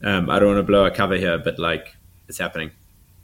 [0.02, 1.96] Um, I don't want to blow a cover here, but like
[2.28, 2.70] it's happening.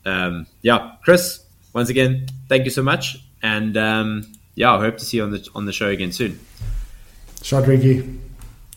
[0.04, 5.04] Um, yeah, Chris, once again, thank you so much, and um, yeah, I hope to
[5.04, 6.40] see you on the on the show again soon.
[7.42, 8.18] Shot Ricky.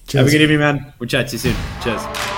[0.08, 0.14] Cheers.
[0.14, 0.94] Have a good evening, man.
[1.00, 1.56] We'll chat to you soon.
[1.84, 2.35] Cheers.